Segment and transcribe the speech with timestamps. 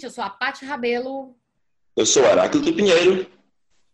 [0.00, 1.36] Gente, eu sou a Paty Rabelo.
[1.94, 3.30] Eu sou Heráclito Pinheiro.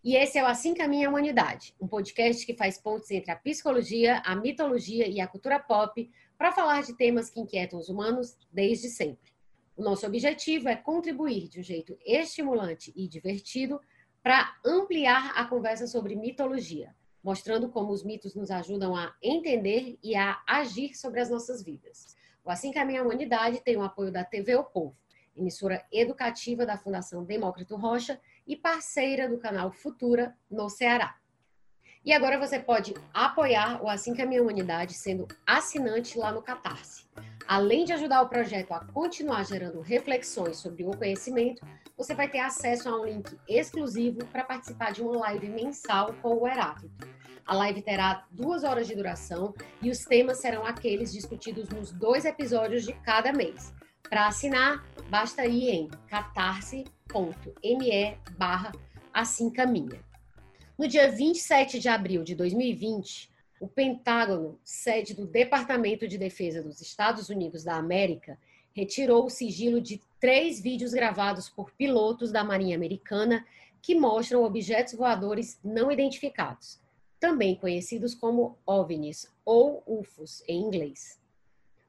[0.04, 3.34] E esse é o Assim Caminha a Humanidade, um podcast que faz pontes entre a
[3.34, 8.36] psicologia, a mitologia e a cultura pop para falar de temas que inquietam os humanos
[8.52, 9.32] desde sempre.
[9.76, 13.80] O nosso objetivo é contribuir de um jeito estimulante e divertido
[14.22, 20.14] para ampliar a conversa sobre mitologia, mostrando como os mitos nos ajudam a entender e
[20.14, 22.14] a agir sobre as nossas vidas.
[22.44, 24.96] O Assim Caminha a Humanidade tem o apoio da TV O Povo
[25.36, 31.16] emissora educativa da Fundação Demócrito Rocha e parceira do canal Futura no Ceará.
[32.04, 37.04] E agora você pode apoiar o Assim Caminha a Humanidade sendo assinante lá no Catarse.
[37.48, 42.38] Além de ajudar o projeto a continuar gerando reflexões sobre o conhecimento, você vai ter
[42.38, 47.08] acesso a um link exclusivo para participar de uma live mensal com o Heráclito.
[47.44, 52.24] A live terá duas horas de duração e os temas serão aqueles discutidos nos dois
[52.24, 53.72] episódios de cada mês.
[54.08, 56.78] Para assinar, basta ir em catarse.me
[58.38, 58.72] barra
[59.12, 60.00] assim caminha.
[60.78, 66.80] No dia 27 de abril de 2020, o Pentágono, sede do Departamento de Defesa dos
[66.80, 68.38] Estados Unidos da América,
[68.72, 73.44] retirou o sigilo de três vídeos gravados por pilotos da Marinha Americana
[73.82, 76.78] que mostram objetos voadores não identificados,
[77.18, 81.18] também conhecidos como OVNIs ou UFOs em inglês.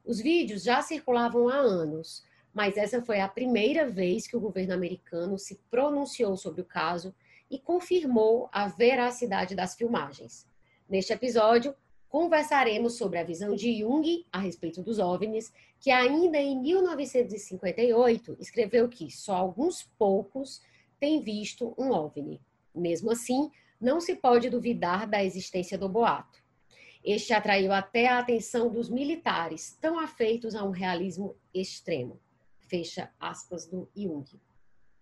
[0.08, 4.73] Os vídeos já circulavam há anos, mas essa foi a primeira vez que o governo
[4.73, 7.14] americano se pronunciou sobre o caso
[7.52, 10.47] e confirmou a veracidade das filmagens.
[10.89, 11.75] Neste episódio,
[12.08, 18.88] conversaremos sobre a visão de Jung a respeito dos OVNIs, que ainda em 1958 escreveu
[18.88, 20.61] que só alguns poucos
[21.02, 22.39] têm visto um OVNI.
[22.73, 26.46] Mesmo assim, não se pode duvidar da existência do boato.
[27.08, 32.20] Este atraiu até a atenção dos militares, tão afeitos a um realismo extremo.
[32.60, 34.26] Fecha aspas do Jung.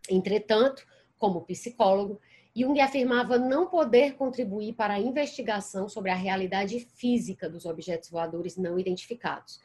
[0.08, 0.86] Entretanto,
[1.18, 2.22] como psicólogo,
[2.56, 8.56] Jung afirmava não poder contribuir para a investigação sobre a realidade física dos objetos voadores
[8.56, 9.60] não identificados,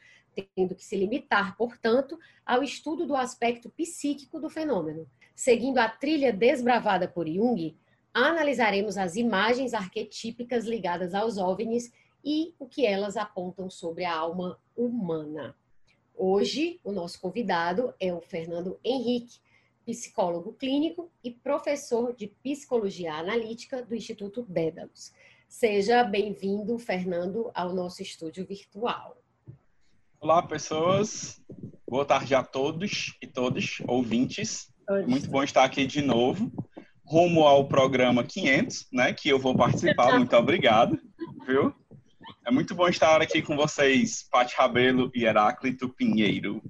[0.56, 5.06] tendo que se limitar, portanto, ao estudo do aspecto psíquico do fenômeno.
[5.36, 7.76] Seguindo a trilha desbravada por Jung,
[8.14, 11.92] analisaremos as imagens arquetípicas ligadas aos OVNIs
[12.24, 15.56] e o que elas apontam sobre a alma humana.
[16.14, 19.38] Hoje, o nosso convidado é o Fernando Henrique,
[19.86, 25.12] psicólogo clínico e professor de psicologia analítica do Instituto Dédalus.
[25.48, 29.16] Seja bem-vindo, Fernando, ao nosso estúdio virtual.
[30.20, 31.42] Olá, pessoas.
[31.88, 34.72] Boa tarde a todos e todas, ouvintes.
[35.08, 36.52] Muito bom estar aqui de novo,
[37.04, 40.18] rumo ao programa 500, né, que eu vou participar.
[40.18, 41.00] Muito obrigado,
[41.46, 41.74] viu?
[42.50, 46.60] É muito bom estar aqui com vocês, Paty Rabelo e Heráclito Pinheiro.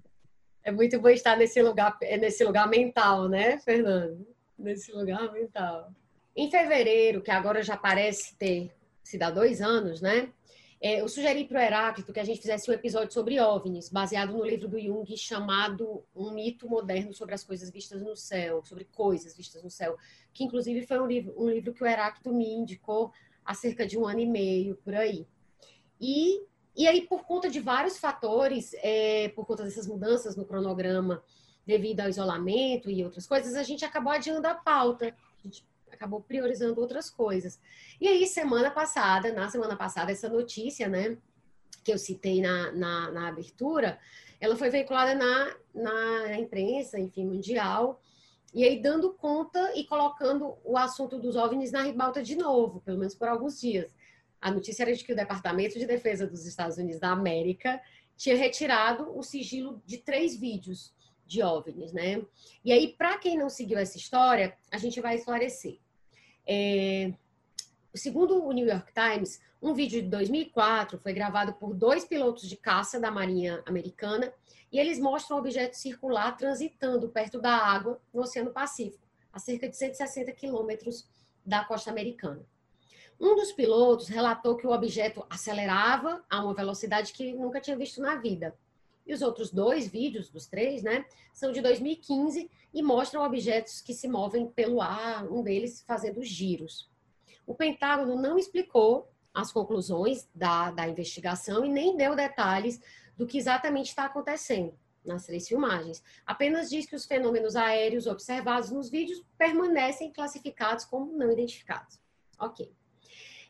[0.62, 4.28] É muito bom estar nesse lugar, nesse lugar mental, né, Fernando?
[4.58, 5.90] Nesse lugar mental.
[6.36, 8.70] Em fevereiro, que agora já parece ter
[9.02, 10.30] sido há dois anos, né?
[10.82, 14.34] É, eu sugeri para o Heráclito que a gente fizesse um episódio sobre OVNIs, baseado
[14.34, 18.84] no livro do Jung chamado Um Mito Moderno sobre as Coisas Vistas no Céu, sobre
[18.84, 19.96] coisas vistas no céu,
[20.34, 23.10] que inclusive foi um livro, um livro que o Heráclito me indicou
[23.42, 25.26] há cerca de um ano e meio, por aí.
[26.00, 26.42] E,
[26.76, 31.22] e aí, por conta de vários fatores, é, por conta dessas mudanças no cronograma,
[31.66, 35.14] devido ao isolamento e outras coisas, a gente acabou adiando a pauta.
[35.38, 37.60] A gente acabou priorizando outras coisas.
[38.00, 41.18] E aí, semana passada, na semana passada, essa notícia, né,
[41.84, 43.98] que eu citei na, na, na abertura,
[44.40, 48.00] ela foi veiculada na, na imprensa, enfim, mundial,
[48.54, 52.98] e aí dando conta e colocando o assunto dos OVNIs na ribalta de novo, pelo
[52.98, 53.94] menos por alguns dias.
[54.40, 57.80] A notícia era de que o Departamento de Defesa dos Estados Unidos da América
[58.16, 60.94] tinha retirado o sigilo de três vídeos
[61.26, 62.22] de OVNIs, né?
[62.64, 65.78] E aí, para quem não seguiu essa história, a gente vai esclarecer.
[66.46, 67.12] É,
[67.94, 72.56] segundo o New York Times, um vídeo de 2004 foi gravado por dois pilotos de
[72.56, 74.32] caça da Marinha Americana
[74.72, 79.68] e eles mostram um objeto circular transitando perto da água no Oceano Pacífico, a cerca
[79.68, 81.06] de 160 quilômetros
[81.44, 82.44] da costa americana.
[83.20, 88.00] Um dos pilotos relatou que o objeto acelerava a uma velocidade que nunca tinha visto
[88.00, 88.56] na vida.
[89.06, 93.92] E os outros dois vídeos, dos três, né, são de 2015 e mostram objetos que
[93.92, 96.88] se movem pelo ar, um deles fazendo giros.
[97.46, 102.80] O Pentágono não explicou as conclusões da, da investigação e nem deu detalhes
[103.18, 104.72] do que exatamente está acontecendo
[105.04, 106.02] nas três filmagens.
[106.24, 112.00] Apenas diz que os fenômenos aéreos observados nos vídeos permanecem classificados como não identificados.
[112.38, 112.72] Ok.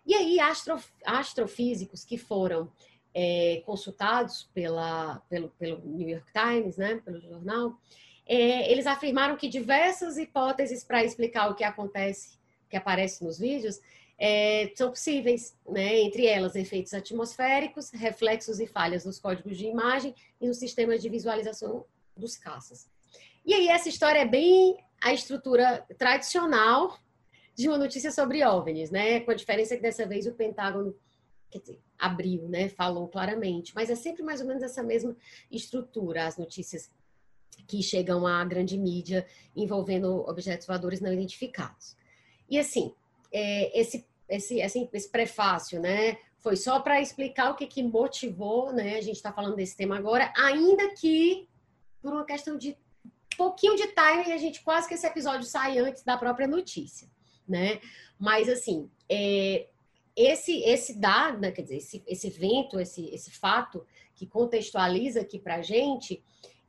[0.06, 2.70] E aí, astro, astrofísicos que foram
[3.14, 7.78] é, consultados pela, pelo, pelo New York Times, né, pelo jornal,
[8.26, 12.38] é, eles afirmaram que diversas hipóteses para explicar o que acontece,
[12.68, 13.80] que aparece nos vídeos,
[14.16, 15.98] é, são possíveis, né?
[16.00, 21.08] entre elas efeitos atmosféricos, reflexos e falhas nos códigos de imagem e no sistema de
[21.08, 22.86] visualização dos caças.
[23.46, 26.98] E aí essa história é bem a estrutura tradicional
[27.60, 29.20] de uma notícia sobre OVNIs, né?
[29.20, 30.94] Com a diferença que dessa vez o Pentágono
[31.50, 32.68] dizer, abriu, né?
[32.68, 35.16] Falou claramente, mas é sempre mais ou menos essa mesma
[35.50, 36.90] estrutura, as notícias
[37.66, 41.96] que chegam à grande mídia envolvendo objetos voadores não identificados.
[42.48, 42.94] E assim,
[43.32, 46.18] é, esse, esse, esse, esse prefácio, né?
[46.38, 48.96] Foi só para explicar o que, que motivou, né?
[48.96, 51.48] A gente está falando desse tema agora, ainda que
[52.00, 52.76] por uma questão de
[53.36, 57.08] pouquinho de timing, a gente quase que esse episódio sai antes da própria notícia,
[57.50, 57.80] né?
[58.18, 59.66] Mas assim, é,
[60.16, 65.38] esse esse dado, né, quer dizer, esse, esse evento, esse, esse fato que contextualiza aqui
[65.38, 66.22] para gente,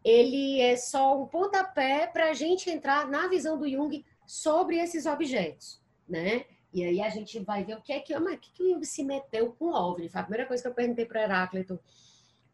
[0.03, 5.05] ele é só um pontapé para a gente entrar na visão do Jung sobre esses
[5.05, 6.45] objetos, né?
[6.73, 8.85] E aí a gente vai ver o que é que, mas, que, que o Jung
[8.85, 10.09] se meteu com o OVNI.
[10.09, 11.79] Foi a primeira coisa que eu perguntei para Heráclito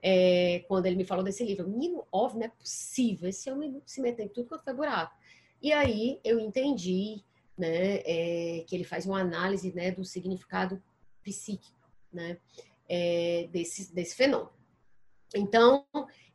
[0.02, 1.68] é, quando ele me falou desse livro.
[1.68, 3.30] Menino, OVNI, não é possível.
[3.30, 5.16] Esse homem se meteu em tudo quanto foi buraco.
[5.62, 7.24] E aí eu entendi
[7.58, 10.82] né, é, que ele faz uma análise né, do significado
[11.24, 11.78] psíquico
[12.14, 12.38] né,
[12.88, 14.52] é, desse, desse fenômeno.
[15.36, 15.86] Então,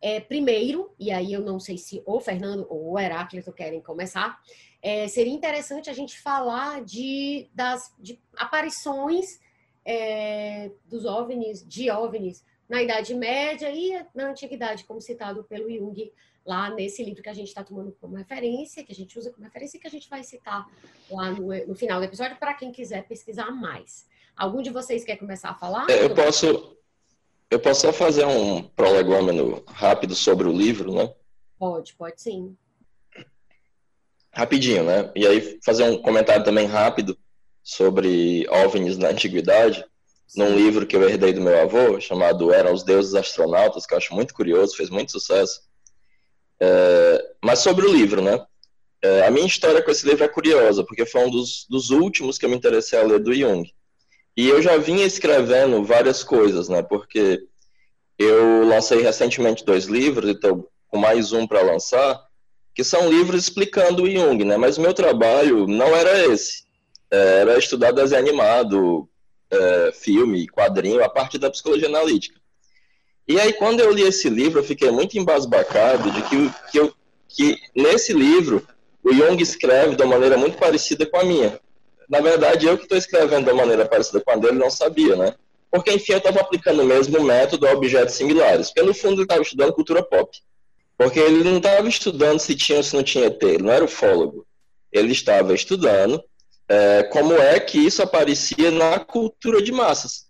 [0.00, 4.40] é, primeiro, e aí eu não sei se o Fernando ou o Heráclito querem começar,
[4.82, 9.40] é, seria interessante a gente falar de, das, de aparições
[9.84, 16.12] é, dos OVNIs, de OVNIs, na Idade Média e na Antiguidade, como citado pelo Jung
[16.44, 19.44] lá nesse livro que a gente está tomando como referência, que a gente usa como
[19.44, 20.66] referência e que a gente vai citar
[21.10, 24.06] lá no, no final do episódio para quem quiser pesquisar mais.
[24.36, 25.88] Algum de vocês quer começar a falar?
[25.88, 26.76] É, eu posso,
[27.50, 31.12] eu posso só fazer um prolegômeno rápido sobre o livro, né?
[31.58, 32.56] Pode, pode sim.
[34.32, 35.12] Rapidinho, né?
[35.14, 37.16] E aí fazer um comentário também rápido
[37.62, 39.84] sobre OVNIs na antiguidade,
[40.26, 40.40] sim.
[40.40, 43.98] num livro que eu herdei do meu avô, chamado Eram os Deuses Astronautas, que eu
[43.98, 45.60] acho muito curioso, fez muito sucesso.
[46.64, 48.40] É, mas sobre o livro, né?
[49.02, 52.38] É, a minha história com esse livro é curiosa, porque foi um dos, dos últimos
[52.38, 53.68] que eu me interessei a ler do Jung.
[54.36, 56.80] E eu já vinha escrevendo várias coisas, né?
[56.80, 57.42] Porque
[58.16, 62.22] eu lancei recentemente dois livros, então com mais um para lançar,
[62.72, 64.56] que são livros explicando o Jung, né?
[64.56, 66.62] Mas o meu trabalho não era esse.
[67.10, 69.08] É, era estudar desenho animado,
[69.94, 72.40] filme, quadrinho, a parte da psicologia analítica.
[73.26, 76.92] E aí, quando eu li esse livro, eu fiquei muito embasbacado de que, que, eu,
[77.28, 78.66] que nesse livro
[79.02, 81.60] o Jung escreve de uma maneira muito parecida com a minha.
[82.08, 85.16] Na verdade, eu que estou escrevendo de uma maneira parecida com a dele não sabia,
[85.16, 85.34] né?
[85.70, 88.68] Porque, enfim, eu estava aplicando o mesmo método a objetos similares.
[88.68, 90.36] Porque, no fundo, ele estava estudando cultura pop.
[90.98, 93.84] Porque ele não estava estudando se tinha ou se não tinha ET, ele não era
[93.84, 94.46] ufólogo.
[94.92, 96.22] Ele estava estudando
[96.68, 100.21] é, como é que isso aparecia na cultura de massas.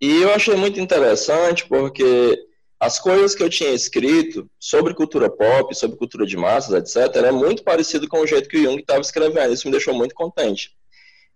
[0.00, 2.38] E eu achei muito interessante porque
[2.78, 7.30] as coisas que eu tinha escrito sobre cultura pop, sobre cultura de massas, etc., é
[7.30, 9.52] muito parecido com o jeito que o Jung estava escrevendo.
[9.52, 10.70] Isso me deixou muito contente.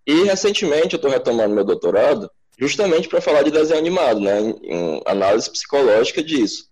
[0.07, 5.01] E recentemente eu estou retomando meu doutorado justamente para falar de desenho animado, né, em
[5.05, 6.69] análise psicológica disso.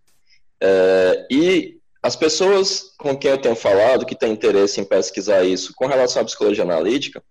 [0.62, 5.74] É, e as pessoas com quem eu tenho falado, que têm interesse em pesquisar isso
[5.76, 7.22] com relação à psicologia analítica,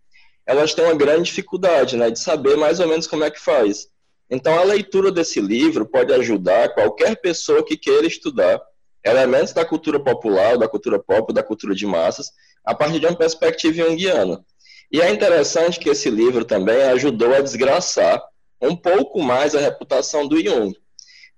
[0.46, 3.88] elas têm uma grande dificuldade né, de saber mais ou menos como é que faz.
[4.34, 8.58] Então, a leitura desse livro pode ajudar qualquer pessoa que queira estudar
[9.04, 12.30] elementos da cultura popular, da cultura pop, da cultura de massas,
[12.64, 14.42] a partir de uma perspectiva junguiana.
[14.90, 18.22] E é interessante que esse livro também ajudou a desgraçar
[18.58, 20.74] um pouco mais a reputação do Jung.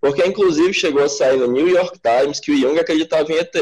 [0.00, 3.56] Porque, inclusive, chegou a sair no New York Times que o Jung acreditava em ET.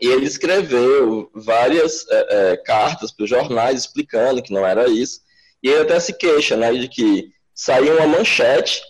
[0.00, 5.20] E ele escreveu várias é, é, cartas para os jornais explicando que não era isso.
[5.60, 7.32] E ele até se queixa né, de que
[7.64, 8.82] saiu uma manchete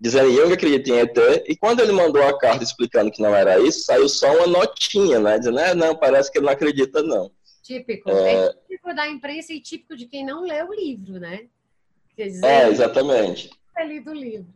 [0.00, 1.16] dizendo Jung acredita em ET,
[1.48, 5.18] e quando ele mandou a carta explicando que não era isso, saiu só uma notinha,
[5.18, 5.38] né?
[5.38, 7.30] Dizendo, é, não, parece que ele não acredita, não.
[7.62, 8.10] Típico.
[8.10, 11.46] É, é típico da imprensa e típico de quem não lê o livro, né?
[12.14, 13.50] Quer dizer, é, exatamente.
[13.76, 14.52] É lido o livro.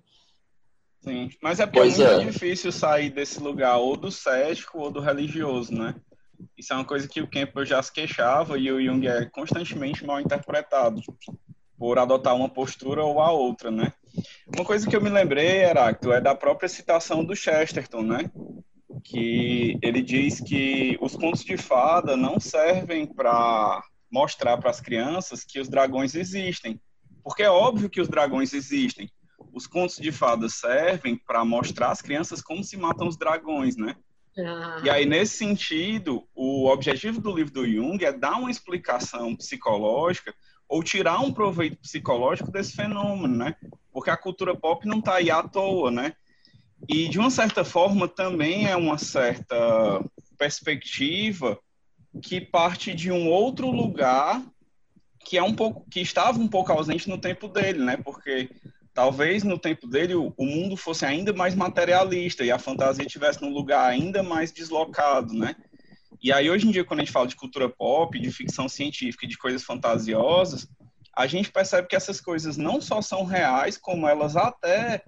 [1.00, 5.00] Sim, mas é porque é muito difícil sair desse lugar ou do cético ou do
[5.00, 5.94] religioso, né?
[6.56, 10.04] Isso é uma coisa que o Campbell já se queixava e o Jung é constantemente
[10.04, 11.02] mal interpretado
[11.80, 13.90] por adotar uma postura ou a outra, né?
[14.54, 18.30] Uma coisa que eu me lembrei, Heráclito, é da própria citação do Chesterton, né?
[19.02, 23.82] Que ele diz que os contos de fada não servem para
[24.12, 26.78] mostrar para as crianças que os dragões existem,
[27.24, 29.10] porque é óbvio que os dragões existem.
[29.50, 33.96] Os contos de fadas servem para mostrar às crianças como se matam os dragões, né?
[34.38, 34.82] Ah.
[34.84, 40.34] E aí, nesse sentido, o objetivo do livro do Jung é dar uma explicação psicológica
[40.70, 43.56] ou tirar um proveito psicológico desse fenômeno, né?
[43.92, 46.12] Porque a cultura pop não está aí à toa, né?
[46.88, 49.56] E, de uma certa forma, também é uma certa
[50.38, 51.58] perspectiva
[52.22, 54.42] que parte de um outro lugar
[55.26, 57.96] que é um pouco que estava um pouco ausente no tempo dele, né?
[57.96, 58.48] Porque
[58.94, 63.42] talvez no tempo dele o, o mundo fosse ainda mais materialista e a fantasia estivesse
[63.42, 65.56] num lugar ainda mais deslocado, né?
[66.22, 69.26] E aí, hoje em dia, quando a gente fala de cultura pop, de ficção científica,
[69.26, 70.68] de coisas fantasiosas,
[71.16, 75.02] a gente percebe que essas coisas não só são reais, como elas até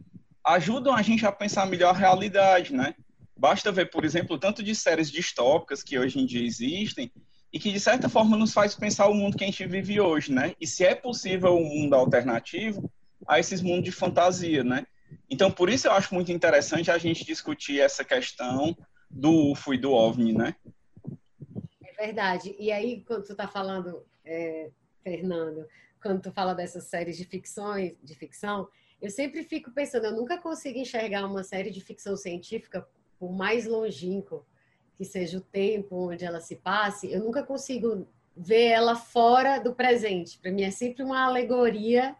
[0.45, 2.95] ajudam a gente a pensar melhor a realidade, né?
[3.37, 7.13] Basta ver, por exemplo, tanto de séries distópicas que hoje em dia existem
[7.53, 10.33] e que, de certa forma, nos faz pensar o mundo que a gente vive hoje,
[10.33, 10.55] né?
[10.59, 12.91] E se é possível um mundo alternativo
[13.29, 14.87] a esses mundos de fantasia, né?
[15.29, 18.75] Então, por isso eu acho muito interessante a gente discutir essa questão
[19.11, 20.55] do UFO e do OVNI, né?
[22.05, 22.57] Verdade.
[22.59, 24.73] E aí, quando tu está falando, é,
[25.05, 25.69] Fernando,
[26.03, 28.69] quando tu fala dessas séries de ficções, de ficção,
[29.01, 32.85] eu sempre fico pensando, eu nunca consigo enxergar uma série de ficção científica,
[33.21, 34.45] por mais longínquo
[34.97, 38.05] que seja o tempo onde ela se passe, eu nunca consigo
[38.37, 40.41] ver ela fora do presente.
[40.41, 42.17] Para mim é sempre uma alegoria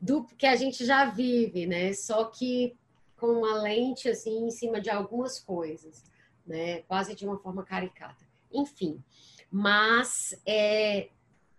[0.00, 1.92] do que a gente já vive, né?
[1.92, 2.76] Só que
[3.16, 6.04] com uma lente assim em cima de algumas coisas,
[6.46, 6.82] né?
[6.82, 8.27] Quase de uma forma caricata.
[8.52, 9.02] Enfim,
[9.50, 11.08] mas é,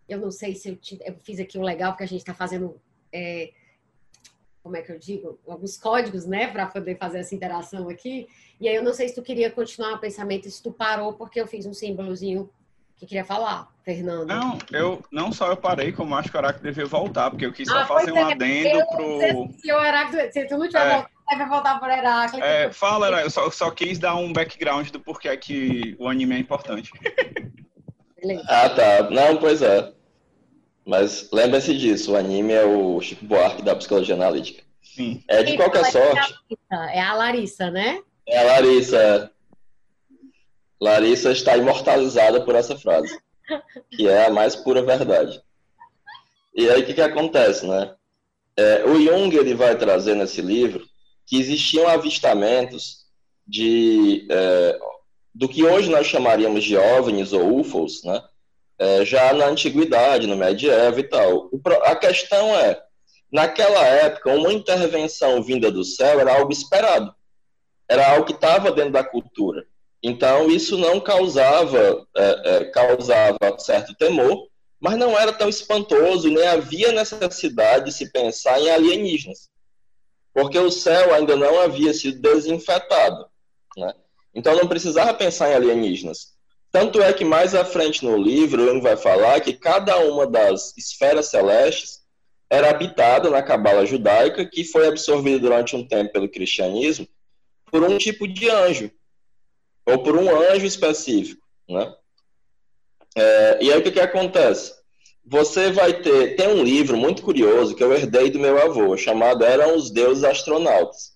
[0.08, 2.79] eu não sei se eu, eu, fiz aqui o legal, porque a gente está fazendo,
[3.12, 3.51] é,
[4.63, 8.27] como é que eu digo, alguns códigos, né, para poder fazer essa interação aqui.
[8.60, 11.39] E aí eu não sei se tu queria continuar o pensamento, se tu parou, porque
[11.39, 12.50] eu fiz um símbolozinho
[13.00, 14.27] que queria falar, Fernando.
[14.27, 17.53] Não, eu não só eu parei, como acho que o Heráclito devia voltar, porque eu
[17.53, 19.53] quis só ah, fazer um é, adendo pro.
[19.58, 22.46] Se, o Heráclito, se tu não tiver é, voltado, vai voltar para Heráclito.
[22.46, 26.36] É, fala, Heráclito, eu só, só quis dar um background do porquê que o anime
[26.36, 26.92] é importante.
[28.48, 29.10] Ah, tá.
[29.10, 29.94] Não, pois é.
[30.86, 34.64] Mas lembre-se disso, o anime é o Chico Buarque da psicologia analítica.
[34.82, 35.24] Sim.
[35.28, 36.36] É de qualquer sorte.
[36.72, 38.02] É a Larissa, né?
[38.28, 39.32] É a Larissa.
[40.82, 43.20] Larissa está imortalizada por essa frase,
[43.92, 45.42] que é a mais pura verdade.
[46.56, 47.94] E aí o que, que acontece, né?
[48.58, 50.88] É, o Jung ele vai trazer nesse livro
[51.30, 53.06] que existiam avistamentos
[53.48, 54.80] de é,
[55.34, 58.22] do que hoje nós chamaríamos de OVNIs ou UFOs, né?
[58.80, 61.50] É, já na antiguidade, no medievo e tal.
[61.52, 62.82] O, a questão é,
[63.32, 67.14] naquela época, uma intervenção vinda do céu era algo esperado,
[67.88, 69.68] era algo que estava dentro da cultura.
[70.02, 74.48] Então, isso não causava, é, é, causava certo temor,
[74.80, 79.50] mas não era tão espantoso, nem havia necessidade de se pensar em alienígenas,
[80.34, 83.26] porque o céu ainda não havia sido desinfetado.
[83.78, 83.94] Né?
[84.34, 86.34] Então, não precisava pensar em alienígenas.
[86.72, 90.78] Tanto é que mais à frente no livro, ele vai falar que cada uma das
[90.78, 92.00] esferas celestes
[92.50, 97.08] era habitada na cabala judaica, que foi absorvida durante um tempo pelo cristianismo,
[97.72, 98.92] por um tipo de anjo,
[99.86, 101.94] ou por um anjo específico, né?
[103.16, 104.74] É, e aí o que, que acontece?
[105.32, 109.46] Você vai ter, tem um livro muito curioso que eu herdei do meu avô, chamado
[109.46, 111.12] Eram os Deuses Astronautas.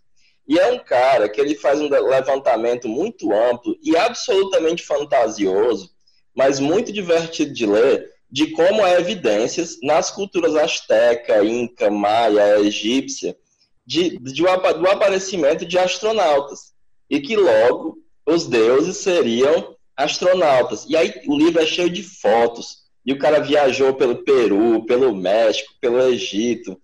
[0.47, 5.89] E é um cara que ele faz um levantamento muito amplo e absolutamente fantasioso,
[6.35, 13.35] mas muito divertido de ler, de como há evidências nas culturas asteca, inca, maia, egípcia,
[13.83, 16.71] de, de, do aparecimento de astronautas.
[17.09, 20.85] E que logo os deuses seriam astronautas.
[20.87, 22.82] E aí o livro é cheio de fotos.
[23.05, 26.79] E o cara viajou pelo Peru, pelo México, pelo Egito.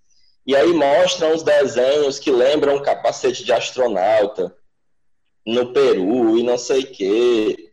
[0.46, 4.56] E aí mostram os desenhos que lembram um capacete de astronauta
[5.46, 7.72] no Peru e não sei o quê.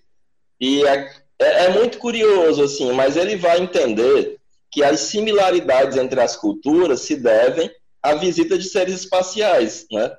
[0.60, 4.38] E é, é, é muito curioso, assim, mas ele vai entender
[4.70, 7.70] que as similaridades entre as culturas se devem
[8.02, 10.16] à visita de seres espaciais, né?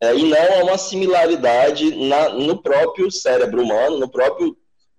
[0.00, 4.56] é, e não há uma similaridade na, no próprio cérebro humano, no próprio,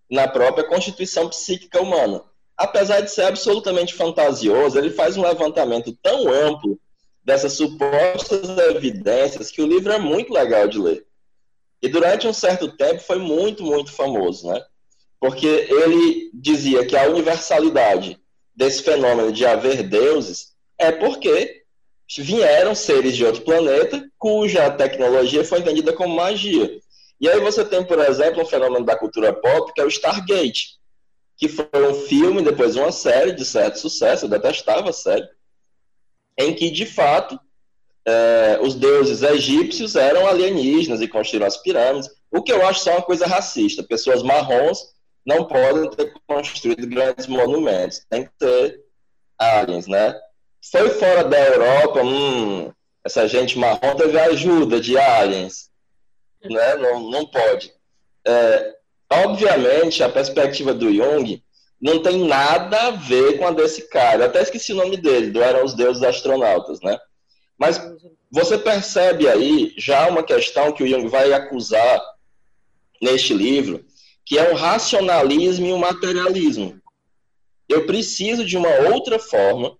[0.10, 2.24] na própria constituição psíquica humana.
[2.60, 6.78] Apesar de ser absolutamente fantasioso, ele faz um levantamento tão amplo
[7.24, 11.06] dessas supostas evidências que o livro é muito legal de ler.
[11.82, 14.62] E durante um certo tempo foi muito, muito famoso, né?
[15.22, 18.20] Porque ele dizia que a universalidade
[18.54, 21.64] desse fenômeno de haver deuses é porque
[22.18, 26.78] vieram seres de outro planeta cuja tecnologia foi entendida como magia.
[27.22, 30.79] E aí você tem, por exemplo, um fenômeno da cultura pop que é o Stargate,
[31.40, 35.26] que foi um filme, depois uma série de certo sucesso, eu detestava a série,
[36.38, 37.40] em que, de fato,
[38.06, 42.92] é, os deuses egípcios eram alienígenas e construíram as pirâmides, o que eu acho só
[42.92, 43.82] uma coisa racista.
[43.82, 44.80] Pessoas marrons
[45.26, 48.84] não podem ter construído grandes monumentos, tem que ter
[49.38, 50.14] aliens, né?
[50.72, 52.72] Foi fora da Europa, hum,
[53.06, 55.70] essa gente marrom teve ajuda de aliens,
[56.44, 56.76] né?
[56.76, 57.74] Não, não pode.
[58.28, 58.79] É,
[59.12, 61.44] obviamente, a perspectiva do Jung
[61.82, 64.24] não tem nada a ver com a desse cara.
[64.24, 67.00] Eu até esqueci o nome dele, do Eram os Deuses Astronautas, né?
[67.58, 67.82] Mas
[68.32, 72.02] você percebe aí já uma questão que o Jung vai acusar
[73.02, 73.84] neste livro,
[74.26, 76.80] que é o racionalismo e o materialismo.
[77.68, 79.78] Eu preciso de uma outra forma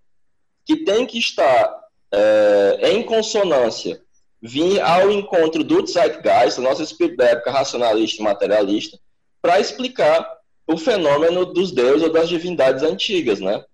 [0.64, 1.80] que tem que estar
[2.12, 4.00] é, em consonância,
[4.42, 8.98] vir ao encontro do Zeitgeist, nosso espírito da época racionalista e materialista,
[9.40, 13.64] para explicar o fenômeno dos deuses ou das divindades antigas, né?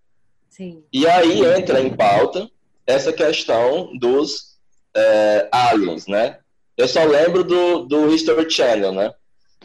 [0.48, 0.82] Sim.
[0.92, 2.50] E aí entra em pauta
[2.86, 4.56] essa questão dos
[4.96, 6.38] é, aliens, né?
[6.76, 9.12] Eu só lembro do, do History Channel, né?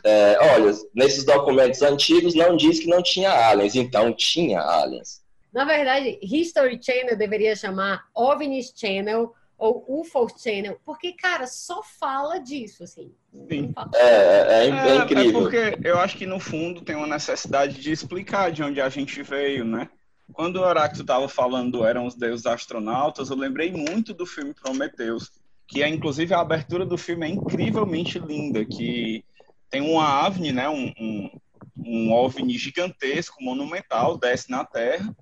[0.03, 5.22] É, olha, nesses documentos antigos não diz que não tinha aliens, então tinha aliens.
[5.53, 12.39] Na verdade, History Channel deveria chamar OVNIs Channel ou UFO Channel, porque, cara, só fala
[12.39, 13.13] disso, assim.
[13.48, 13.72] Sim.
[13.94, 15.30] É, é, é, é, incrível.
[15.30, 18.89] É porque eu acho que, no fundo, tem uma necessidade de explicar de onde a
[18.89, 19.88] gente veio, né?
[20.34, 25.30] Quando o Araxo estava falando Eram os Deuses Astronautas, eu lembrei muito do filme Prometheus,
[25.68, 29.24] que é, inclusive, a abertura do filme é incrivelmente linda, que
[29.70, 31.30] tem uma OVNI, né, um, um,
[31.77, 35.15] um OVNI gigantesco, monumental, desce na Terra,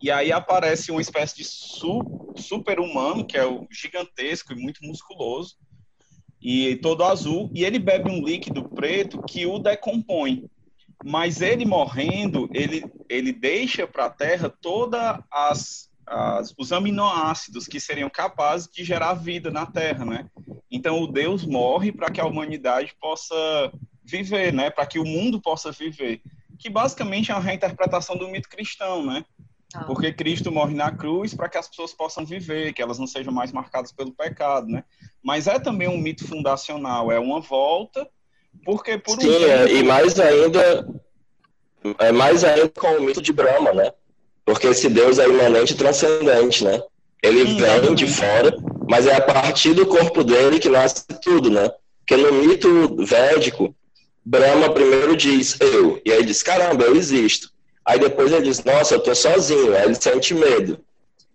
[0.00, 5.56] e aí aparece uma espécie de su, super-humano, que é o gigantesco e muito musculoso,
[6.40, 10.48] e todo azul, e ele bebe um líquido preto que o decompõe.
[11.04, 14.52] Mas ele morrendo, ele, ele deixa para a Terra
[15.30, 15.90] as,
[16.58, 20.30] os aminoácidos que seriam capazes de gerar vida na Terra, né?
[20.70, 23.34] Então o Deus morre para que a humanidade possa
[24.02, 24.70] viver, né?
[24.70, 26.22] Para que o mundo possa viver.
[26.58, 29.24] Que basicamente é uma reinterpretação do mito cristão, né?
[29.74, 29.84] Ah.
[29.84, 33.32] Porque Cristo morre na cruz para que as pessoas possam viver, que elas não sejam
[33.32, 34.84] mais marcadas pelo pecado, né?
[35.22, 38.08] Mas é também um mito fundacional, é uma volta,
[38.64, 39.44] porque por um Sim, tempo...
[39.44, 40.86] é, e mais ainda
[41.98, 43.92] é mais ainda com o mito de Brahma, né?
[44.44, 46.82] Porque esse Deus é imanente e transcendente, né?
[47.22, 48.52] Ele Sim, vem de fora,
[48.88, 51.70] mas é a partir do corpo dele que nasce tudo, né?
[52.00, 53.74] Porque no mito védico,
[54.24, 57.52] Brahma primeiro diz eu, e aí diz caramba, eu existo.
[57.84, 59.74] Aí depois ele diz, nossa, eu tô sozinho.
[59.74, 60.78] Aí ele sente medo.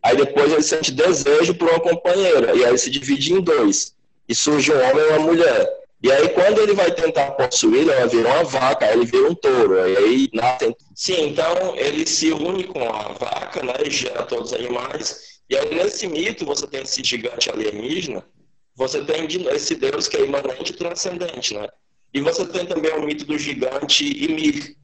[0.01, 2.55] Aí depois ele sente desejo por uma companheira.
[2.55, 3.95] E aí se divide em dois.
[4.27, 5.69] E surge um homem e uma mulher.
[6.01, 9.35] E aí quando ele vai tentar possuir, ela vira uma vaca, aí ele vira um
[9.35, 9.75] touro.
[9.87, 10.75] E aí nascem.
[10.93, 13.73] Sim, então ele se une com a vaca, né?
[13.83, 15.39] E gera todos os animais.
[15.49, 18.23] E aí nesse mito você tem esse gigante alienígena,
[18.75, 21.67] você tem esse Deus que é imanente e transcendente, né?
[22.13, 24.75] E você tem também o mito do gigante Ymir,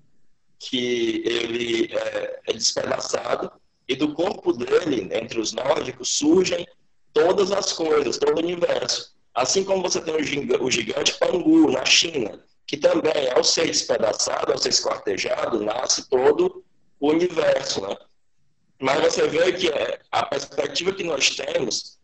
[0.70, 3.52] que ele é, é despedaçado
[3.88, 6.68] e do corpo dele, entre os nórdicos, surgem
[7.12, 9.14] todas as coisas, todo o universo.
[9.34, 14.58] Assim como você tem o gigante Pangu na China, que também, ao ser despedaçado, ao
[14.58, 16.64] ser esquartejado, nasce todo
[17.00, 17.82] o universo.
[17.82, 17.98] Né?
[18.80, 22.00] Mas você vê que é, a perspectiva que nós temos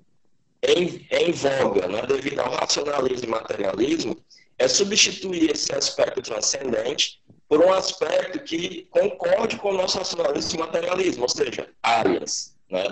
[0.64, 4.18] em, em voga, né, devido ao racionalismo e materialismo,
[4.58, 10.64] é substituir esse aspecto transcendente por um aspecto que concorde com o nosso racionalismo e
[10.64, 12.84] materialismo, ou seja, áreas, né?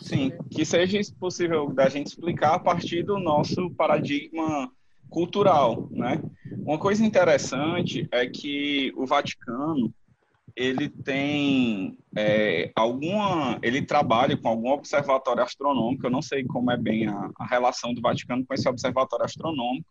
[0.00, 4.70] Sim, que seja possível da gente explicar a partir do nosso paradigma
[5.08, 6.22] cultural, né?
[6.64, 9.92] Uma coisa interessante é que o Vaticano
[10.54, 16.06] ele tem é, alguma, ele trabalha com algum observatório astronômico.
[16.06, 19.86] Eu não sei como é bem a, a relação do Vaticano com esse observatório astronômico,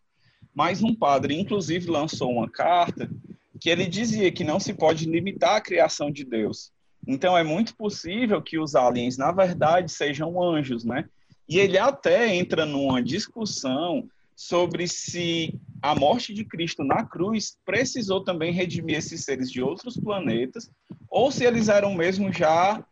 [0.54, 3.10] mas um padre, inclusive, lançou uma carta
[3.60, 6.70] que ele dizia que não se pode limitar a criação de Deus.
[7.06, 11.08] Então é muito possível que os aliens, na verdade, sejam anjos, né?
[11.48, 18.24] E ele até entra numa discussão sobre se a morte de Cristo na cruz precisou
[18.24, 20.70] também redimir esses seres de outros planetas,
[21.10, 22.84] ou se eles eram mesmo já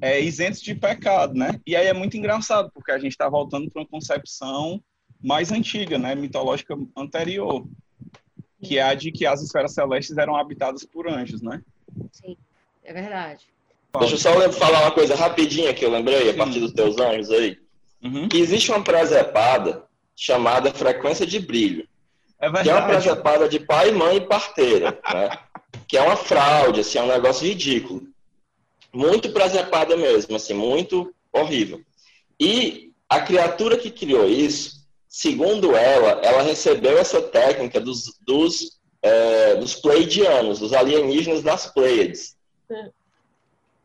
[0.00, 1.60] é, isentos de pecado, né?
[1.66, 4.82] E aí é muito engraçado, porque a gente está voltando para uma concepção
[5.22, 6.14] mais antiga, né?
[6.14, 7.66] Mitológica anterior
[8.62, 11.62] que é a de que as esferas celestes eram habitadas por anjos, né?
[12.12, 12.36] Sim,
[12.84, 13.46] é verdade.
[13.98, 16.30] Deixa eu só falar uma coisa rapidinha que eu lembrei, Sim.
[16.30, 17.58] a partir dos teus anjos aí.
[18.02, 18.28] Uhum.
[18.28, 21.88] Que existe uma presepada chamada frequência de brilho.
[22.38, 22.64] É verdade.
[22.64, 25.30] Que é uma presepada de pai, mãe e parteira, né?
[25.88, 28.02] que é uma fraude, assim, é um negócio ridículo.
[28.92, 31.80] Muito presepada mesmo, assim, muito horrível.
[32.38, 34.79] E a criatura que criou isso,
[35.10, 42.36] segundo ela, ela recebeu essa técnica dos, dos, é, dos Pleiadianos, dos alienígenas das Pleiades.
[42.70, 42.90] É.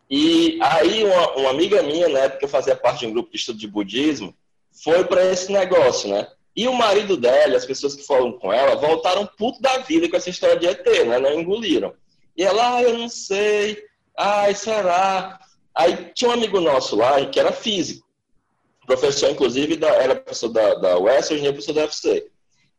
[0.08, 3.32] E aí uma, uma, amiga minha, na época que eu fazia parte de um grupo
[3.32, 4.36] de estudo de budismo,
[4.72, 6.28] foi para esse negócio, né?
[6.56, 10.16] E o marido dela, as pessoas que foram com ela, voltaram puto da vida com
[10.16, 11.18] essa história de ET, né?
[11.18, 11.96] Não engoliram.
[12.38, 13.84] E ela, ah, eu não sei,
[14.16, 15.40] ai, será?
[15.74, 18.05] Aí tinha um amigo nosso lá, que era físico,
[18.86, 22.28] professor, inclusive, da, era professor da, da UES, hoje é professor da UFC.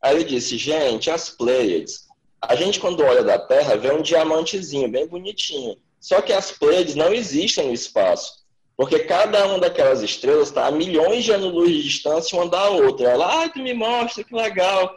[0.02, 2.06] Aí ele disse, gente, as Pleiades,
[2.40, 5.76] a gente quando olha da Terra vê um diamantezinho bem bonitinho.
[6.00, 8.46] Só que as Pleiades não existem no espaço.
[8.76, 13.08] Porque cada uma daquelas estrelas está a milhões de anos-luz de distância uma da outra.
[13.08, 14.94] Ela, ai, tu me mostra, que legal.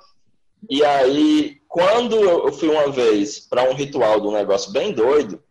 [0.70, 5.42] E aí, quando eu fui uma vez para um ritual de um negócio bem doido,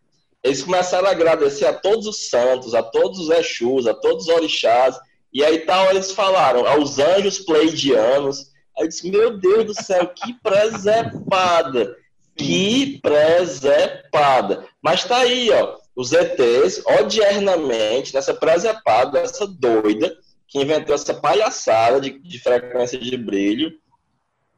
[0.43, 4.35] eles começaram a agradecer a todos os santos, a todos os Exus, a todos os
[4.35, 4.99] orixás.
[5.33, 8.53] E aí tal, eles falaram aos anjos pleidianos.
[8.77, 11.97] Aí eu disse, meu Deus do céu, que presepada!
[12.37, 14.67] Que presepada!
[14.83, 22.01] Mas tá aí, ó os ETs, odiernamente, nessa presepada, essa doida, que inventou essa palhaçada
[22.01, 23.73] de, de frequência de brilho,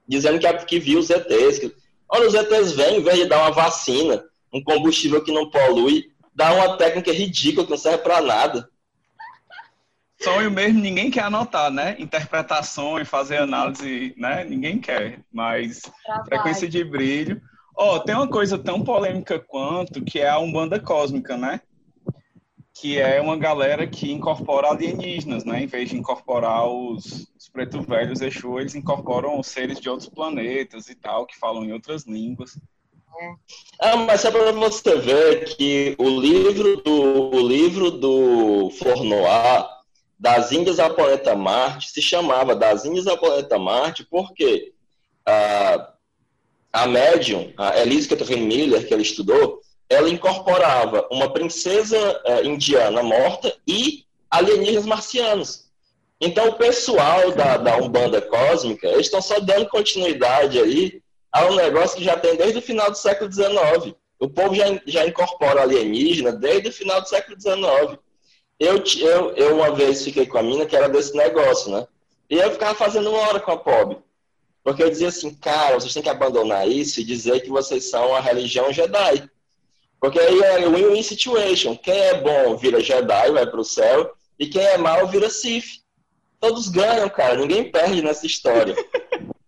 [0.06, 1.58] dizendo que, que viu os ETs.
[1.58, 1.74] Que,
[2.10, 6.12] olha, os ETs vêm, em vez de dar uma vacina, um combustível que não polui,
[6.34, 8.68] dá uma técnica ridícula que não serve para nada.
[10.22, 11.96] Sonho mesmo, ninguém quer anotar, né?
[11.98, 14.44] Interpretações, fazer análise, né?
[14.44, 15.20] Ninguém quer.
[15.32, 16.26] Mas Trabalho.
[16.26, 17.40] frequência de brilho.
[17.74, 21.62] Ó, oh, tem uma coisa tão polêmica quanto que é a Umbanda Cósmica, né?
[22.74, 25.62] Que é uma galera que incorpora alienígenas, né?
[25.62, 30.90] Em vez de incorporar os, os pretos velhos Exu, eles incorporam seres de outros planetas
[30.90, 32.58] e tal, que falam em outras línguas.
[33.18, 33.34] É.
[33.80, 39.79] Ah, mas é para você ver que o livro do, o livro do Fornoir,
[40.20, 44.74] das Índias ao planeta Marte, se chamava Das Índias ao planeta Marte, porque
[45.24, 45.94] ah,
[46.70, 53.52] a médium, a Elizabeth Miller, que ela estudou, ela incorporava uma princesa uh, indiana morta
[53.66, 55.70] e alienígenas marcianos.
[56.20, 61.02] Então, o pessoal da, da Umbanda Cósmica, eles estão só dando continuidade aí
[61.32, 63.96] a um negócio que já tem desde o final do século XIX.
[64.20, 67.98] O povo já, já incorpora alienígena desde o final do século XIX.
[68.60, 71.86] Eu, eu, eu uma vez fiquei com a mina que era desse negócio, né?
[72.28, 73.96] E eu ficava fazendo uma hora com a pobre.
[74.62, 78.14] Porque eu dizia assim, cara, vocês têm que abandonar isso e dizer que vocês são
[78.14, 79.28] a religião Jedi.
[79.98, 81.74] Porque aí é win-win situation.
[81.74, 85.80] Quem é bom vira Jedi, vai para o céu, e quem é mal vira Sith.
[86.38, 87.36] Todos ganham, cara.
[87.36, 88.76] Ninguém perde nessa história.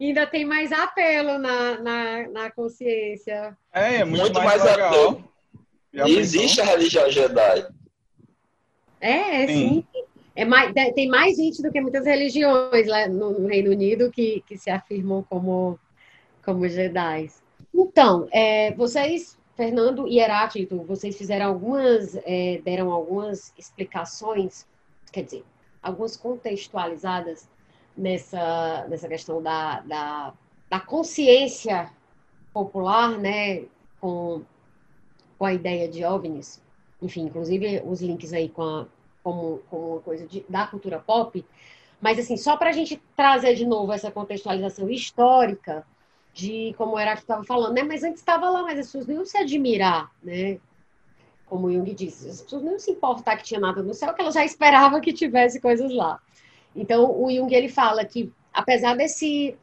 [0.00, 3.56] ainda tem mais apelo na, na, na consciência.
[3.72, 5.24] É, é muito, muito mais, mais apelo.
[5.92, 7.66] E existe a religião Jedi.
[9.00, 9.84] É, é sim.
[9.92, 10.04] sim.
[10.34, 14.56] É mais, tem mais gente do que muitas religiões lá no, Reino Unido que, que
[14.56, 15.78] se afirmam como,
[16.44, 17.28] como Jedi.
[17.74, 24.66] Então, é, vocês, Fernando e Heráclito, vocês fizeram algumas, é, deram algumas explicações,
[25.12, 25.44] quer dizer,
[25.82, 27.48] algumas contextualizadas
[27.96, 30.32] nessa, nessa questão da, da,
[30.68, 31.90] da consciência
[32.52, 33.64] popular, né,
[34.00, 34.42] com,
[35.38, 36.62] com a ideia de OVNIs.
[37.02, 38.86] Enfim, inclusive os links aí com a
[39.22, 41.44] como, como coisa de, da cultura pop,
[42.00, 45.84] mas assim, só para a gente trazer de novo essa contextualização histórica
[46.32, 47.82] de como era que estava falando, né?
[47.82, 50.58] Mas antes estava lá, mas as pessoas não iam se admirar, né?
[51.46, 54.20] Como Jung disse, as pessoas não iam se importar que tinha nada no céu, que
[54.20, 56.18] elas já esperavam que tivesse coisas lá.
[56.74, 59.56] Então, o Jung ele fala que apesar desse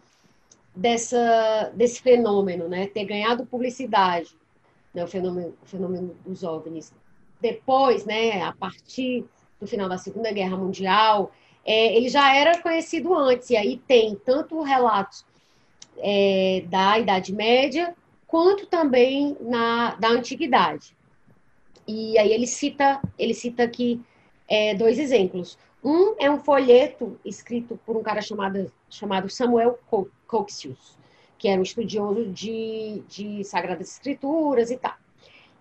[0.76, 4.36] dessa desse fenômeno, né, ter ganhado publicidade,
[4.93, 6.93] né, o fenômeno, o fenômeno dos OVNIs,
[7.39, 9.26] depois, né, a partir
[9.60, 11.32] do final da Segunda Guerra Mundial,
[11.65, 15.26] é, ele já era conhecido antes, e aí tem tanto relatos
[15.97, 17.95] é, da Idade Média,
[18.26, 20.95] quanto também na, da Antiguidade.
[21.88, 24.02] E aí ele cita, ele cita aqui
[24.47, 25.58] é, dois exemplos.
[25.84, 29.80] Um é um folheto escrito por um cara chamado, chamado Samuel
[30.28, 30.97] Coxius,
[31.38, 34.95] que era um estudioso de, de Sagradas Escrituras e tal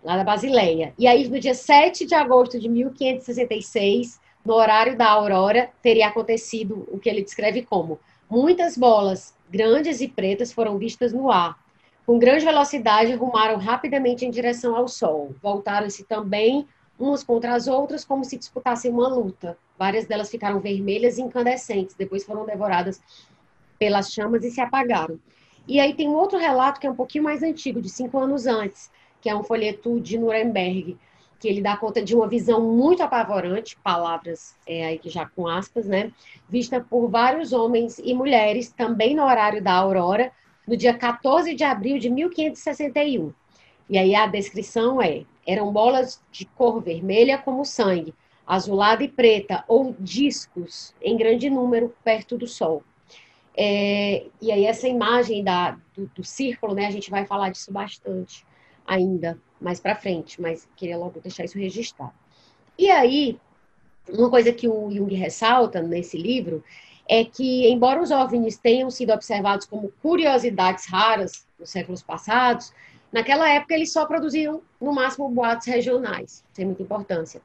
[0.07, 0.95] lá da Basileia.
[0.97, 6.87] E aí, no dia 7 de agosto de 1566, no horário da aurora, teria acontecido
[6.93, 7.99] o que ele descreve como
[8.31, 11.59] muitas bolas grandes e pretas foram vistas no ar.
[12.07, 15.35] Com grande velocidade, rumaram rapidamente em direção ao sol.
[15.43, 19.59] Voltaram-se também umas contra as outras, como se disputassem uma luta.
[19.77, 23.03] Várias delas ficaram vermelhas e incandescentes, depois foram devoradas
[23.77, 25.19] pelas chamas e se apagaram.
[25.67, 28.47] E aí tem um outro relato que é um pouquinho mais antigo, de cinco anos
[28.47, 28.89] antes,
[29.21, 30.97] que é um folheto de Nuremberg,
[31.39, 35.47] que ele dá conta de uma visão muito apavorante, palavras é, aí que já com
[35.47, 36.13] aspas, né?
[36.49, 40.33] Vista por vários homens e mulheres, também no horário da aurora,
[40.67, 43.33] no dia 14 de abril de 1561.
[43.89, 48.15] E aí a descrição é: eram bolas de cor vermelha como sangue,
[48.47, 52.83] azulada e preta, ou discos em grande número perto do sol.
[53.59, 57.73] É, e aí essa imagem da, do, do, círculo, né, a gente vai falar disso
[57.73, 58.45] bastante
[58.87, 62.13] ainda mais para frente, mas queria logo deixar isso registrado.
[62.79, 63.39] E aí,
[64.09, 66.63] uma coisa que o Jung ressalta nesse livro
[67.09, 72.73] é que, embora os OVNIs tenham sido observados como curiosidades raras nos séculos passados,
[73.13, 77.41] naquela época eles só produziam, no máximo, boatos regionais, sem muita importância.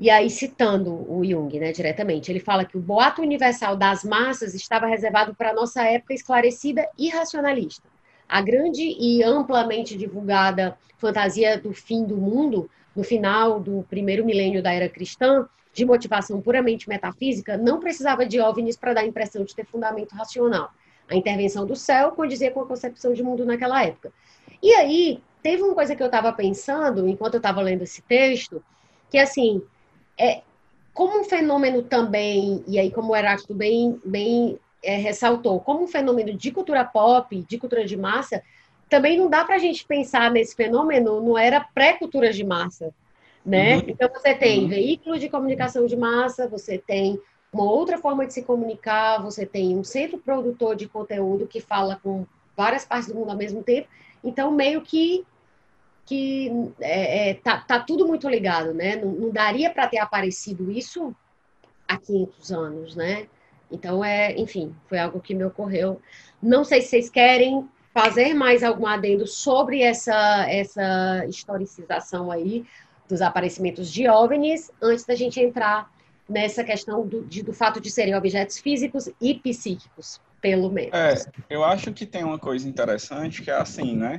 [0.00, 4.54] E aí, citando o Jung, né, diretamente, ele fala que o boato universal das massas
[4.54, 7.86] estava reservado para a nossa época esclarecida e racionalista.
[8.28, 14.62] A grande e amplamente divulgada fantasia do fim do mundo, no final do primeiro milênio
[14.62, 19.44] da era cristã, de motivação puramente metafísica, não precisava de OVNIs para dar a impressão
[19.44, 20.70] de ter fundamento racional.
[21.08, 24.12] A intervenção do céu condizia com a concepção de mundo naquela época.
[24.62, 28.62] E aí, teve uma coisa que eu estava pensando, enquanto eu estava lendo esse texto,
[29.10, 29.62] que assim,
[30.18, 30.42] é,
[30.94, 35.86] como um fenômeno também, e aí como o Heráclito bem, bem é, ressaltou, como um
[35.86, 38.42] fenômeno de cultura pop, de cultura de massa,
[38.88, 42.92] também não dá para a gente pensar nesse fenômeno, não era pré-cultura de massa,
[43.44, 43.76] né?
[43.76, 43.84] Uhum.
[43.88, 44.68] Então você tem uhum.
[44.68, 47.18] veículos de comunicação de massa, você tem
[47.52, 51.98] uma outra forma de se comunicar, você tem um centro produtor de conteúdo que fala
[52.02, 53.88] com várias partes do mundo ao mesmo tempo,
[54.22, 55.24] então meio que
[56.04, 58.96] que é, é, tá, tá tudo muito ligado, né?
[58.96, 61.14] Não, não daria para ter aparecido isso
[61.86, 63.28] há 500 anos, né?
[63.72, 66.00] Então é, enfim, foi algo que me ocorreu.
[66.42, 72.64] Não sei se vocês querem fazer mais algum adendo sobre essa essa historicização aí
[73.08, 75.90] dos aparecimentos de OVNIs, antes da gente entrar
[76.28, 80.92] nessa questão do, de, do fato de serem objetos físicos e psíquicos, pelo menos.
[80.94, 81.14] É,
[81.50, 84.18] eu acho que tem uma coisa interessante que é assim, né?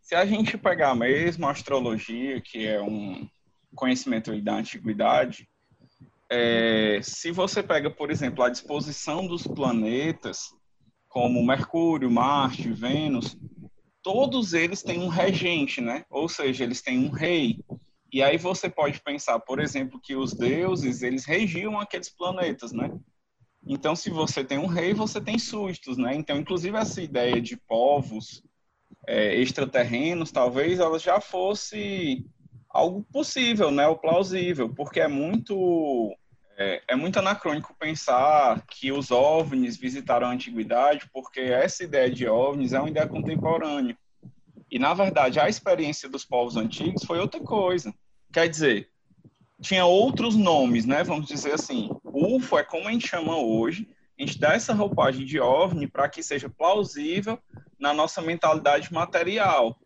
[0.00, 3.28] Se a gente pegar mesmo a astrologia, que é um
[3.74, 5.48] conhecimento da antiguidade,
[6.34, 10.48] é, se você pega, por exemplo, a disposição dos planetas,
[11.06, 13.36] como Mercúrio, Marte, Vênus,
[14.02, 16.06] todos eles têm um regente, né?
[16.08, 17.62] Ou seja, eles têm um rei.
[18.10, 22.90] E aí você pode pensar, por exemplo, que os deuses, eles regiam aqueles planetas, né?
[23.66, 26.14] Então, se você tem um rei, você tem súditos, né?
[26.14, 28.42] Então, inclusive essa ideia de povos
[29.06, 32.24] é, extraterrenos, talvez ela já fosse
[32.70, 33.86] algo possível, né?
[33.86, 36.16] Ou plausível, porque é muito
[36.56, 42.28] é, é, muito anacrônico pensar que os OVNIs visitaram a antiguidade, porque essa ideia de
[42.28, 43.96] OVNIs é uma ideia contemporânea.
[44.70, 47.92] E, na verdade, a experiência dos povos antigos foi outra coisa.
[48.32, 48.88] Quer dizer,
[49.60, 51.04] tinha outros nomes, né?
[51.04, 51.90] Vamos dizer assim.
[52.04, 53.88] UFO é como a gente chama hoje.
[54.18, 57.38] A gente dá essa roupagem de OVNI para que seja plausível
[57.78, 59.78] na nossa mentalidade material.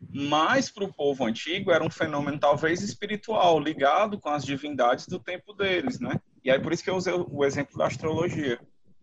[0.00, 5.18] Mas para o povo antigo era um fenômeno talvez espiritual, ligado com as divindades do
[5.18, 6.20] tempo deles, né?
[6.44, 8.60] E aí por isso que eu usei o exemplo da astrologia.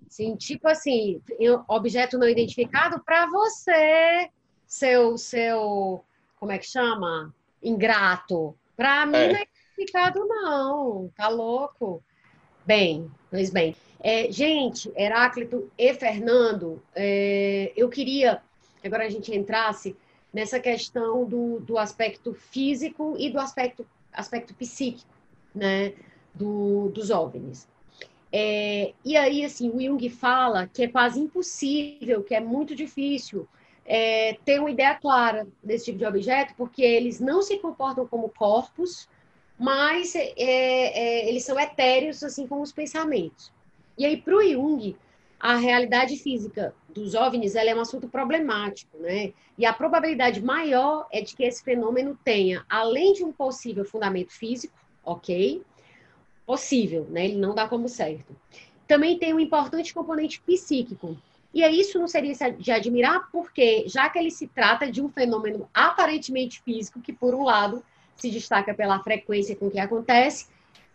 [0.10, 1.22] Sim, tipo assim,
[1.68, 4.30] objeto não identificado para você,
[4.66, 6.04] seu, seu,
[6.40, 7.34] como é que chama?
[7.62, 8.58] Ingrato.
[8.78, 9.28] Para mim é.
[9.28, 11.12] não é identificado, não.
[11.16, 12.04] Tá louco?
[12.66, 13.76] Bem, pois bem.
[14.00, 18.42] É, gente, Heráclito e Fernando, é, eu queria
[18.80, 19.96] que agora a gente entrasse
[20.36, 25.10] nessa questão do, do aspecto físico e do aspecto, aspecto psíquico,
[25.56, 25.94] né,
[26.34, 27.66] do, dos OVNIs.
[28.34, 33.48] É, e aí, assim, o Jung fala que é quase impossível, que é muito difícil
[33.86, 38.28] é, ter uma ideia clara desse tipo de objeto, porque eles não se comportam como
[38.28, 39.08] corpos,
[39.58, 43.54] mas é, é, eles são etéreos, assim como os pensamentos.
[43.98, 44.98] E aí, para o Jung,
[45.40, 49.34] a realidade física dos OVNIs é um assunto problemático, né?
[49.58, 54.32] E a probabilidade maior é de que esse fenômeno tenha, além de um possível fundamento
[54.32, 55.62] físico, ok?
[56.46, 57.26] Possível, né?
[57.26, 58.36] Ele não dá como certo.
[58.88, 61.18] Também tem um importante componente psíquico,
[61.54, 65.70] e isso não seria de admirar, porque já que ele se trata de um fenômeno
[65.74, 67.84] aparentemente físico, que por um lado
[68.16, 70.48] se destaca pela frequência com que acontece,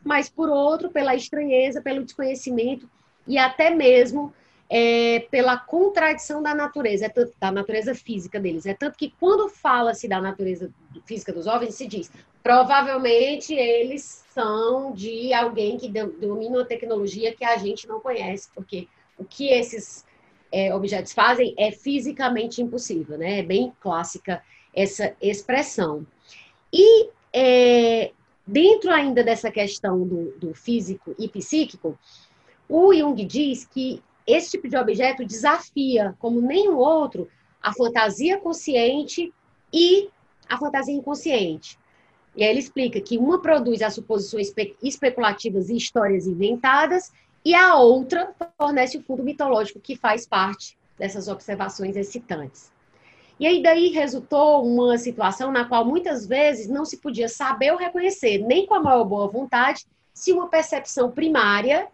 [0.05, 2.89] mas por outro, pela estranheza, pelo desconhecimento
[3.27, 4.33] e até mesmo
[4.69, 8.67] é, pela contradição da natureza, é tanto, da natureza física deles.
[8.67, 10.71] É tanto que quando fala-se da natureza
[11.05, 12.11] física dos OVNIs, se diz,
[12.43, 18.87] provavelmente eles são de alguém que domina uma tecnologia que a gente não conhece, porque
[19.19, 20.05] o que esses
[20.53, 23.41] é, objetos fazem é fisicamente impossível, né?
[23.41, 24.43] É bem clássica
[24.75, 26.07] essa expressão.
[26.73, 28.13] E é,
[28.47, 31.99] dentro ainda dessa questão do, do físico e psíquico,
[32.71, 37.29] o Jung diz que esse tipo de objeto desafia, como nenhum outro,
[37.61, 39.33] a fantasia consciente
[39.73, 40.09] e
[40.49, 41.79] a fantasia inconsciente.
[42.37, 44.53] E aí ele explica que uma produz as suposições
[44.83, 47.13] especulativas e histórias inventadas,
[47.45, 52.71] e a outra fornece o fundo mitológico que faz parte dessas observações excitantes.
[53.39, 57.79] E aí daí resultou uma situação na qual muitas vezes não se podia saber ou
[57.79, 61.89] reconhecer, nem com a maior boa vontade, se uma percepção primária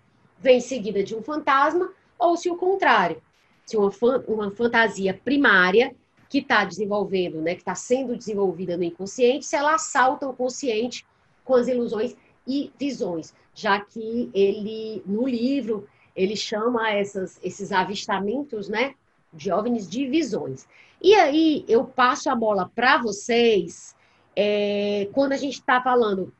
[0.46, 3.20] vem seguida de um fantasma ou se o contrário,
[3.64, 3.90] se uma,
[4.28, 5.94] uma fantasia primária
[6.28, 11.04] que está desenvolvendo, né, que está sendo desenvolvida no inconsciente, se ela assalta o consciente
[11.44, 18.68] com as ilusões e visões, já que ele no livro ele chama essas, esses avistamentos,
[18.68, 18.94] né,
[19.32, 20.66] de OVNIs de visões.
[21.02, 23.96] E aí eu passo a bola para vocês
[24.34, 26.32] é, quando a gente está falando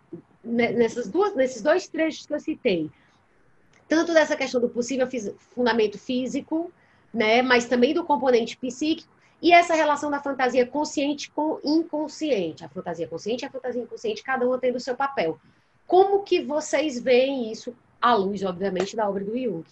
[0.45, 2.91] nessas duas, nesses dois trechos que eu citei,
[3.89, 5.09] tanto dessa questão do possível
[5.55, 6.73] fundamento físico,
[7.13, 12.69] né, mas também do componente psíquico e essa relação da fantasia consciente com inconsciente, a
[12.69, 15.39] fantasia consciente e a fantasia inconsciente, cada uma tendo o seu papel.
[15.87, 19.65] Como que vocês veem isso à luz, obviamente, da obra do Jung?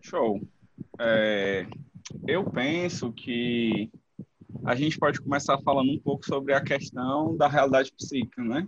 [0.00, 0.40] Show.
[0.98, 1.66] É,
[2.26, 3.90] eu penso que
[4.64, 8.66] a gente pode começar falando um pouco sobre a questão da realidade psíquica, né?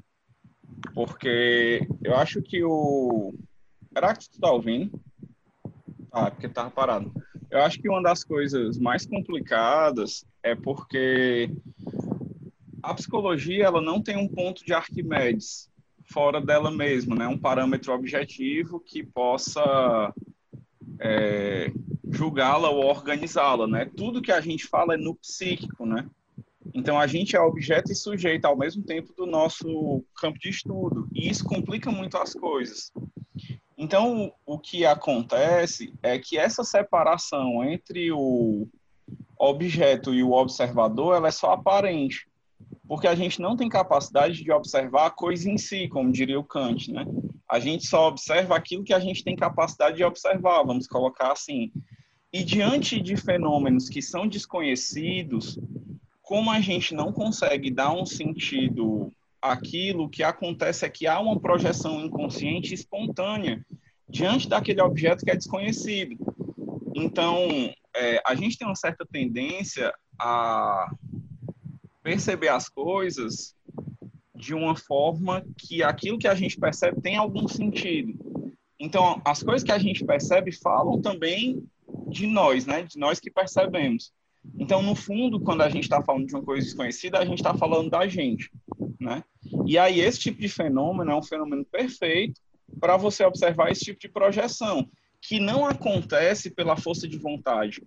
[0.94, 3.34] Porque eu acho que o.
[3.92, 5.00] Será que tu tá ouvindo?
[6.12, 7.12] Ah, é porque tava parado.
[7.50, 11.50] Eu acho que uma das coisas mais complicadas é porque
[12.82, 15.70] a psicologia ela não tem um ponto de Arquimedes
[16.10, 17.26] fora dela mesma, né?
[17.26, 20.14] Um parâmetro objetivo que possa
[21.00, 21.72] é,
[22.10, 23.90] julgá-la ou organizá-la, né?
[23.96, 26.08] Tudo que a gente fala é no psíquico, né?
[26.76, 31.08] Então a gente é objeto e sujeito ao mesmo tempo do nosso campo de estudo
[31.10, 32.92] e isso complica muito as coisas.
[33.78, 38.68] Então o que acontece é que essa separação entre o
[39.38, 42.28] objeto e o observador ela é só aparente,
[42.86, 46.44] porque a gente não tem capacidade de observar a coisa em si, como diria o
[46.44, 47.06] Kant, né?
[47.48, 51.72] A gente só observa aquilo que a gente tem capacidade de observar, vamos colocar assim.
[52.30, 55.58] E diante de fenômenos que são desconhecidos,
[56.26, 61.38] como a gente não consegue dar um sentido àquilo, que acontece é que há uma
[61.38, 63.64] projeção inconsciente espontânea
[64.08, 66.16] diante daquele objeto que é desconhecido.
[66.96, 70.92] Então, é, a gente tem uma certa tendência a
[72.02, 73.54] perceber as coisas
[74.34, 78.18] de uma forma que aquilo que a gente percebe tem algum sentido.
[78.80, 81.62] Então, as coisas que a gente percebe falam também
[82.08, 82.82] de nós, né?
[82.82, 84.12] De nós que percebemos.
[84.58, 87.54] Então, no fundo, quando a gente está falando de uma coisa desconhecida, a gente está
[87.54, 88.50] falando da gente,
[89.00, 89.22] né?
[89.66, 92.40] E aí, esse tipo de fenômeno é um fenômeno perfeito
[92.80, 94.88] para você observar esse tipo de projeção,
[95.20, 97.82] que não acontece pela força de vontade.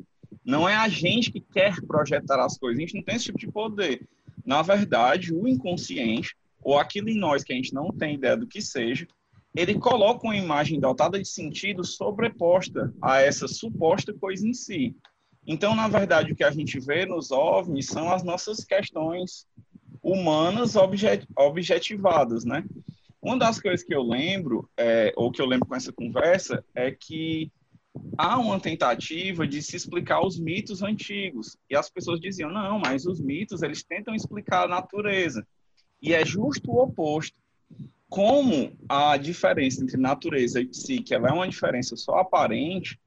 [0.46, 3.40] Não é a gente que quer projetar as coisas, a gente não tem esse tipo
[3.40, 4.08] de poder.
[4.46, 8.48] Na verdade, o inconsciente, ou aquilo em nós que a gente não tem ideia do
[8.48, 9.08] que seja,
[9.56, 14.96] ele coloca uma imagem dotada de sentido sobreposta a essa suposta coisa em si.
[15.52, 19.48] Então, na verdade, o que a gente vê nos OVNIs são as nossas questões
[20.00, 22.64] humanas objet objetivadas, né?
[23.20, 26.92] Uma das coisas que eu lembro, é, ou que eu lembro com essa conversa, é
[26.92, 27.52] que
[28.16, 31.58] há uma tentativa de se explicar os mitos antigos.
[31.68, 35.44] E as pessoas diziam, não, mas os mitos, eles tentam explicar a natureza.
[36.00, 37.40] E é justo o oposto.
[38.08, 43.00] Como a diferença entre natureza e psique ela é uma diferença só aparente,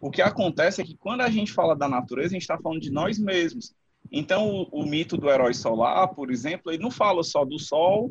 [0.00, 2.80] o que acontece é que quando a gente fala da natureza, a gente está falando
[2.80, 3.74] de nós mesmos.
[4.10, 8.10] Então, o, o, mito do herói solar, por exemplo, ele não fala só do Sol,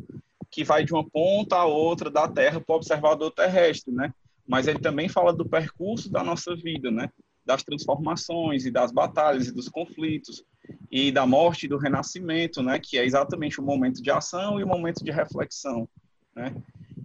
[0.52, 4.14] que vai de uma ponta a outra da Terra para o observador terrestre, né?
[4.48, 7.10] Mas ele também fala do percurso da nossa vida, né?
[7.44, 10.44] Das transformações e das batalhas e dos conflitos
[10.92, 12.80] e da morte e do renascimento, né?
[12.80, 15.90] Que é exatamente o momento de ação e o momento de reflexão,
[16.36, 16.56] né?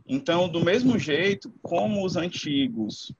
[0.07, 3.13] Então, do mesmo jeito, como os antigos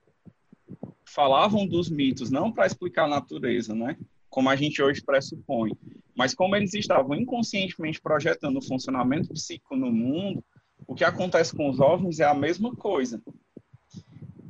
[1.05, 3.97] falavam dos mitos não para explicar a natureza, né?
[4.29, 5.71] Como a gente hoje pressupõe,
[6.15, 10.43] mas como eles estavam inconscientemente projetando o funcionamento psíquico no mundo,
[10.87, 13.21] o que acontece com os OVNIs é a mesma coisa.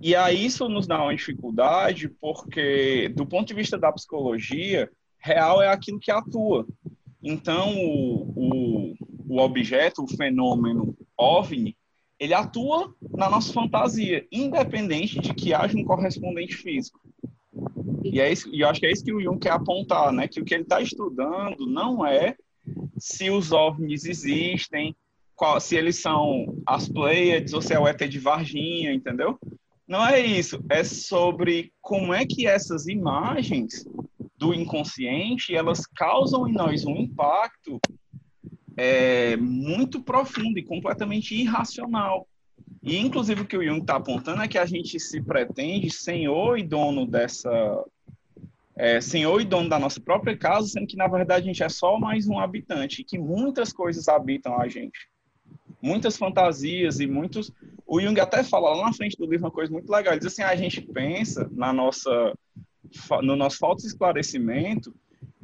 [0.02, 4.90] E aí isso nos dá uma dificuldade, porque do ponto de vista da psicologia,
[5.20, 6.68] real é aquilo que atua.
[7.24, 8.96] Então, o, o,
[9.28, 11.76] o objeto, o fenômeno OVNI,
[12.20, 17.00] ele atua na nossa fantasia, independente de que haja um correspondente físico.
[18.04, 20.28] E, é isso, e eu acho que é isso que o Jung quer apontar, né?
[20.28, 22.36] Que o que ele está estudando não é
[22.98, 24.96] se os OVNIs existem,
[25.36, 29.38] qual, se eles são as Pleiades ou se é o ET de Varginha, entendeu?
[29.88, 33.86] Não é isso, é sobre como é que essas imagens
[34.38, 37.80] do inconsciente, elas causam em nós um impacto
[38.78, 42.28] é, muito profundo e completamente irracional.
[42.84, 46.60] E, inclusive, o que o Jung está apontando é que a gente se pretende senhor
[46.60, 47.50] e dono dessa.
[48.78, 51.70] É, senhor e dono da nossa própria casa, sendo que, na verdade, a gente é
[51.70, 55.10] só mais um habitante, e que muitas coisas habitam a gente.
[55.82, 57.52] Muitas fantasias e muitos.
[57.88, 60.14] O Jung até fala lá na frente do livro uma coisa muito legal.
[60.14, 62.34] Ele diz assim: a gente pensa na nossa,
[63.22, 64.94] no nosso falso esclarecimento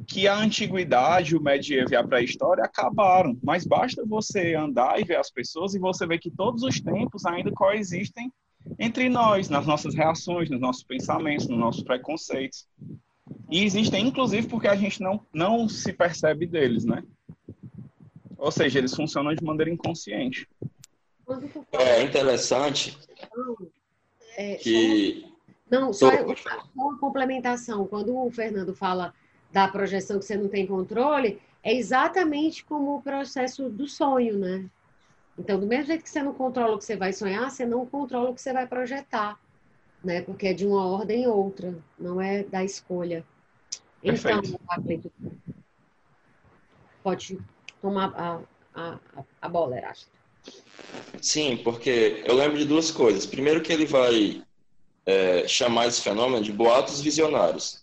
[0.06, 5.16] que a antiguidade, o medievo e a pré-história acabaram, mas basta você andar e ver
[5.16, 8.30] as pessoas e você vê que todos os tempos ainda coexistem
[8.78, 12.66] entre nós, nas nossas reações, nos nossos pensamentos, nos nossos preconceitos.
[13.50, 17.02] E existem, inclusive, porque a gente não, não se percebe deles, né?
[18.38, 20.48] Ou seja, eles funcionam de maneira inconsciente.
[21.72, 22.98] É interessante
[24.36, 25.26] é, que...
[25.70, 27.86] Não, só, só uma complementação.
[27.86, 29.14] Quando o Fernando fala
[29.52, 34.64] da projeção que você não tem controle, é exatamente como o processo do sonho, né?
[35.38, 37.86] Então, do mesmo jeito que você não controla o que você vai sonhar, você não
[37.86, 39.38] controla o que você vai projetar,
[40.02, 40.22] né?
[40.22, 43.24] Porque é de uma ordem outra, não é da escolha.
[44.02, 45.12] Então, Perfeito.
[47.02, 47.38] pode
[47.80, 48.40] tomar a,
[48.74, 48.98] a,
[49.40, 50.10] a bola, Erasto.
[51.20, 53.24] Sim, porque eu lembro de duas coisas.
[53.24, 54.42] Primeiro que ele vai
[55.06, 57.81] é, chamar esse fenômeno de boatos visionários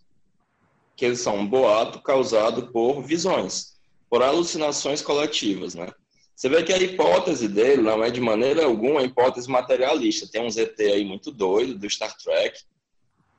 [1.00, 3.78] que eles são um boato causado por visões,
[4.10, 5.88] por alucinações coletivas, né?
[6.36, 10.28] Você vê que a hipótese dele não é de maneira alguma a hipótese materialista.
[10.30, 12.60] Tem um ZT aí muito doido do Star Trek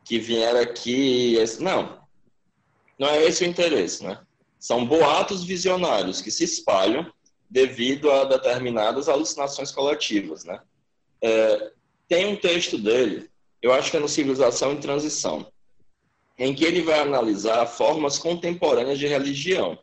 [0.05, 1.37] que vieram aqui.
[1.61, 2.01] Não,
[2.99, 4.19] não é esse o interesse, né?
[4.59, 7.11] São boatos visionários que se espalham
[7.49, 10.61] devido a determinadas alucinações coletivas, né?
[11.23, 11.73] É,
[12.09, 13.31] tem um texto dele,
[13.61, 15.51] eu acho que é no Civilização em Transição,
[16.41, 19.78] em que ele vai analisar formas contemporâneas de religião.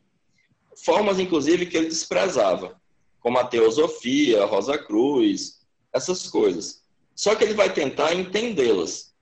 [0.83, 2.81] Formas, inclusive, que ele desprezava,
[3.19, 5.59] como a teosofia, a Rosa Cruz,
[5.93, 6.81] essas coisas.
[7.15, 9.13] Só que ele vai tentar entendê-las.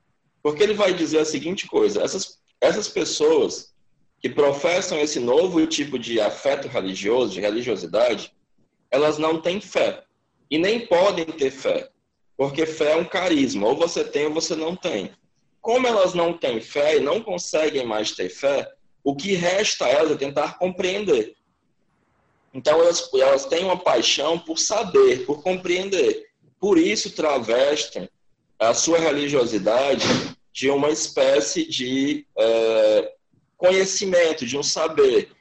[0.41, 3.73] Porque ele vai dizer a seguinte coisa: essas, essas pessoas
[4.21, 8.33] que professam esse novo tipo de afeto religioso, de religiosidade,
[8.89, 10.05] elas não têm fé.
[10.49, 11.89] E nem podem ter fé.
[12.37, 13.67] Porque fé é um carisma.
[13.67, 15.11] Ou você tem ou você não tem
[15.65, 18.71] como elas não têm fé e não conseguem mais ter fé,
[19.03, 21.35] o que resta a elas é tentar compreender.
[22.53, 26.27] Então, elas, elas têm uma paixão por saber, por compreender.
[26.59, 28.07] Por isso, travestem
[28.59, 30.05] a sua religiosidade
[30.53, 33.11] de uma espécie de é,
[33.57, 35.31] conhecimento, de um saber.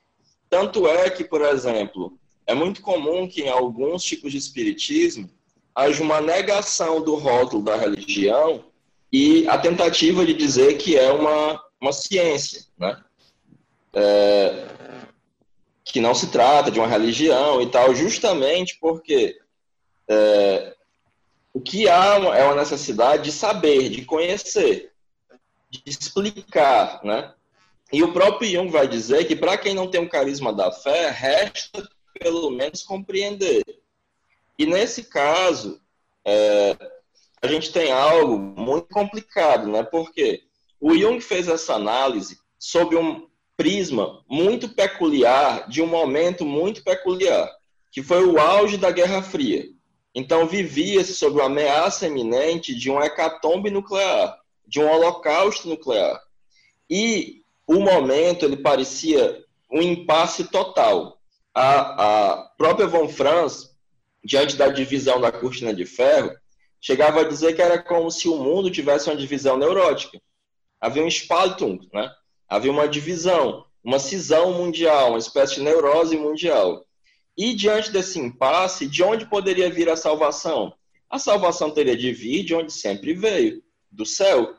[0.48, 5.28] Tanto é que, por exemplo, é muito comum que em alguns tipos de espiritismo
[5.74, 8.64] haja uma negação do rótulo da religião
[9.14, 13.00] e a tentativa de dizer que é uma, uma ciência, né?
[13.92, 14.66] É,
[15.84, 19.38] que não se trata de uma religião e tal, justamente porque
[20.08, 20.74] é,
[21.52, 24.90] o que há é uma necessidade de saber, de conhecer,
[25.70, 27.32] de explicar, né?
[27.92, 31.10] E o próprio Jung vai dizer que para quem não tem o carisma da fé,
[31.10, 31.88] resta
[32.18, 33.62] pelo menos compreender.
[34.58, 35.80] E nesse caso,
[36.24, 36.93] é,
[37.44, 39.82] a gente tem algo muito complicado, né?
[39.82, 40.44] Porque
[40.80, 47.54] o Jung fez essa análise sob um prisma muito peculiar, de um momento muito peculiar,
[47.92, 49.66] que foi o auge da Guerra Fria.
[50.14, 56.18] Então, vivia-se sob uma ameaça iminente de um hecatombe nuclear, de um holocausto nuclear.
[56.88, 61.20] E o momento, ele parecia um impasse total.
[61.54, 63.76] A, a própria Von Franz,
[64.24, 66.34] diante da divisão da cortina de ferro,
[66.84, 70.20] chegava a dizer que era como se o mundo tivesse uma divisão neurótica.
[70.78, 72.10] Havia um Spaltung, né?
[72.46, 76.84] havia uma divisão, uma cisão mundial, uma espécie de neurose mundial.
[77.38, 80.74] E diante desse impasse, de onde poderia vir a salvação?
[81.08, 84.54] A salvação teria de vir de onde sempre veio, do céu.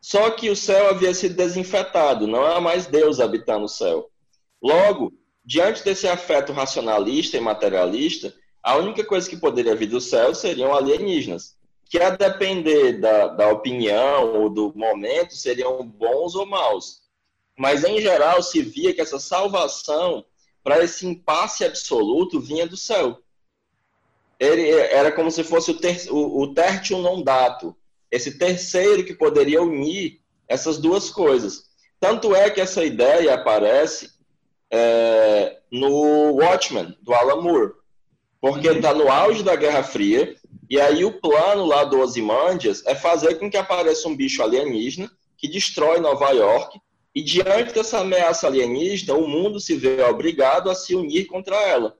[0.00, 4.08] Só que o céu havia sido desinfetado, não há mais Deus habitando o céu.
[4.62, 5.12] Logo,
[5.44, 10.74] diante desse afeto racionalista e materialista, a única coisa que poderia vir do céu seriam
[10.74, 11.57] alienígenas
[11.88, 17.02] que a depender da, da opinião ou do momento seriam bons ou maus.
[17.56, 20.24] Mas, em geral, se via que essa salvação
[20.62, 23.18] para esse impasse absoluto vinha do céu.
[24.38, 27.74] Ele era como se fosse o, ter, o, o non dato,
[28.10, 31.64] esse terceiro que poderia unir essas duas coisas.
[31.98, 34.12] Tanto é que essa ideia aparece
[34.70, 37.72] é, no Watchmen, do Alan Moore.
[38.40, 40.36] Porque está no auge da Guerra Fria,
[40.68, 45.10] e aí o plano lá do Ozymandias é fazer com que apareça um bicho alienígena
[45.36, 46.80] que destrói Nova York,
[47.14, 51.96] e diante dessa ameaça alienígena, o mundo se vê obrigado a se unir contra ela.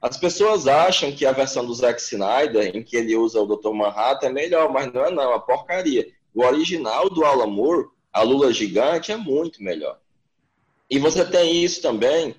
[0.00, 3.70] As pessoas acham que a versão do Zack Snyder, em que ele usa o Dr.
[3.70, 6.08] Manhattan, é melhor, mas não é não, é porcaria.
[6.34, 9.98] O original do Alan Moore, a Lula Gigante, é muito melhor.
[10.88, 12.34] E você tem isso também,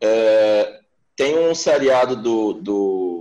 [0.00, 0.80] é,
[1.14, 3.11] tem um seriado do, do,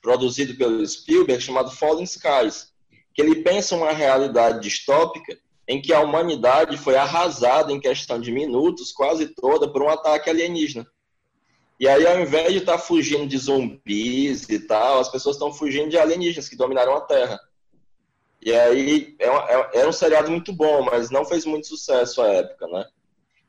[0.00, 2.72] produzido pelo Spielberg chamado Fallen Skies,
[3.14, 5.38] que ele pensa uma realidade distópica
[5.68, 10.28] em que a humanidade foi arrasada em questão de minutos, quase toda, por um ataque
[10.28, 10.86] alienígena.
[11.78, 15.52] E aí, ao invés de estar tá fugindo de zumbis e tal, as pessoas estão
[15.52, 17.38] fugindo de alienígenas que dominaram a Terra.
[18.42, 22.28] E aí, é, é, é um seriado muito bom, mas não fez muito sucesso à
[22.28, 22.86] época, né?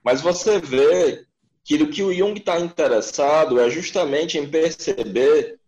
[0.04, 1.26] Mas você vê
[1.64, 5.60] que o que o Jung está interessado é justamente em perceber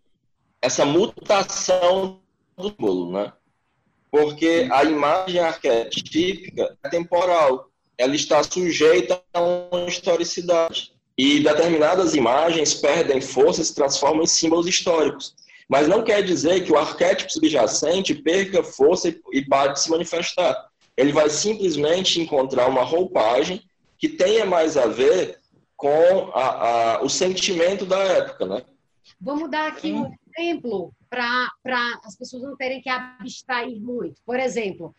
[0.64, 2.22] essa mutação
[2.57, 3.34] do símbolo, né?
[4.09, 10.93] Porque a imagem arquetípica é temporal, ela está sujeita a uma historicidade.
[11.18, 15.36] E determinadas imagens perdem força e se transformam em símbolos históricos.
[15.68, 20.70] Mas não quer dizer que o arquétipo subjacente perca força e pare de se manifestar.
[20.95, 23.61] Ele vai simplesmente encontrar uma roupagem
[23.97, 25.39] que tenha mais a ver
[25.76, 28.61] com a, a, o sentimento da época, né?
[29.20, 31.50] Vamos dar aqui um exemplo para
[32.04, 34.22] as pessoas não terem que abstrair muito.
[34.26, 34.94] Por exemplo,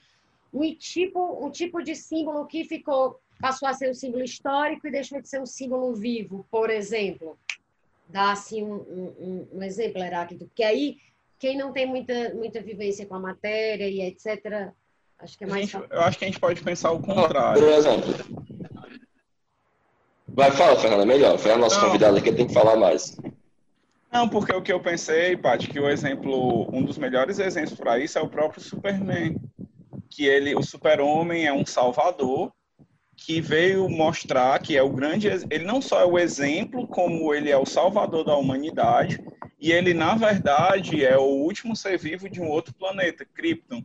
[0.52, 4.90] um tipo, um tipo de símbolo que ficou passou a ser um símbolo histórico e
[4.90, 7.38] deixou de ser um símbolo vivo, por exemplo.
[8.08, 10.98] Dá assim um, um, um exemplo, Heráclito, porque aí
[11.38, 14.72] quem não tem muita, muita vivência com a matéria e etc.,
[15.18, 15.68] acho que é mais.
[15.68, 17.60] Gente, eu acho que a gente pode pensar o contrário.
[17.60, 18.14] Por exemplo.
[20.28, 21.38] Vai, fala, Fernanda, melhor.
[21.38, 21.86] Foi a nossa não.
[21.86, 23.16] convidada aqui, tem que falar mais.
[24.14, 27.98] Não, porque o que eu pensei, Paty, que o exemplo, um dos melhores exemplos para
[27.98, 29.36] isso é o próprio Superman.
[30.08, 32.52] Que ele, o super-homem é um salvador
[33.16, 35.26] que veio mostrar que é o grande.
[35.26, 39.18] Ele não só é o exemplo, como ele é o salvador da humanidade,
[39.58, 43.82] e ele, na verdade, é o último ser vivo de um outro planeta, Krypton.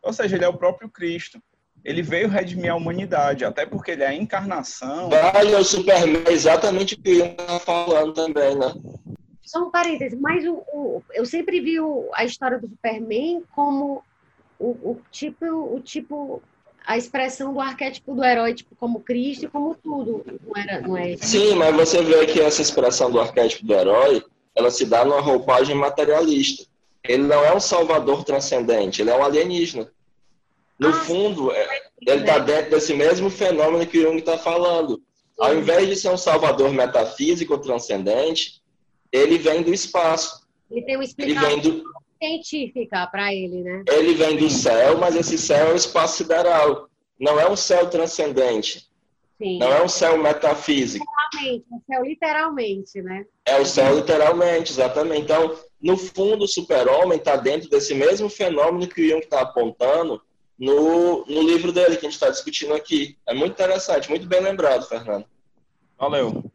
[0.00, 1.42] Ou seja, ele é o próprio Cristo.
[1.84, 5.10] Ele veio redimir a humanidade, até porque ele é a encarnação.
[5.10, 8.72] Vale, o Superman exatamente o que eu estava falando também, né?
[9.52, 14.02] Só um parênteses, mas o, o, eu sempre vi o, a história do Superman como
[14.58, 16.42] o, o tipo, o tipo
[16.86, 20.24] a expressão do arquétipo do herói, tipo, como Cristo e como tudo.
[20.42, 24.24] Não, era, não é Sim, mas você vê que essa expressão do arquétipo do herói,
[24.54, 26.64] ela se dá numa roupagem materialista.
[27.04, 29.92] Ele não é um salvador transcendente, ele é um alienígena.
[30.78, 34.98] No ah, fundo, é, ele está dentro desse mesmo fenômeno que o Jung está falando.
[35.38, 38.61] Ao invés de ser um salvador metafísico transcendente,
[39.12, 40.46] ele vem do espaço.
[40.70, 41.50] Ele tem uma explicação.
[41.50, 41.84] Ele vem do,
[42.22, 43.84] científica para ele, né?
[43.88, 46.88] Ele vem do céu, mas esse céu é o espaço sideral.
[47.18, 48.88] Não é um céu transcendente.
[49.38, 49.58] Sim.
[49.58, 51.04] Não é um céu metafísico.
[51.34, 53.26] Literalmente, é o céu literalmente, né?
[53.44, 55.22] É o céu literalmente, exatamente.
[55.22, 60.22] Então, no fundo, o super-homem está dentro desse mesmo fenômeno que o Jung está apontando
[60.56, 63.16] no, no livro dele que a gente está discutindo aqui.
[63.26, 65.26] É muito interessante, muito bem lembrado, Fernando.
[65.98, 66.51] Valeu.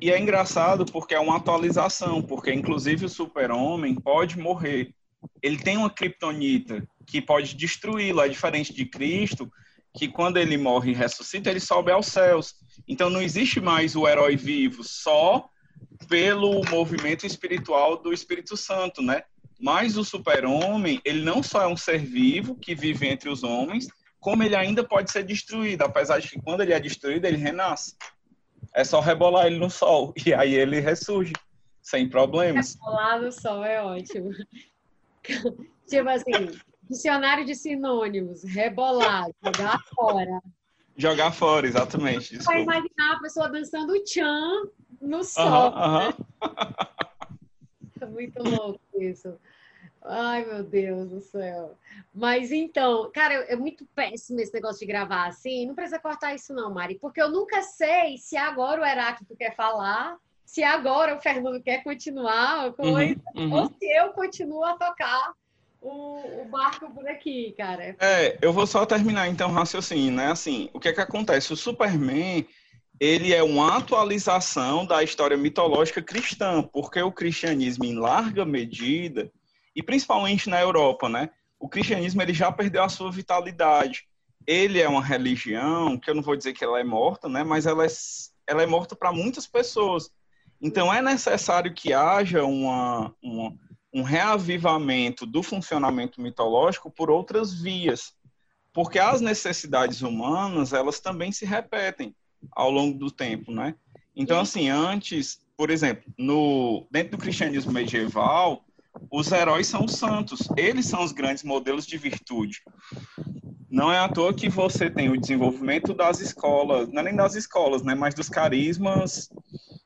[0.00, 4.94] E é engraçado porque é uma atualização, porque inclusive o super-homem pode morrer.
[5.42, 9.50] Ele tem uma kryptonita que pode destruí-lo, é diferente de Cristo,
[9.96, 12.54] que quando ele morre e ressuscita, ele sobe aos céus.
[12.86, 15.48] Então não existe mais o herói vivo só
[16.08, 19.22] pelo movimento espiritual do Espírito Santo, né?
[19.58, 23.88] Mas o super-homem, ele não só é um ser vivo que vive entre os homens,
[24.20, 27.94] como ele ainda pode ser destruído, apesar de que quando ele é destruído, ele renasce.
[28.76, 30.12] É só rebolar ele no sol.
[30.26, 31.32] E aí ele ressurge,
[31.82, 32.74] sem problemas.
[32.74, 34.30] Rebolar no sol é ótimo.
[35.88, 40.42] tipo assim, dicionário de sinônimos, rebolar, jogar fora.
[40.94, 42.36] Jogar fora, exatamente.
[42.38, 44.68] Vai imaginar a pessoa dançando o tchan
[45.00, 45.70] no sol.
[45.70, 46.88] Uh -huh, uh -huh.
[48.00, 49.34] É muito louco isso.
[50.08, 51.76] Ai, meu Deus do céu.
[52.14, 55.66] Mas então, cara, é muito péssimo esse negócio de gravar assim.
[55.66, 59.54] Não precisa cortar isso, não, Mari, porque eu nunca sei se agora o Heráclito quer
[59.54, 63.52] falar, se agora o Fernando quer continuar, coisa, uhum, uhum.
[63.52, 65.32] ou se eu continuo a tocar
[65.80, 67.96] o, o, barco por aqui, cara.
[68.00, 70.30] É, eu vou só terminar então o raciocínio, né?
[70.30, 71.52] Assim, o que é que acontece?
[71.52, 72.46] O Superman
[72.98, 79.30] ele é uma atualização da história mitológica cristã, porque o cristianismo, em larga medida,
[79.76, 81.28] e principalmente na Europa, né?
[81.60, 84.08] O cristianismo ele já perdeu a sua vitalidade.
[84.46, 87.44] Ele é uma religião que eu não vou dizer que ela é morta, né?
[87.44, 87.88] Mas ela é,
[88.46, 90.10] ela é morta para muitas pessoas.
[90.62, 93.54] Então é necessário que haja uma, uma,
[93.92, 98.14] um reavivamento do funcionamento mitológico por outras vias,
[98.72, 102.16] porque as necessidades humanas elas também se repetem
[102.52, 103.74] ao longo do tempo, né?
[104.14, 108.65] Então assim antes, por exemplo, no dentro do cristianismo medieval
[109.10, 112.62] os heróis são os santos, eles são os grandes modelos de virtude.
[113.68, 117.34] Não é à toa que você tem o desenvolvimento das escolas, não é nem das
[117.34, 119.28] escolas, né, mas dos carismas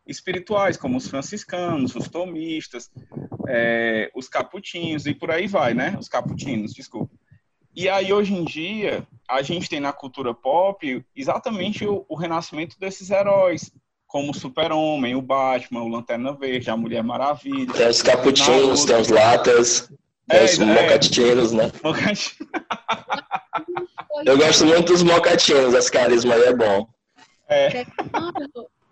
[0.07, 2.91] espirituais, como os franciscanos, os tomistas,
[3.49, 5.97] é, os caputinhos e por aí vai, né?
[5.99, 7.15] Os caputinos, desculpa.
[7.75, 12.79] E aí, hoje em dia, a gente tem na cultura pop exatamente o, o renascimento
[12.79, 13.73] desses heróis,
[14.11, 17.73] como o Super-Homem, o Batman, o Lanterna Verde, a Mulher Maravilha.
[17.73, 19.89] Tem os caputinhos, tem os latas,
[20.29, 21.71] tem é, os é, mocatinos, né?
[24.27, 26.87] Eu gosto muito dos mocatinos, esse carisma aí é bom.
[27.49, 27.87] É.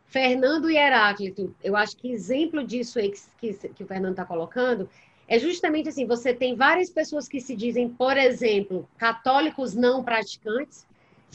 [0.06, 4.24] Fernando e Heráclito, eu acho que exemplo disso aí que, que, que o Fernando está
[4.24, 4.88] colocando
[5.26, 10.86] é justamente assim: você tem várias pessoas que se dizem, por exemplo, católicos não praticantes.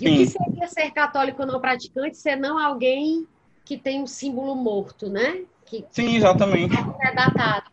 [0.01, 0.13] E Sim.
[0.15, 3.27] o que seria ser católico não praticante, senão alguém
[3.65, 5.43] que tem um símbolo morto, né?
[5.65, 6.75] Que, Sim, exatamente.
[7.01, 7.71] É datado.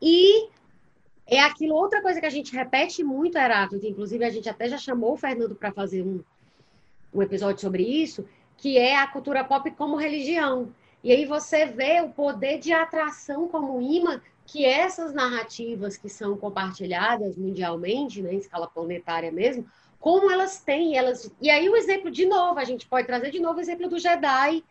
[0.00, 0.48] E
[1.26, 4.78] é aquilo, outra coisa que a gente repete muito, Heráclito, inclusive a gente até já
[4.78, 6.22] chamou o Fernando para fazer um,
[7.12, 8.24] um episódio sobre isso,
[8.56, 10.72] que é a cultura pop como religião.
[11.02, 16.36] E aí você vê o poder de atração como imã que essas narrativas que são
[16.36, 19.66] compartilhadas mundialmente, né, em escala planetária mesmo,
[19.98, 21.32] como elas têm, elas.
[21.40, 23.98] E aí o exemplo de novo, a gente pode trazer de novo o exemplo do
[23.98, 24.62] Jedi,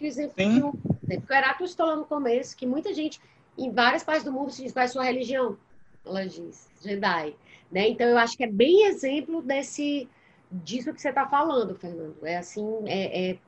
[0.00, 0.72] que o exemplo Sim.
[1.06, 3.20] que o Heráclito falou no começo, que muita gente
[3.58, 5.58] em várias partes do mundo se diz qual é a sua religião.
[6.04, 7.36] Ela diz Jedi,
[7.70, 7.88] né?
[7.88, 10.08] Então eu acho que é bem exemplo desse
[10.50, 12.16] disso que você está falando, Fernando.
[12.22, 13.38] É assim, é, é,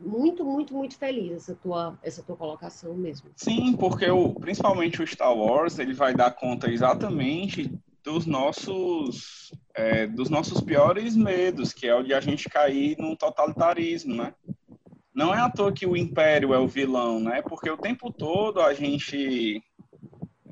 [0.00, 3.28] muito, muito, muito feliz essa tua, essa tua colocação mesmo.
[3.34, 7.72] Sim, porque o, principalmente o Star Wars ele vai dar conta exatamente
[8.04, 13.16] dos nossos é, dos nossos piores medos, que é o de a gente cair num
[13.16, 14.32] totalitarismo, né?
[15.16, 17.40] Não é à toa que o Império é o vilão, né?
[17.40, 19.62] Porque o tempo todo a gente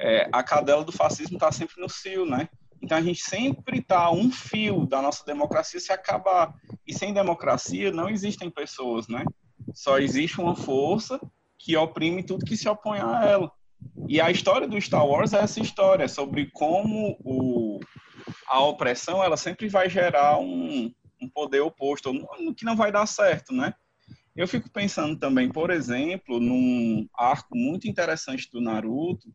[0.00, 2.48] é, a cadela do fascismo está sempre no cio, né?
[2.82, 6.54] Então a gente sempre está um fio da nossa democracia se acabar.
[6.86, 9.22] E sem democracia não existem pessoas, né?
[9.74, 11.20] Só existe uma força
[11.58, 13.52] que oprime tudo que se opõe a ela.
[14.08, 17.80] E a história do Star Wars é essa história sobre como o,
[18.48, 20.90] a opressão ela sempre vai gerar um,
[21.20, 22.10] um poder oposto,
[22.56, 23.74] que não vai dar certo, né?
[24.36, 29.32] Eu fico pensando também, por exemplo, num arco muito interessante do Naruto,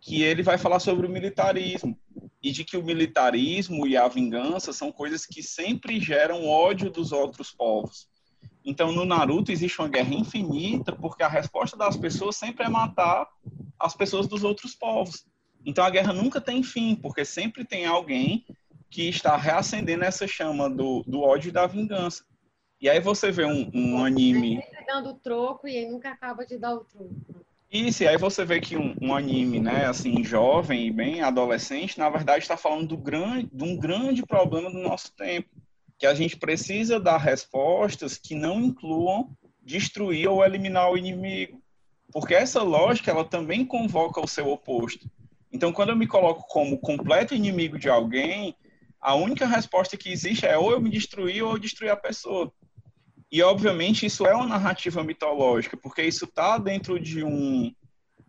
[0.00, 1.98] que ele vai falar sobre o militarismo
[2.42, 7.12] e de que o militarismo e a vingança são coisas que sempre geram ódio dos
[7.12, 8.08] outros povos.
[8.64, 13.26] Então, no Naruto existe uma guerra infinita porque a resposta das pessoas sempre é matar
[13.78, 15.24] as pessoas dos outros povos.
[15.64, 18.44] Então, a guerra nunca tem fim, porque sempre tem alguém
[18.90, 22.24] que está reacendendo essa chama do, do ódio e da vingança.
[22.82, 24.56] E aí você vê um, um anime.
[24.56, 27.14] Sempre dando troco e nunca acaba de dar o troco.
[27.70, 31.96] Isso, e aí você vê que um, um, anime, né, assim, jovem e bem adolescente,
[31.96, 35.48] na verdade está falando do grande, de um grande problema do nosso tempo,
[35.96, 39.30] que a gente precisa dar respostas que não incluam
[39.62, 41.62] destruir ou eliminar o inimigo,
[42.12, 45.08] porque essa lógica ela também convoca o seu oposto.
[45.52, 48.56] Então, quando eu me coloco como completo inimigo de alguém,
[49.00, 52.52] a única resposta que existe é ou eu me destruir ou eu destruir a pessoa.
[53.32, 57.74] E, obviamente, isso é uma narrativa mitológica, porque isso está dentro de, um,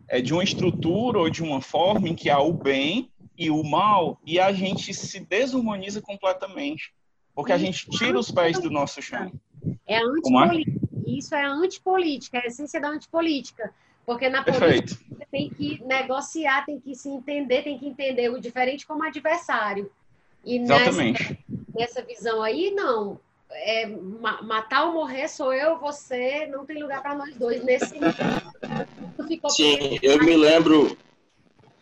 [0.08, 3.62] é, de uma estrutura ou de uma forma em que há o bem e o
[3.62, 6.94] mal, e a gente se desumaniza completamente,
[7.34, 9.30] porque a gente tira os pés do nosso chão.
[9.86, 10.02] É, é?
[10.02, 10.80] antipolítica.
[11.06, 13.74] Isso é antipolítica, é a essência da antipolítica.
[14.06, 18.40] Porque na política você tem que negociar, tem que se entender, tem que entender o
[18.40, 19.90] diferente como adversário.
[20.42, 21.38] E Exatamente.
[21.74, 23.20] Nessa, nessa visão aí, não
[23.54, 23.86] é,
[24.42, 27.94] matar ou morrer sou eu, você, não tem lugar para nós dois nesse.
[29.48, 30.96] Sim, eu me lembro,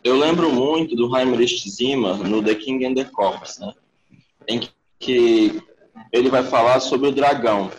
[0.03, 3.73] eu lembro muito do Heinrich Zimmer no The King and the Corpse, né?
[4.47, 4.69] Em
[4.99, 5.61] que
[6.11, 7.71] ele vai falar sobre o dragão,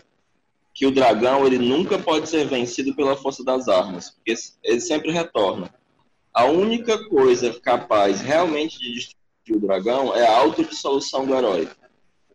[0.72, 5.12] que o dragão ele nunca pode ser vencido pela força das armas, porque ele sempre
[5.12, 5.72] retorna.
[6.32, 11.68] A única coisa capaz realmente de destruir o dragão é a autodissolução do herói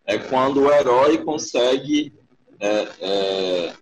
[0.09, 2.11] é quando o herói consegue
[2.59, 3.73] é, é,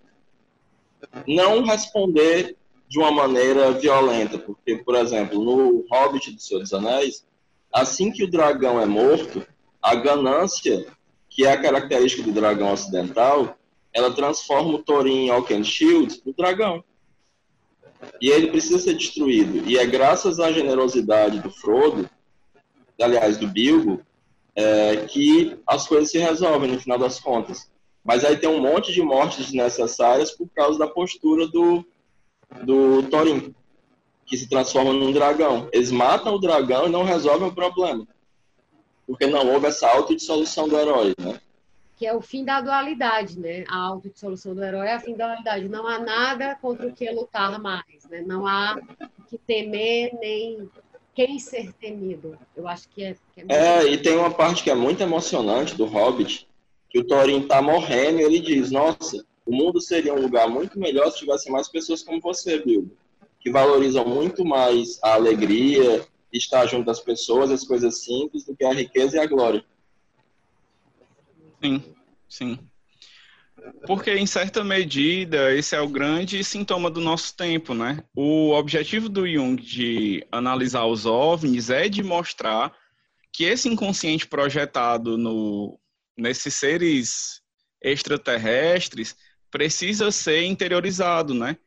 [1.25, 4.37] não responder de uma maneira violenta.
[4.37, 7.25] Porque, por exemplo, no Hobbit do Senhor dos Anéis,
[7.71, 9.47] assim que o dragão é morto,
[9.81, 10.85] a ganância,
[11.29, 13.57] que é a característica do dragão ocidental,
[13.93, 16.83] ela transforma o Thorin Oaken Shield no dragão.
[18.21, 19.65] E ele precisa ser destruído.
[19.65, 22.09] E é graças à generosidade do Frodo,
[22.99, 24.01] aliás, do Bilbo,
[24.57, 27.71] é, que as coisas se resolvem no final das contas.
[28.03, 31.85] Mas aí tem um monte de mortes desnecessárias por causa da postura do,
[32.63, 33.53] do Thorin,
[34.25, 35.69] que se transforma num dragão.
[35.71, 38.07] Eles matam o dragão e não resolvem o problema.
[39.05, 41.39] Porque não houve essa autodissolução do herói, né?
[41.97, 43.65] que é o fim da dualidade, né?
[43.67, 45.67] A autodissolução do herói é a fim da dualidade.
[45.67, 48.21] Não há nada contra o que lutar mais, né?
[48.21, 48.79] Não há
[49.27, 50.69] que temer nem
[51.17, 52.37] quem ser temido.
[52.55, 53.15] Eu acho que é.
[53.33, 56.47] Que é, é, e tem uma parte que é muito emocionante do Hobbit,
[56.91, 60.79] que o Thorin tá morrendo e ele diz: Nossa, o mundo seria um lugar muito
[60.79, 62.95] melhor se tivesse mais pessoas como você, Bilbo,
[63.39, 68.63] que valorizam muito mais a alegria, estar junto das pessoas, as coisas simples, do que
[68.63, 69.65] a riqueza e a glória.
[71.63, 71.83] Sim,
[72.29, 72.59] sim.
[73.85, 78.03] Porque, em certa medida, esse é o grande sintoma do nosso tempo, né?
[78.15, 82.73] O objetivo do Jung de analisar os OVNIs é de mostrar
[83.31, 85.79] que esse inconsciente projetado no,
[86.17, 87.41] nesses seres
[87.81, 89.15] extraterrestres
[89.49, 91.57] precisa ser interiorizado, né?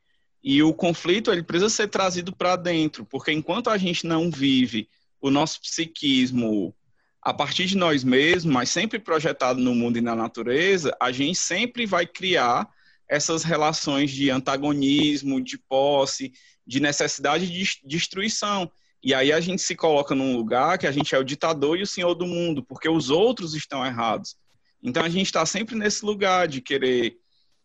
[0.43, 4.89] E o conflito ele precisa ser trazido para dentro, porque enquanto a gente não vive
[5.21, 6.75] o nosso psiquismo
[7.23, 11.39] a partir de nós mesmos, mas sempre projetado no mundo e na natureza, a gente
[11.39, 12.69] sempre vai criar
[13.09, 16.33] essas relações de antagonismo, de posse,
[16.67, 18.71] de necessidade de destruição.
[19.03, 21.83] E aí a gente se coloca num lugar que a gente é o ditador e
[21.83, 24.37] o senhor do mundo, porque os outros estão errados.
[24.83, 27.17] Então a gente está sempre nesse lugar de querer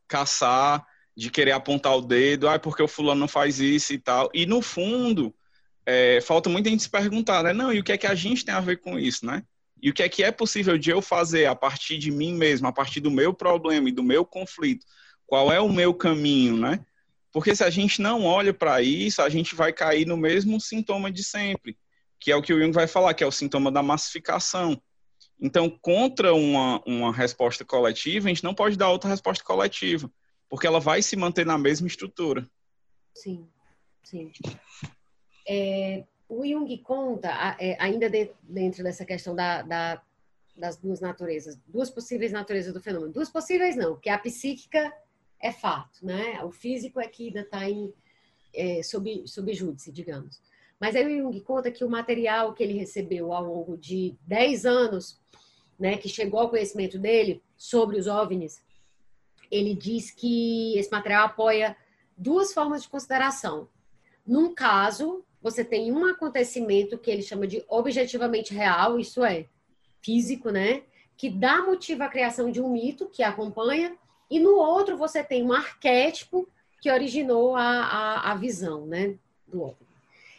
[0.08, 0.86] caçar,
[1.16, 4.30] de querer apontar o dedo, ah, porque o fulano não faz isso e tal.
[4.34, 5.34] E no fundo,
[5.86, 7.54] é, falta muita gente se perguntar, né?
[7.54, 9.44] Não, e o que é que a gente tem a ver com isso, né?
[9.82, 12.68] E o que é que é possível de eu fazer a partir de mim mesmo,
[12.68, 14.86] a partir do meu problema e do meu conflito?
[15.28, 16.84] Qual é o meu caminho, né?
[17.32, 21.12] Porque se a gente não olha para isso, a gente vai cair no mesmo sintoma
[21.12, 21.78] de sempre,
[22.20, 24.82] que é o que o Jung vai falar, que é o sintoma da massificação.
[25.40, 30.10] Então, contra uma, uma resposta coletiva, a gente não pode dar outra resposta coletiva,
[30.50, 32.48] porque ela vai se manter na mesma estrutura.
[33.14, 33.50] Sim,
[34.02, 34.32] sim.
[35.48, 37.30] É, o Jung conta,
[37.60, 38.10] é, ainda
[38.44, 40.02] dentro dessa questão da, da,
[40.56, 43.14] das duas naturezas, duas possíveis naturezas do fenômeno.
[43.14, 44.94] Duas possíveis não, porque a psíquica
[45.40, 46.44] é fato, né?
[46.44, 47.94] O físico é que ainda está em
[48.54, 50.42] é, sob, sob júdice, digamos.
[50.80, 54.66] Mas aí o Jung conta que o material que ele recebeu ao longo de 10
[54.66, 55.20] anos,
[55.80, 58.62] né, que chegou ao conhecimento dele sobre os OVNIs,
[59.52, 61.78] ele diz que esse material apoia
[62.18, 63.70] duas formas de consideração.
[64.26, 69.46] Num caso, você tem um acontecimento que ele chama de objetivamente real, isso é,
[70.02, 70.82] físico, né?
[71.16, 73.96] Que dá motivo à criação de um mito que acompanha,
[74.28, 76.50] e no outro você tem um arquétipo
[76.82, 79.20] que originou a, a, a visão, né?
[79.48, 79.86] Do outro.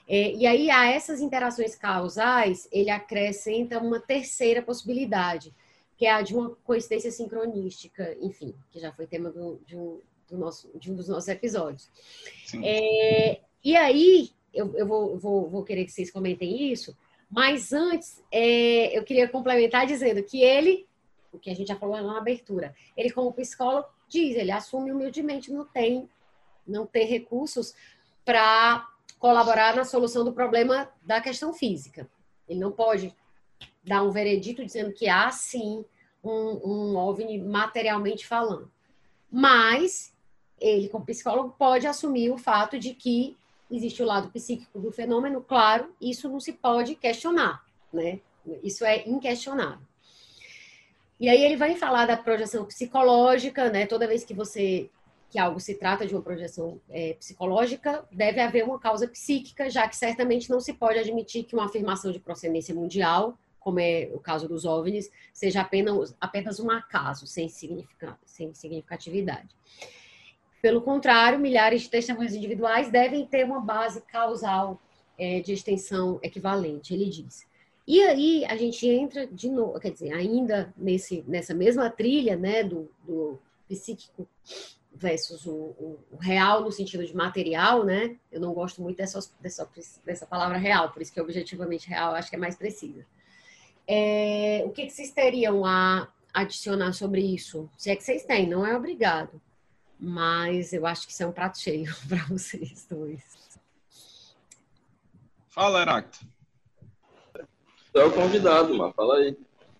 [0.08, 5.54] É, e aí, a essas interações causais, ele acrescenta uma terceira possibilidade,
[5.96, 10.00] que é a de uma coincidência sincronística, enfim, que já foi tema do, de, um,
[10.28, 11.88] do nosso, de um dos nossos episódios.
[12.60, 16.96] É, e aí, eu, eu vou, vou, vou, querer que vocês comentem isso,
[17.30, 20.86] mas antes é, eu queria complementar dizendo que ele,
[21.32, 25.52] o que a gente já falou na abertura, ele como psicólogo diz, ele assume humildemente
[25.52, 26.08] não tem,
[26.66, 27.74] não tem recursos
[28.24, 28.88] para
[29.18, 32.08] colaborar na solução do problema da questão física.
[32.48, 33.14] Ele não pode
[33.84, 35.84] dar um veredito dizendo que há sim
[36.22, 38.70] um, um OVNI materialmente falando.
[39.30, 40.14] Mas
[40.60, 43.36] ele, como psicólogo, pode assumir o fato de que
[43.70, 48.20] existe o lado psíquico do fenômeno, claro, isso não se pode questionar, né?
[48.62, 49.84] Isso é inquestionável.
[51.18, 53.86] E aí ele vai falar da projeção psicológica, né?
[53.86, 54.90] Toda vez que você
[55.28, 59.88] que algo se trata de uma projeção é, psicológica, deve haver uma causa psíquica, já
[59.88, 64.20] que certamente não se pode admitir que uma afirmação de procedência mundial, como é o
[64.20, 69.48] caso dos OVNIs, seja apenas, apenas um acaso, sem, significatividade.
[70.66, 74.82] Pelo contrário, milhares de testemunhos individuais devem ter uma base causal
[75.16, 77.46] é, de extensão equivalente, ele diz.
[77.86, 82.64] E aí a gente entra de novo, quer dizer, ainda nesse, nessa mesma trilha né,
[82.64, 83.38] do, do
[83.68, 84.26] psíquico
[84.92, 88.16] versus o, o, o, real no sentido de material, né?
[88.32, 89.70] Eu não gosto muito dessa, dessa,
[90.04, 93.06] dessa palavra real, por isso que objetivamente real acho que é mais precisa.
[93.86, 97.70] É, o que, que vocês teriam a adicionar sobre isso?
[97.78, 99.40] Se é que vocês têm, não é obrigado.
[99.98, 103.22] Mas eu acho que isso é um prato cheio para vocês dois.
[105.48, 106.18] Fala, Heracto.
[107.92, 108.92] Tu é o convidado, mano.
[108.92, 109.36] Fala aí.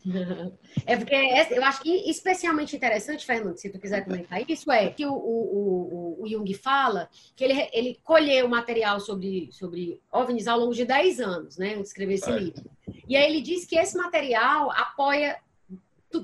[0.87, 1.15] É porque
[1.51, 6.17] eu acho que especialmente interessante, Fernando, se tu quiser comentar isso, é que o, o,
[6.19, 10.85] o, o Jung fala que ele, ele colheu material sobre, sobre OVNIs ao longo de
[10.85, 11.75] 10 anos, né?
[11.75, 12.39] De escrever esse é.
[12.39, 12.71] livro.
[13.09, 15.41] E aí ele diz que esse material apoia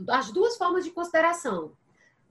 [0.08, 1.72] as duas formas de consideração.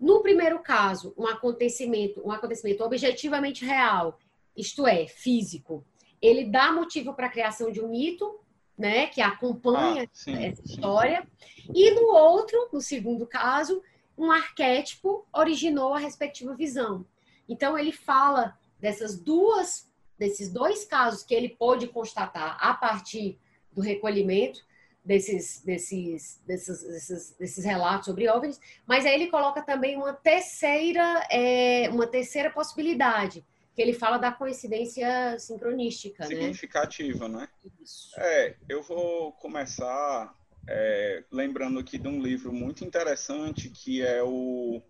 [0.01, 4.17] No primeiro caso, um acontecimento, um acontecimento objetivamente real,
[4.57, 5.85] isto é, físico,
[6.19, 8.39] ele dá motivo para a criação de um mito,
[8.75, 11.27] né, que acompanha ah, sim, essa história.
[11.37, 11.71] Sim.
[11.75, 13.83] E no outro, no segundo caso,
[14.17, 17.05] um arquétipo originou a respectiva visão.
[17.47, 19.87] Então ele fala dessas duas,
[20.17, 23.39] desses dois casos que ele pôde constatar a partir
[23.71, 24.61] do recolhimento
[25.03, 31.25] desses, desses, desses, desses, desses relatos sobre OVNIs, mas aí ele coloca também uma terceira,
[31.29, 33.43] é, uma terceira possibilidade,
[33.75, 36.29] que ele fala da coincidência sincronística, né?
[36.29, 37.39] Significativa, né?
[37.39, 37.71] né?
[37.81, 38.11] Isso.
[38.17, 40.35] É, eu vou começar
[40.67, 44.81] é, lembrando aqui de um livro muito interessante que é o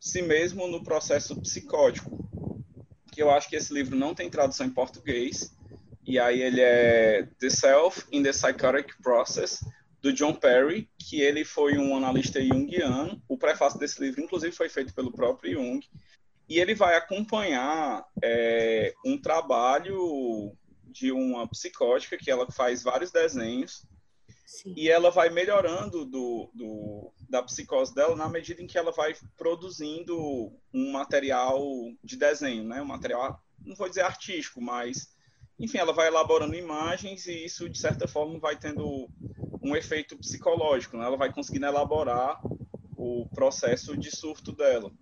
[0.00, 2.18] Si Mesmo no Processo Psicótico,
[3.10, 5.54] que eu acho que esse livro não tem tradução em português,
[6.04, 9.60] e aí ele é The Self in the Psychotic Process,
[10.00, 13.22] do John Perry, que ele foi um analista junguiano.
[13.28, 15.80] O prefácio desse livro, inclusive, foi feito pelo próprio Jung
[16.48, 23.86] e ele vai acompanhar é, um trabalho de uma psicótica que ela faz vários desenhos
[24.44, 24.74] Sim.
[24.76, 29.14] e ela vai melhorando do, do, da psicose dela na medida em que ela vai
[29.36, 31.62] produzindo um material
[32.02, 32.82] de desenho, né?
[32.82, 35.08] Um material, não vou dizer artístico, mas
[35.58, 39.08] enfim, ela vai elaborando imagens e isso de certa forma vai tendo
[39.62, 41.04] um efeito psicológico, né?
[41.04, 42.40] Ela vai conseguindo elaborar
[42.96, 44.92] o processo de surto dela.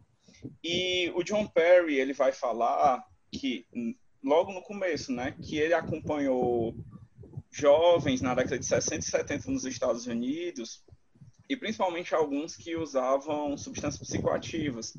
[0.62, 3.66] E o John Perry, ele vai falar que,
[4.22, 6.74] logo no começo, né, que ele acompanhou
[7.50, 10.84] jovens na década de 60 e 70 nos Estados Unidos,
[11.48, 14.96] e principalmente alguns que usavam substâncias psicoativas.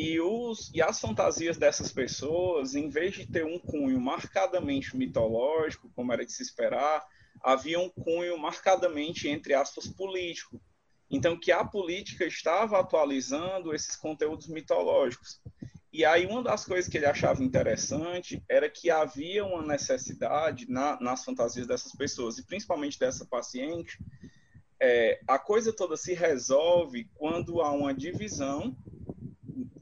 [0.00, 5.90] E, os, e as fantasias dessas pessoas, em vez de ter um cunho marcadamente mitológico,
[5.92, 7.04] como era de se esperar,
[7.42, 10.62] havia um cunho marcadamente, entre aspas, político.
[11.10, 15.40] Então, que a política estava atualizando esses conteúdos mitológicos.
[15.92, 20.96] E aí, uma das coisas que ele achava interessante era que havia uma necessidade na,
[21.00, 23.98] nas fantasias dessas pessoas, e principalmente dessa paciente,
[24.80, 28.76] é, a coisa toda se resolve quando há uma divisão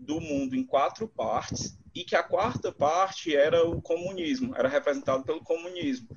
[0.06, 5.24] do mundo em quatro partes, e que a quarta parte era o comunismo, era representado
[5.24, 6.08] pelo comunismo.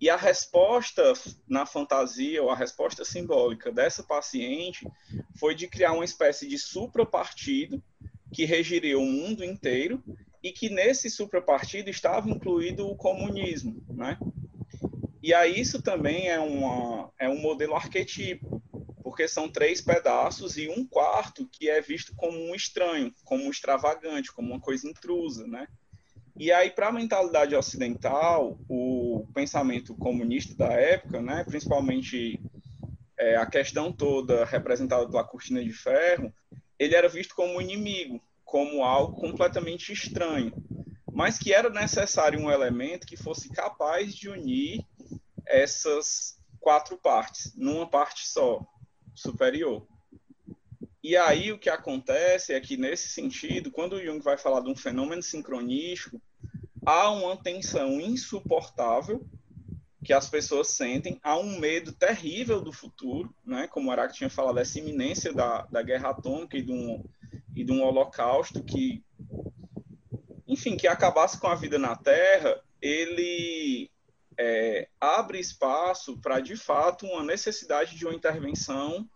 [0.00, 1.12] E a resposta
[1.48, 4.86] na fantasia, ou a resposta simbólica dessa paciente,
[5.38, 7.82] foi de criar uma espécie de suprapartido
[8.32, 10.02] que regiria o mundo inteiro
[10.42, 14.18] e que nesse suprapartido estava incluído o comunismo, né?
[15.22, 18.62] E aí isso também é, uma, é um modelo arquetípico,
[19.16, 23.50] porque são três pedaços e um quarto que é visto como um estranho, como um
[23.50, 25.66] extravagante, como uma coisa intrusa, né?
[26.38, 32.38] E aí, para a mentalidade ocidental, o pensamento comunista da época, né, principalmente
[33.18, 36.30] é, a questão toda representada pela cortina de ferro,
[36.78, 40.52] ele era visto como inimigo, como algo completamente estranho,
[41.10, 44.84] mas que era necessário um elemento que fosse capaz de unir
[45.46, 48.60] essas quatro partes numa parte só,
[49.16, 49.86] superior.
[51.02, 54.76] E aí o que acontece é que, nesse sentido, quando Jung vai falar de um
[54.76, 56.20] fenômeno sincronístico,
[56.84, 59.26] há uma tensão insuportável
[60.04, 63.66] que as pessoas sentem, há um medo terrível do futuro, né?
[63.66, 67.04] como o Araque tinha falado, essa iminência da, da guerra atômica e de, um,
[67.56, 69.02] e de um holocausto que,
[70.46, 73.90] enfim, que acabasse com a vida na Terra, ele
[74.38, 79.08] é, abre espaço para, de fato, uma necessidade de uma intervenção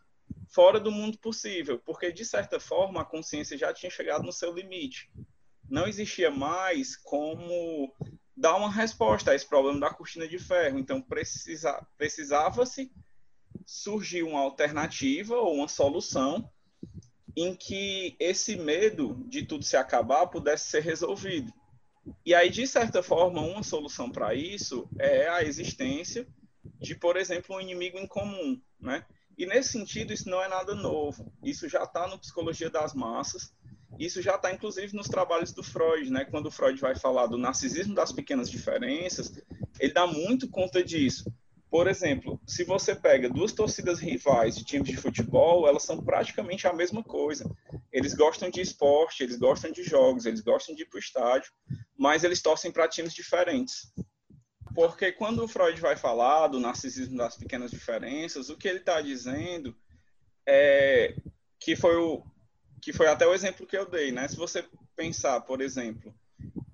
[0.48, 4.52] fora do mundo possível, porque de certa forma a consciência já tinha chegado no seu
[4.52, 5.10] limite.
[5.68, 7.94] Não existia mais como
[8.36, 10.78] dar uma resposta a esse problema da cortina de ferro.
[10.78, 12.90] Então precisa, precisava-se
[13.66, 16.50] surgir uma alternativa ou uma solução
[17.36, 21.52] em que esse medo de tudo se acabar pudesse ser resolvido.
[22.24, 26.26] E aí, de certa forma, uma solução para isso é a existência
[26.80, 29.04] de, por exemplo, um inimigo em comum, né?
[29.36, 31.32] E nesse sentido, isso não é nada novo.
[31.42, 33.54] Isso já está no Psicologia das Massas.
[33.98, 36.24] Isso já está, inclusive, nos trabalhos do Freud, né?
[36.24, 39.32] Quando o Freud vai falar do narcisismo das pequenas diferenças,
[39.78, 41.24] ele dá muito conta disso.
[41.70, 46.66] Por exemplo, se você pega duas torcidas rivais de times de futebol, elas são praticamente
[46.66, 47.48] a mesma coisa.
[47.92, 51.52] Eles gostam de esporte, eles gostam de jogos, eles gostam de ir para o estádio,
[52.00, 53.92] mas eles torcem para times diferentes
[54.74, 59.00] porque quando o Freud vai falar do narcisismo das pequenas diferenças, o que ele está
[59.00, 59.76] dizendo
[60.46, 61.14] é
[61.58, 62.24] que foi o
[62.80, 64.26] que foi até o exemplo que eu dei, né?
[64.26, 64.64] Se você
[64.96, 66.14] pensar, por exemplo,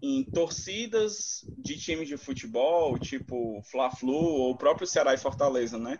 [0.00, 5.98] em torcidas de times de futebol, tipo Fla-Flu ou próprio Ceará e Fortaleza, né?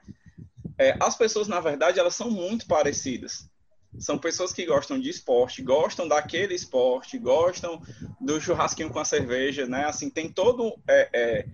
[0.79, 3.51] É, as pessoas, na verdade, elas são muito parecidas.
[3.99, 7.80] São pessoas que gostam de esporte, gostam daquele esporte, gostam
[8.20, 9.84] do churrasquinho com a cerveja, né?
[9.84, 11.47] Assim, tem todo é, é,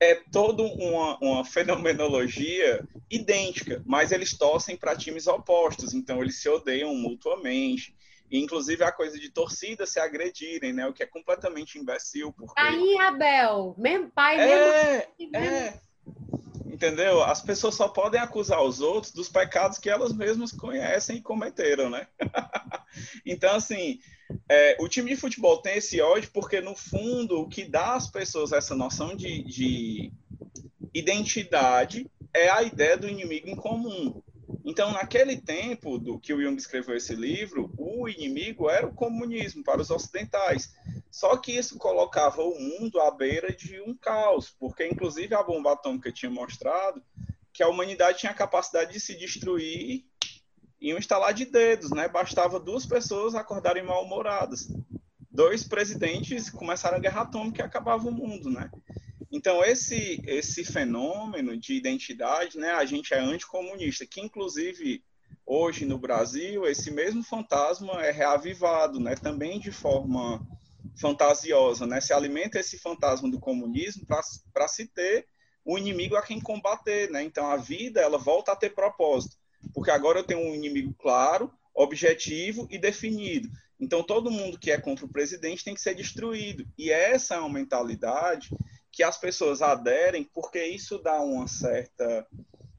[0.00, 6.48] é toda uma, uma fenomenologia idêntica, mas eles torcem para times opostos, então eles se
[6.48, 7.94] odeiam mutuamente.
[8.30, 10.86] E, inclusive a coisa de torcida se agredirem, né?
[10.86, 12.32] O que é completamente imbecil.
[12.32, 12.60] Porque...
[12.60, 15.36] Aí, Abel, mesmo pai, é, mesmo...
[15.36, 15.80] É,
[16.78, 17.24] entendeu?
[17.24, 21.90] As pessoas só podem acusar os outros dos pecados que elas mesmas conhecem e cometeram,
[21.90, 22.06] né?
[23.26, 23.98] então, assim,
[24.48, 28.08] é, o time de futebol tem esse ódio porque, no fundo, o que dá às
[28.08, 30.12] pessoas essa noção de, de
[30.94, 34.22] identidade é a ideia do inimigo em comum.
[34.64, 39.62] Então, naquele tempo do que o Jung escreveu esse livro, o inimigo era o comunismo
[39.62, 40.72] para os ocidentais.
[41.10, 45.72] Só que isso colocava o mundo à beira de um caos, porque inclusive a bomba
[45.72, 47.02] atômica tinha mostrado
[47.52, 50.04] que a humanidade tinha a capacidade de se destruir
[50.80, 52.06] em um estalar de dedos, né?
[52.06, 54.68] Bastava duas pessoas acordarem mal-humoradas.
[55.30, 58.70] Dois presidentes começaram a guerra atômica e acabava o mundo, né?
[59.30, 65.04] Então, esse, esse fenômeno de identidade, né, a gente é anticomunista, que inclusive
[65.44, 70.46] hoje no Brasil, esse mesmo fantasma é reavivado, né, também de forma
[70.98, 75.26] fantasiosa, né, se alimenta esse fantasma do comunismo para se ter
[75.64, 79.36] o um inimigo a quem combater, né, então a vida, ela volta a ter propósito,
[79.74, 83.48] porque agora eu tenho um inimigo claro, objetivo e definido,
[83.78, 87.38] então todo mundo que é contra o presidente tem que ser destruído, e essa é
[87.38, 88.48] uma mentalidade
[88.98, 92.26] que as pessoas aderem, porque isso dá uma certa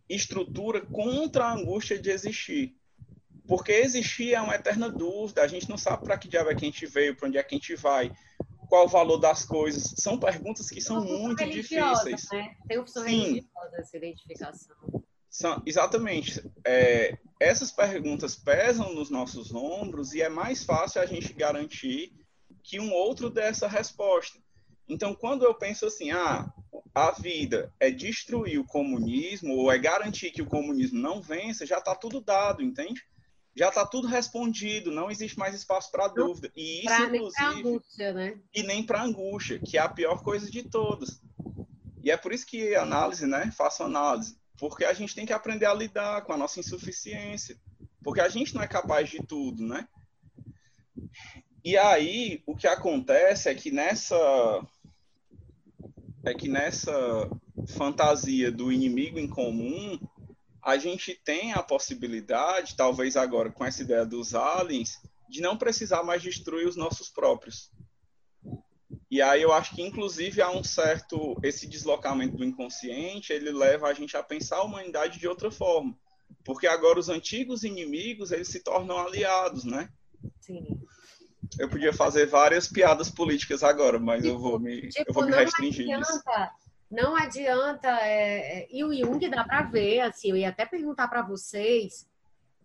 [0.10, 2.76] estrutura contra a angústia de existir.
[3.48, 6.66] Porque existir é uma eterna dúvida, a gente não sabe para que diabo é que
[6.66, 8.12] a gente veio, para onde é que a gente vai,
[8.68, 9.94] qual o valor das coisas.
[9.96, 12.28] São perguntas que são muito difíceis.
[12.34, 12.54] Né?
[12.68, 13.10] Tem opção Sim.
[13.10, 14.76] religiosa essa identificação.
[15.30, 16.44] São, exatamente.
[16.68, 22.12] É, essas perguntas pesam nos nossos ombros e é mais fácil a gente garantir
[22.62, 24.38] que um outro dê essa resposta.
[24.90, 26.52] Então, quando eu penso assim, ah,
[26.96, 31.78] a vida é destruir o comunismo ou é garantir que o comunismo não vença, já
[31.78, 33.02] está tudo dado, entende?
[33.56, 36.52] Já está tudo respondido, não existe mais espaço para dúvida.
[36.56, 38.40] E isso, pra inclusive, nem angústia, né?
[38.54, 41.22] e nem para angústia, que é a pior coisa de todas.
[42.04, 43.52] E é por isso que análise, né?
[43.56, 47.60] Faço análise, porque a gente tem que aprender a lidar com a nossa insuficiência,
[48.04, 49.88] porque a gente não é capaz de tudo, né?
[51.64, 54.18] E aí, o que acontece é que nessa
[56.24, 57.30] é que nessa
[57.68, 60.00] fantasia do inimigo em comum,
[60.62, 65.00] a gente tem a possibilidade, talvez agora com essa ideia dos aliens,
[65.30, 67.72] de não precisar mais destruir os nossos próprios.
[69.12, 73.88] E aí eu acho que inclusive há um certo esse deslocamento do inconsciente, ele leva
[73.88, 75.98] a gente a pensar a humanidade de outra forma.
[76.44, 79.90] Porque agora os antigos inimigos, eles se tornam aliados, né?
[80.40, 80.64] Sim.
[81.58, 85.26] Eu podia fazer várias piadas políticas agora, mas tipo, eu vou me, tipo, eu vou
[85.26, 86.52] me restringir adianta.
[86.92, 87.88] Não adianta.
[88.02, 92.08] É, é, e o Jung dá para ver, assim, eu ia até perguntar para vocês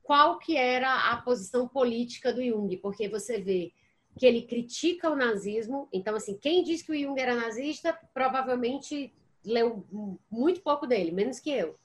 [0.02, 3.72] qual que era a posição política do Jung, porque você vê
[4.18, 5.88] que ele critica o nazismo.
[5.92, 9.12] Então, assim, quem diz que o Jung era nazista provavelmente
[9.44, 9.84] leu
[10.30, 11.78] muito pouco dele, menos que eu.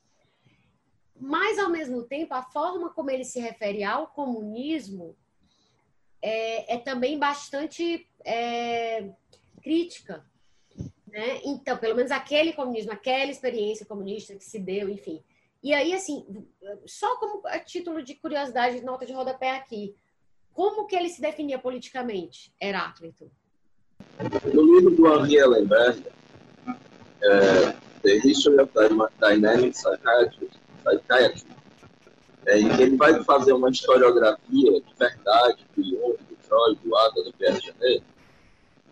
[1.20, 5.18] Mas, ao mesmo tempo, a forma como ele se refere ao comunismo
[6.22, 9.10] é, é também bastante é,
[9.62, 10.24] crítica.
[11.08, 11.42] Né?
[11.44, 15.24] Então, pelo menos aquele comunismo, aquela experiência comunista que se deu, enfim.
[15.62, 16.26] E aí, assim,
[16.86, 19.96] só como a título de curiosidade, nota de rodapé aqui,
[20.54, 23.30] como que ele se definia politicamente, Heráclito?
[24.54, 26.04] No livro do Henri Ellenberg,
[27.22, 28.72] é, The History of
[29.20, 31.46] Dynamic Psychiatry
[32.46, 36.96] é, em que ele vai fazer uma historiografia de verdade do Jung, do Freud, do
[36.96, 38.04] Ada, do Pierre Janet,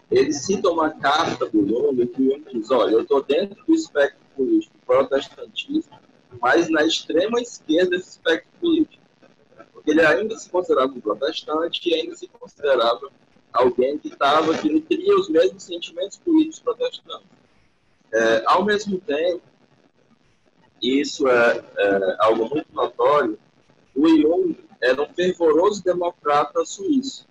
[0.10, 3.74] ele cita uma carta do Jung em que o diz, olha, eu estou dentro do
[3.74, 5.98] espectro político protestantismo,
[6.41, 9.04] mas na extrema esquerda desse espectro político.
[9.74, 13.10] Porque ele ainda se considerava um protestante e ainda se considerava
[13.52, 17.28] alguém que estava, que nutria os mesmos sentimentos políticos protestantes.
[18.14, 19.41] É, ao mesmo tempo,
[20.82, 23.38] isso é, é algo muito notório
[23.97, 27.25] o Jung era um fervoroso democrata suíço.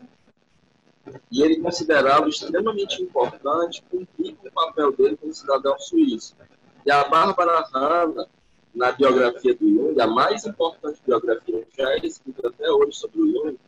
[1.30, 6.34] e ele considerava extremamente importante cumprir com o papel dele como cidadão suíço.
[6.84, 8.26] E a Bárbara Hanna,
[8.74, 13.32] na biografia do Jung, a mais importante biografia já é escrita até hoje sobre o
[13.32, 13.58] Jung,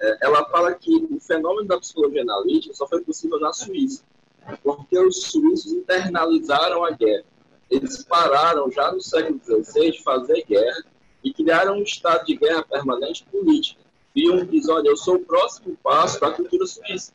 [0.00, 4.04] é, ela fala que o fenômeno da psicologia analítica só foi possível na Suíça,
[4.62, 7.24] porque os suíços internalizaram a guerra.
[7.70, 10.84] Eles pararam já no século XVI de fazer guerra
[11.22, 13.80] e criaram um estado de guerra permanente política.
[14.14, 17.12] E um diz, olha, eu sou o próximo passo da cultura suíça.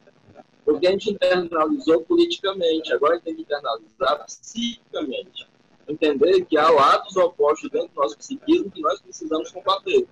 [0.64, 5.48] Porque a gente internalizou politicamente, agora tem que internalizar psiquicamente.
[5.88, 10.08] Entender que há lados opostos dentro do nosso psiquismo que nós precisamos combater.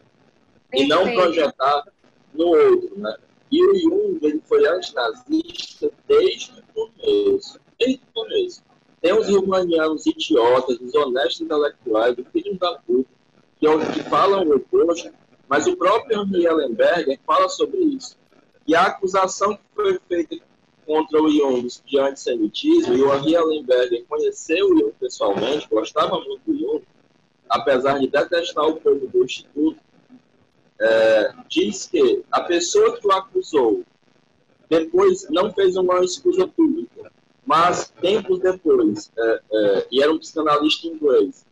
[0.73, 1.85] E não projetar
[2.33, 3.15] no outro, né?
[3.49, 7.59] E o Jung, ele foi antinazista desde o começo.
[7.77, 8.63] Desde o começo.
[9.01, 13.09] Tem os humanianos idiotas, desonestos intelectuais, filhos da puta,
[13.59, 15.11] que, é que falam o oposto,
[15.49, 18.15] mas o próprio Henri Ellenberger fala sobre isso.
[18.67, 20.37] E a acusação que foi feita
[20.85, 26.41] contra o Jung de antissemitismo, e o Henri Ellenberger conheceu o Jung pessoalmente, gostava muito
[26.45, 26.83] do Jung,
[27.49, 29.79] apesar de detestar o povo do Instituto,
[30.79, 33.83] é, diz que a pessoa que o acusou
[34.69, 37.11] depois não fez uma escusa pública,
[37.45, 41.45] mas tempos depois, é, é, e era um psicanalista inglês,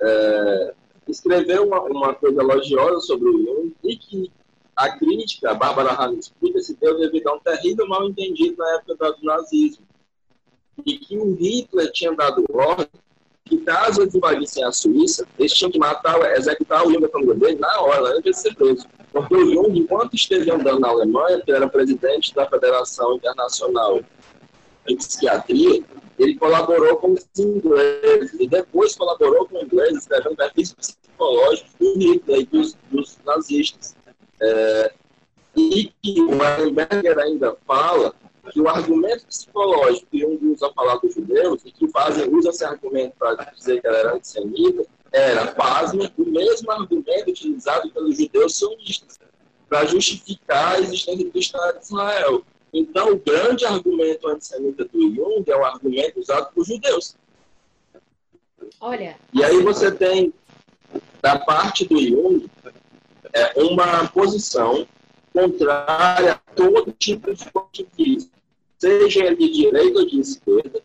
[0.00, 0.74] é,
[1.08, 4.32] escreveu uma, uma, coisa elogiosa sobre o Jung e que
[4.74, 9.12] a crítica, a Bárbara explica, se deu devido a um terrível mal entendido na época
[9.12, 9.84] do nazismo.
[10.84, 12.88] E que o Hitler tinha dado ordem
[13.44, 17.56] que caso eles invadissem a Suíça, eles tinham que matar, executar o Jung, família dele,
[17.56, 18.86] na hora, antes de ser preso.
[19.12, 24.00] Porque o Jung, enquanto esteve andando na Alemanha, que era presidente da Federação Internacional
[24.86, 25.82] de Psiquiatria,
[26.18, 31.98] ele colaborou com os ingleses e depois colaborou com os ingleses, escrevendo perfis psicológicos do
[31.98, 33.96] Hitler e dos, dos nazistas.
[34.40, 34.92] É,
[35.56, 38.14] e que o Weinberger ainda fala
[38.50, 42.64] que o argumento psicológico que um usa falar dos judeus, e que fazem usa esse
[42.64, 48.56] argumento para dizer que ela era antissemita, era, pasme, o mesmo argumento utilizado pelos judeus
[48.56, 49.20] sionistas
[49.68, 52.42] para justificar a existência do Estado de Israel.
[52.72, 57.14] Então, o grande argumento antissemita do Jung é o argumento usado por judeus.
[58.80, 59.16] Olha.
[59.32, 60.32] E aí você tem,
[61.20, 62.48] da parte do Jung,
[63.32, 64.86] é, uma posição
[65.32, 68.30] contrária a todo tipo de positivismo,
[68.78, 70.82] seja ele de direita ou de esquerda,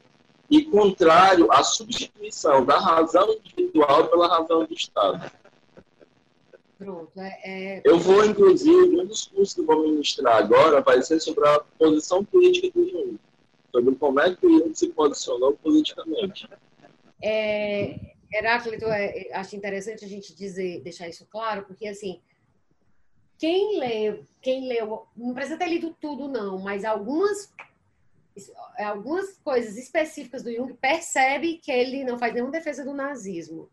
[0.49, 5.29] e contrário à substituição da razão individual pela razão do Estado.
[6.77, 7.81] Pronto, é, é...
[7.83, 11.59] Eu vou, inclusive, um dos cursos que eu vou ministrar agora vai ser sobre a
[11.59, 13.19] posição política do Jung,
[13.71, 16.47] sobre como é que o Jung se posicionou politicamente.
[17.21, 17.99] É,
[18.31, 22.21] Heráclito, é, acho interessante a gente dizer, deixar isso claro, porque assim,
[23.39, 27.51] quem lê, quem leu, não precisa ter lido tudo não, mas algumas
[28.77, 33.67] algumas coisas específicas do Jung percebe que ele não faz nenhuma defesa do nazismo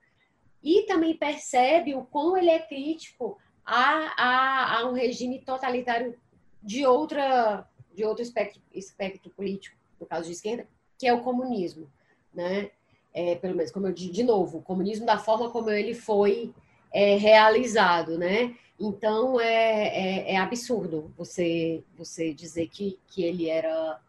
[0.65, 6.19] e também percebe o quão ele é crítico a, a, a um regime totalitário
[6.63, 10.67] de outra de outro espectro, espectro político, no caso de esquerda,
[10.99, 11.89] que é o comunismo,
[12.35, 12.71] né?
[13.13, 16.53] É, pelo menos, como eu de novo, o comunismo da forma como ele foi
[16.93, 18.57] é, realizado, né?
[18.79, 24.01] Então é, é, é, absurdo você você dizer que, que ele era.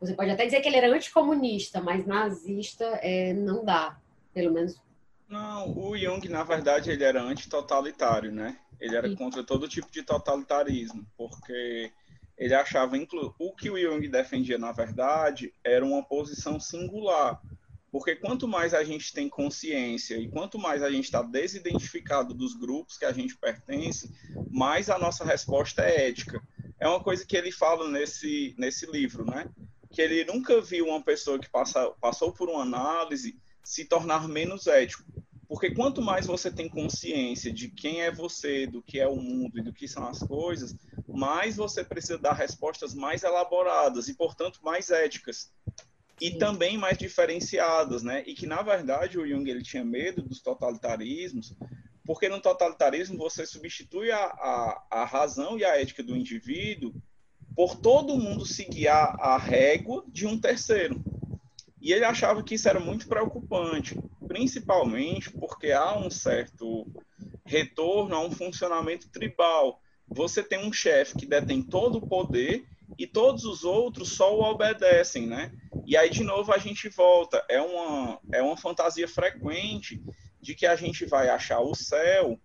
[0.00, 3.96] Você pode até dizer que ele era anticomunista, mas nazista é, não dá,
[4.34, 4.80] pelo menos.
[5.28, 8.58] Não, o Jung, na verdade, ele era antitotalitário, né?
[8.80, 11.92] Ele era contra todo tipo de totalitarismo, porque
[12.36, 13.34] ele achava inclu...
[13.38, 17.40] o que o Jung defendia, na verdade, era uma posição singular
[17.98, 22.54] porque quanto mais a gente tem consciência e quanto mais a gente está desidentificado dos
[22.54, 24.12] grupos que a gente pertence,
[24.50, 26.38] mais a nossa resposta é ética.
[26.78, 29.48] É uma coisa que ele fala nesse, nesse livro, né?
[29.90, 34.66] Que ele nunca viu uma pessoa que passa, passou por uma análise se tornar menos
[34.66, 35.02] ético.
[35.48, 39.58] Porque quanto mais você tem consciência de quem é você, do que é o mundo
[39.58, 40.74] e do que são as coisas,
[41.06, 45.52] mais você precisa dar respostas mais elaboradas e, portanto, mais éticas
[46.20, 46.38] e Sim.
[46.38, 48.22] também mais diferenciadas, né?
[48.26, 51.54] E que na verdade o Jung ele tinha medo dos totalitarismos,
[52.04, 56.94] porque no totalitarismo você substitui a, a, a razão e a ética do indivíduo
[57.54, 61.02] por todo mundo seguir a, a régua de um terceiro.
[61.80, 63.98] E ele achava que isso era muito preocupante,
[64.36, 66.86] principalmente porque há um certo
[67.46, 69.80] retorno a um funcionamento tribal.
[70.06, 72.66] Você tem um chefe que detém todo o poder
[72.98, 75.52] e todos os outros só o obedecem, né?
[75.86, 77.42] E aí, de novo, a gente volta.
[77.48, 80.02] É uma, é uma fantasia frequente
[80.38, 82.38] de que a gente vai achar o céu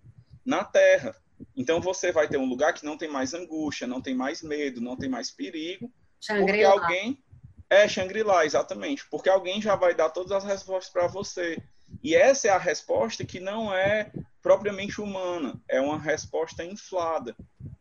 [0.45, 1.13] na Terra.
[1.57, 4.79] Então você vai ter um lugar que não tem mais angústia, não tem mais medo,
[4.79, 5.91] não tem mais perigo,
[6.25, 7.21] porque alguém
[7.69, 11.61] é Shangri-La, exatamente, porque alguém já vai dar todas as respostas para você.
[12.03, 14.11] E essa é a resposta que não é
[14.41, 17.35] propriamente humana, é uma resposta inflada,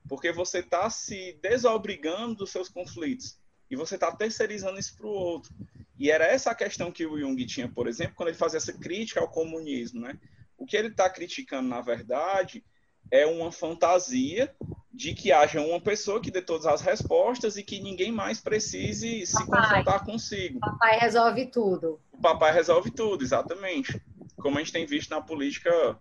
[0.08, 3.38] porque você está se desobrigando dos seus conflitos
[3.70, 5.54] e você está terceirizando isso para o outro.
[5.98, 8.72] E era essa a questão que o Jung tinha, por exemplo, quando ele fazia essa
[8.72, 10.18] crítica ao comunismo, né?
[10.56, 12.64] O que ele está criticando, na verdade,
[13.10, 14.54] é uma fantasia
[14.92, 19.24] de que haja uma pessoa que dê todas as respostas e que ninguém mais precise
[19.24, 20.58] se confrontar consigo.
[20.58, 22.00] O papai resolve tudo.
[22.12, 24.00] O papai resolve tudo, exatamente.
[24.36, 25.98] Como a gente tem visto na política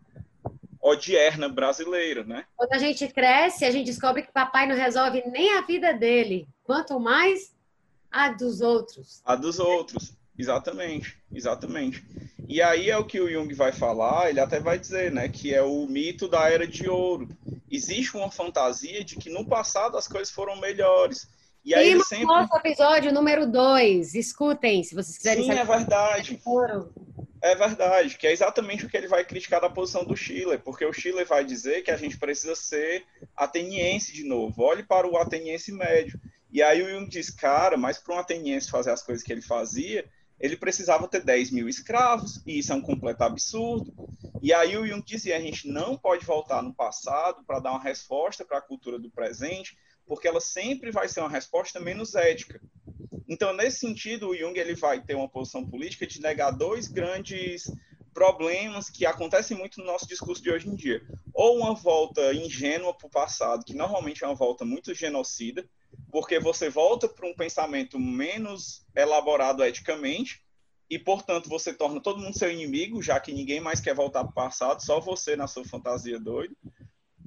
[0.81, 2.45] odierna brasileira, né?
[2.55, 6.47] Quando a gente cresce, a gente descobre que papai não resolve nem a vida dele,
[6.63, 7.53] quanto mais
[8.11, 9.21] a dos outros.
[9.25, 12.03] A dos outros, exatamente, exatamente.
[12.49, 15.53] E aí é o que o Jung vai falar, ele até vai dizer, né, que
[15.53, 17.29] é o mito da era de ouro.
[17.69, 21.29] Existe uma fantasia de que no passado as coisas foram melhores.
[21.63, 22.25] E aí ele sempre...
[22.25, 26.41] nosso episódio número 2, escutem, se vocês quiserem Sim, é verdade.
[27.39, 30.83] É verdade, que é exatamente o que ele vai criticar da posição do Chile, porque
[30.83, 33.05] o Chile vai dizer que a gente precisa ser
[33.37, 34.63] ateniense de novo.
[34.63, 36.19] Olhe para o ateniense médio.
[36.51, 39.43] E aí o Jung diz, cara, mas para um ateniense fazer as coisas que ele
[39.43, 40.03] fazia,
[40.39, 43.93] ele precisava ter 10 mil escravos, e isso é um completo absurdo.
[44.41, 47.83] E aí o Jung dizia, a gente não pode voltar no passado para dar uma
[47.83, 52.61] resposta para a cultura do presente, porque ela sempre vai ser uma resposta menos ética.
[53.27, 57.69] Então, nesse sentido, o Jung ele vai ter uma posição política de negar dois grandes
[58.13, 61.01] problemas que acontecem muito no nosso discurso de hoje em dia.
[61.33, 65.67] Ou uma volta ingênua para o passado, que normalmente é uma volta muito genocida,
[66.11, 70.41] porque você volta para um pensamento menos elaborado eticamente
[70.89, 74.31] e, portanto, você torna todo mundo seu inimigo, já que ninguém mais quer voltar para
[74.31, 76.55] o passado, só você na sua fantasia doida.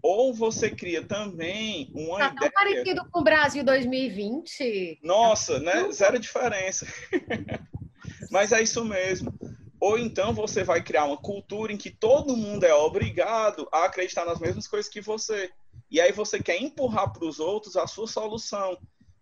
[0.03, 2.41] Ou você cria também uma tá ideia...
[2.41, 4.99] tão parecido com o Brasil 2020.
[5.01, 5.93] Nossa, né?
[5.93, 6.87] Zero diferença.
[8.29, 9.33] Mas é isso mesmo.
[9.79, 14.25] Ou então você vai criar uma cultura em que todo mundo é obrigado a acreditar
[14.25, 15.53] nas mesmas coisas que você.
[15.93, 18.79] E aí você quer empurrar para os outros a sua solução.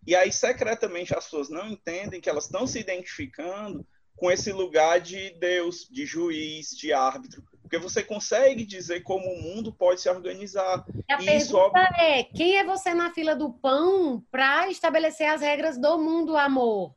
[0.06, 3.84] E aí, secretamente, as pessoas não entendem que elas estão se identificando
[4.14, 7.42] com esse lugar de Deus, de juiz, de árbitro.
[7.60, 10.84] Porque você consegue dizer como o mundo pode se organizar.
[11.08, 15.40] E a e pergunta é: quem é você na fila do pão para estabelecer as
[15.40, 16.94] regras do mundo, amor?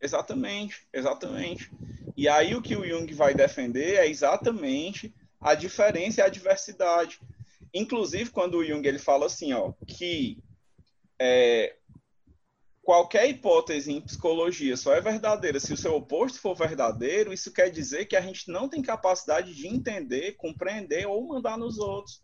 [0.00, 1.70] Exatamente, exatamente.
[2.16, 7.20] E aí o que o Jung vai defender é exatamente a diferença e a diversidade.
[7.74, 10.42] Inclusive, quando o Jung ele fala assim, ó, que
[11.18, 11.76] é,
[12.82, 17.70] qualquer hipótese em psicologia só é verdadeira se o seu oposto for verdadeiro, isso quer
[17.70, 22.20] dizer que a gente não tem capacidade de entender, compreender ou mandar nos outros.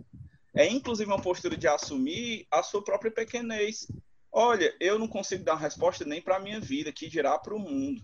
[0.54, 3.86] É inclusive uma postura de assumir a sua própria pequenez.
[4.32, 7.58] Olha, eu não consigo dar resposta nem para a minha vida, que dirá para o
[7.58, 8.02] mundo.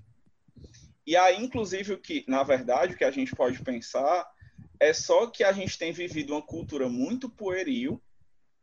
[1.07, 4.27] E aí, inclusive, o que, na verdade, o que a gente pode pensar
[4.81, 8.03] é só que a gente tem vivido uma cultura muito pueril,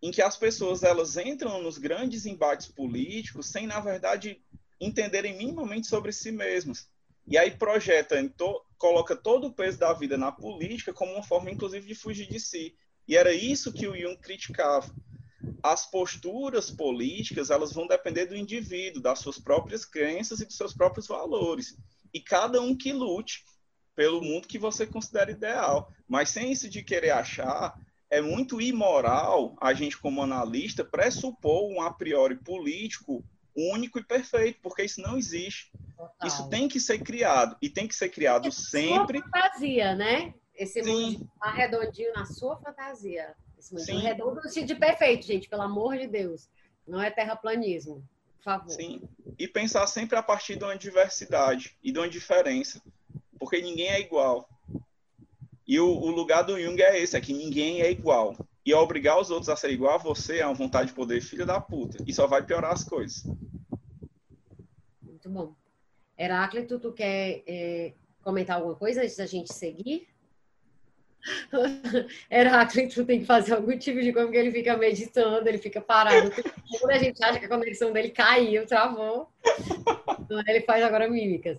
[0.02, 4.42] em que as pessoas elas entram nos grandes embates políticos sem, na verdade,
[4.80, 6.90] entenderem minimamente sobre si mesmas.
[7.28, 11.52] E aí projeta, to, coloca todo o peso da vida na política como uma forma,
[11.52, 12.76] inclusive, de fugir de si.
[13.08, 14.94] E era isso que o Jung criticava.
[15.62, 20.74] As posturas políticas elas vão depender do indivíduo, das suas próprias crenças e dos seus
[20.74, 21.78] próprios valores.
[22.12, 23.44] E cada um que lute
[24.02, 25.94] pelo mundo que você considera ideal.
[26.07, 27.80] Mas sem isso de querer achar,
[28.10, 33.23] é muito imoral a gente, como analista, pressupor um a priori político
[33.56, 35.72] único e perfeito, porque isso não existe.
[35.95, 36.28] Total.
[36.28, 39.19] Isso tem que ser criado, e tem que ser criado é sempre.
[39.19, 40.34] Sua fantasia, né?
[40.56, 40.90] Esse Sim.
[40.90, 43.36] mundo arredondinho na sua fantasia.
[43.56, 43.99] Esse mundo Sim.
[43.99, 46.49] redondo de perfeito, gente, pelo amor de Deus.
[46.88, 48.03] Não é terraplanismo,
[48.38, 48.72] por favor.
[48.72, 49.03] Sim.
[49.38, 52.82] E pensar sempre a partir de uma diversidade e de uma diferença
[53.41, 54.47] porque ninguém é igual.
[55.68, 58.35] E o, o, lugar do Jung é esse, é que ninguém é igual.
[58.63, 61.43] E obrigar os outros a ser igual a você é uma vontade de poder filha
[61.43, 61.97] da puta.
[62.05, 63.26] E só vai piorar as coisas.
[65.01, 65.55] Muito bom.
[66.15, 70.07] Heráclito, tu quer é, comentar alguma coisa antes da gente seguir?
[72.30, 76.31] Heráclito tem que fazer algum tipo de como que ele fica meditando, ele fica parado.
[76.80, 79.31] Quando a gente acha que a conexão dele caiu, travou.
[80.48, 81.58] Ele faz agora mímicas.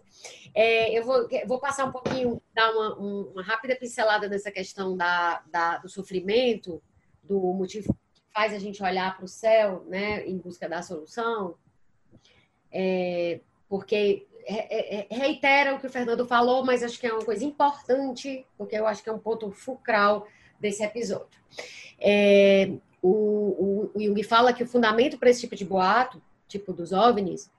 [0.54, 5.42] É, eu vou, vou, passar um pouquinho, dar uma, uma rápida pincelada nessa questão da,
[5.50, 6.82] da, do sofrimento,
[7.22, 11.54] do motivo que faz a gente olhar para o céu, né, em busca da solução,
[12.70, 14.26] é, porque
[15.10, 18.86] reitera o que o Fernando falou, mas acho que é uma coisa importante, porque eu
[18.86, 20.26] acho que é um ponto fulcral
[20.58, 21.40] desse episódio.
[22.00, 22.70] É,
[23.00, 26.92] o, o, o Jung fala que o fundamento para esse tipo de boato, tipo dos
[26.92, 27.50] OVNIs,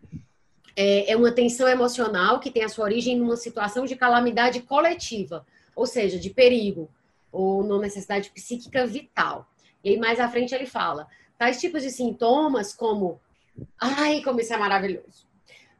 [0.75, 5.45] é, é uma tensão emocional que tem a sua origem numa situação de calamidade coletiva,
[5.75, 6.89] ou seja, de perigo,
[7.31, 9.47] ou numa necessidade psíquica vital.
[9.83, 13.19] E aí, mais à frente, ele fala: tais tipos de sintomas, como.
[13.79, 15.27] Ai, como isso é maravilhoso!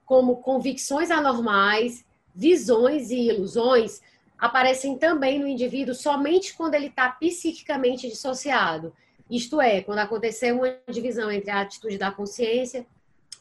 [0.06, 2.06] Como convicções anormais,
[2.36, 4.02] visões e ilusões,
[4.38, 8.94] aparecem também no indivíduo somente quando ele está psiquicamente dissociado.
[9.30, 12.86] Isto é, quando aconteceu uma divisão entre a atitude da consciência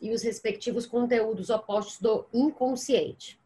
[0.02, 3.40] e os respectivos conteúdos opostos do inconsciente.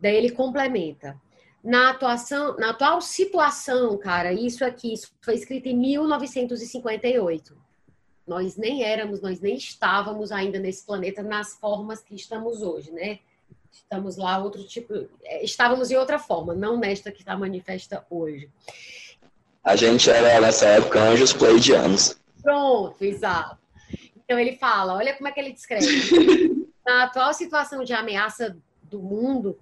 [0.00, 1.20] Daí ele complementa.
[1.62, 7.56] Na atuação, na atual situação, cara, isso aqui isso foi escrito em 1958.
[8.26, 13.20] Nós nem éramos, nós nem estávamos ainda nesse planeta nas formas que estamos hoje, né?
[13.70, 18.50] Estamos lá outro tipo, é, estávamos em outra forma, não nesta que está manifesta hoje.
[19.62, 22.16] A gente era nessa época anjos pleidianos.
[22.42, 23.61] Pronto, exato.
[24.32, 26.66] Então ele fala, olha como é que ele descreve.
[26.86, 29.58] Na atual situação de ameaça do mundo,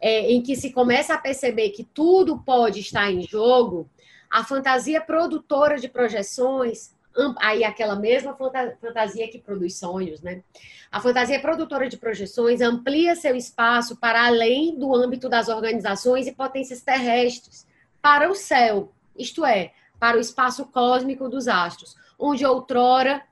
[0.00, 3.86] é, em que se começa a perceber que tudo pode estar em jogo,
[4.30, 6.94] a fantasia produtora de projeções,
[7.38, 8.34] aí aquela mesma
[8.80, 10.42] fantasia que produz sonhos, né?
[10.90, 16.32] A fantasia produtora de projeções amplia seu espaço para além do âmbito das organizações e
[16.32, 17.66] potências terrestres,
[18.00, 23.22] para o céu, isto é, para o espaço cósmico dos astros, onde outrora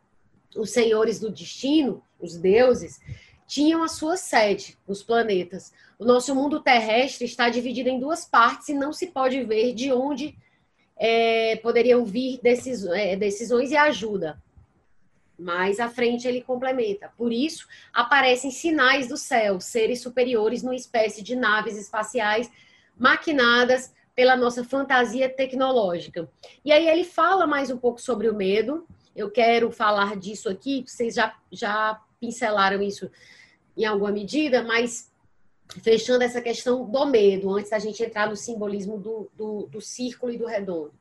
[0.57, 3.01] os senhores do destino, os deuses,
[3.47, 5.73] tinham a sua sede nos planetas.
[5.99, 9.93] O nosso mundo terrestre está dividido em duas partes e não se pode ver de
[9.93, 10.37] onde
[10.97, 14.43] é, poderiam vir decis, é, decisões e ajuda.
[15.39, 17.13] Mais à frente ele complementa.
[17.17, 22.51] Por isso, aparecem sinais do céu, seres superiores numa espécie de naves espaciais
[22.97, 26.31] maquinadas pela nossa fantasia tecnológica.
[26.65, 30.85] E aí ele fala mais um pouco sobre o medo, eu quero falar disso aqui,
[30.87, 33.11] vocês já, já pincelaram isso
[33.77, 35.13] em alguma medida, mas
[35.83, 40.33] fechando essa questão do medo, antes da gente entrar no simbolismo do, do, do círculo
[40.33, 40.93] e do redondo.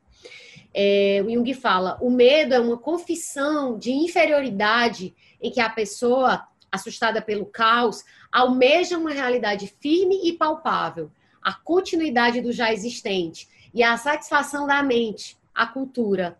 [0.72, 6.46] É, o Jung fala: o medo é uma confissão de inferioridade em que a pessoa,
[6.70, 11.10] assustada pelo caos, almeja uma realidade firme e palpável,
[11.42, 16.38] a continuidade do já existente e a satisfação da mente, a cultura,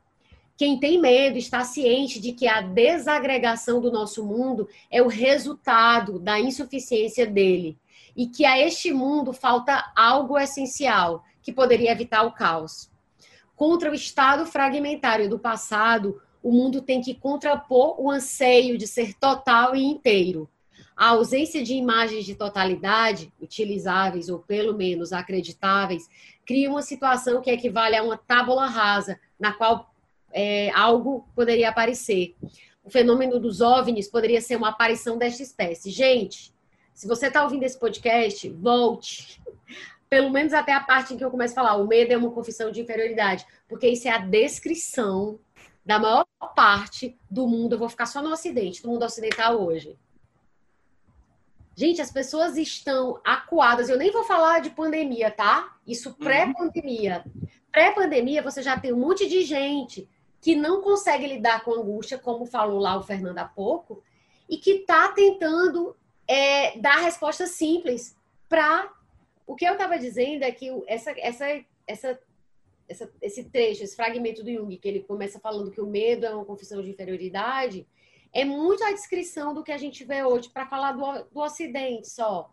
[0.57, 6.19] quem tem medo está ciente de que a desagregação do nosso mundo é o resultado
[6.19, 7.77] da insuficiência dele
[8.17, 12.89] e que a este mundo falta algo essencial que poderia evitar o caos.
[13.57, 19.15] Contra o estado fragmentário do passado, o mundo tem que contrapor o anseio de ser
[19.15, 20.49] total e inteiro.
[20.97, 26.09] A ausência de imagens de totalidade, utilizáveis ou pelo menos acreditáveis,
[26.47, 29.94] cria uma situação que equivale a uma tábula rasa, na qual
[30.35, 32.35] é, algo poderia aparecer.
[32.83, 35.91] O fenômeno dos OVNIs poderia ser uma aparição desta espécie.
[35.91, 36.53] Gente,
[36.93, 39.41] se você está ouvindo esse podcast, volte.
[40.11, 42.31] Pelo menos até a parte em que eu começo a falar, o medo é uma
[42.31, 45.39] confissão de inferioridade, porque isso é a descrição
[45.85, 47.75] da maior parte do mundo.
[47.75, 49.97] Eu vou ficar só no Ocidente, do mundo ocidental hoje.
[51.77, 53.89] Gente, as pessoas estão acuadas.
[53.89, 55.77] Eu nem vou falar de pandemia, tá?
[55.87, 56.15] Isso uhum.
[56.17, 57.25] pré-pandemia.
[57.73, 60.09] Pré-pandemia, você já tem um monte de gente
[60.45, 64.03] que não consegue lidar com angústia, como falou lá o Fernando há pouco,
[64.47, 65.97] e que está tentando
[66.29, 68.15] é, dar respostas simples
[68.47, 68.93] para.
[69.47, 71.47] O que eu estava dizendo é que essa, essa,
[71.87, 72.21] essa,
[72.87, 76.35] essa, esse trecho, esse fragmento do Jung, que ele começa falando que o medo é
[76.35, 77.87] uma confissão de inferioridade,
[78.31, 82.11] é muito a descrição do que a gente vê hoje, para falar do, do Ocidente
[82.11, 82.53] só.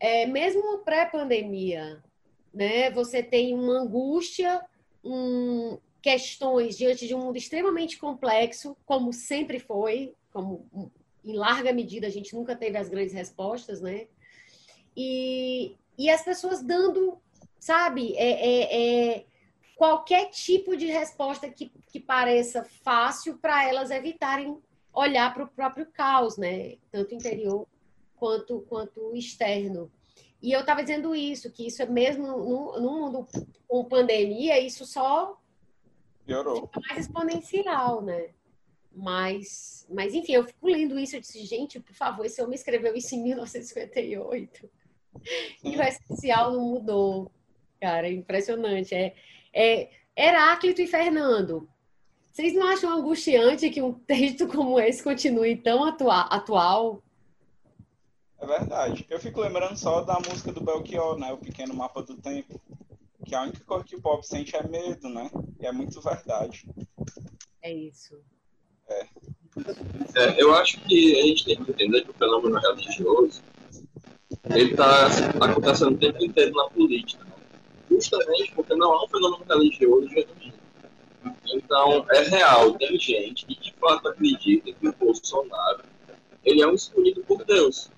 [0.00, 2.02] É, mesmo pré-pandemia,
[2.52, 4.60] né, você tem uma angústia,
[5.04, 10.68] um, questões diante de um mundo extremamente complexo, como sempre foi, como
[11.24, 14.08] em larga medida a gente nunca teve as grandes respostas, né?
[14.96, 17.18] E, e as pessoas dando,
[17.58, 19.24] sabe, é, é, é
[19.76, 24.58] qualquer tipo de resposta que, que pareça fácil para elas evitarem
[24.92, 26.76] olhar para o próprio caos, né?
[26.90, 27.66] Tanto interior
[28.16, 29.90] quanto, quanto externo.
[30.42, 33.26] E eu estava dizendo isso, que isso é mesmo no, mundo
[33.68, 35.40] com pandemia, isso só
[36.32, 36.66] Piorou.
[36.66, 38.30] Fica mais exponencial, né?
[38.94, 42.94] Mas, mas, enfim, eu fico lendo isso e disse, gente, por favor, esse homem escreveu
[42.94, 44.70] isso em 1958.
[45.62, 47.30] E o essencial não mudou.
[47.80, 48.94] Cara, é impressionante.
[48.94, 49.14] É,
[49.54, 51.68] é Heráclito e Fernando.
[52.32, 57.02] Vocês não acham angustiante que um texto como esse continue tão atua atual?
[58.40, 59.06] É verdade.
[59.08, 61.32] Eu fico lembrando só da música do Belchior, né?
[61.32, 62.60] O Pequeno Mapa do Tempo
[63.24, 65.30] que a única coisa que o pop sente é medo, né?
[65.60, 66.66] E é muito verdade.
[67.62, 68.20] É isso.
[68.88, 69.06] É.
[70.14, 73.42] É, eu acho que a gente tem que entender que o fenômeno religioso
[74.50, 75.06] ele está
[75.40, 77.24] acontecendo o tempo inteiro na política.
[77.24, 77.32] Né?
[77.90, 80.62] Justamente porque não é um fenômeno religioso genuíno.
[81.54, 85.84] Então, é real, tem gente que de fato acredita que o Bolsonaro
[86.44, 87.90] ele é um escolhido por Deus.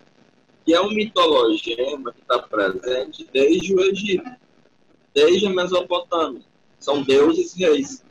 [0.66, 4.28] E é um mitologema que está presente desde o Egito,
[5.14, 6.42] desde a Mesopotâmia.
[6.78, 8.04] São deuses reis.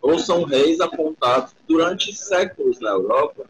[0.00, 3.46] Ou são reis apontados durante séculos na Europa.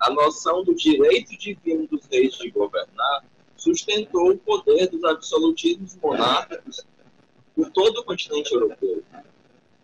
[0.00, 3.24] A noção do direito divino dos reis de governar
[3.56, 6.86] sustentou o poder dos absolutismos monárquicos
[7.54, 9.02] por todo o continente europeu.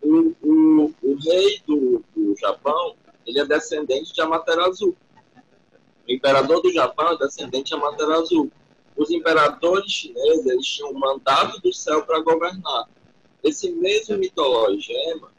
[0.01, 2.95] O, o, o rei do, do Japão
[3.27, 4.95] ele é descendente de Amaterasu.
[6.07, 8.49] O imperador do Japão é descendente de Amaterasu.
[8.97, 12.89] Os imperadores chineses eles tinham um mandato do céu para governar.
[13.43, 15.31] Esse mesmo mitologema,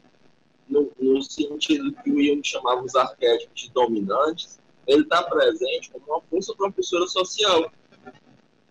[0.67, 6.05] no, no sentido que o Jung chamava os arquétipos de dominantes, ele está presente como
[6.07, 7.69] uma força propulsora social.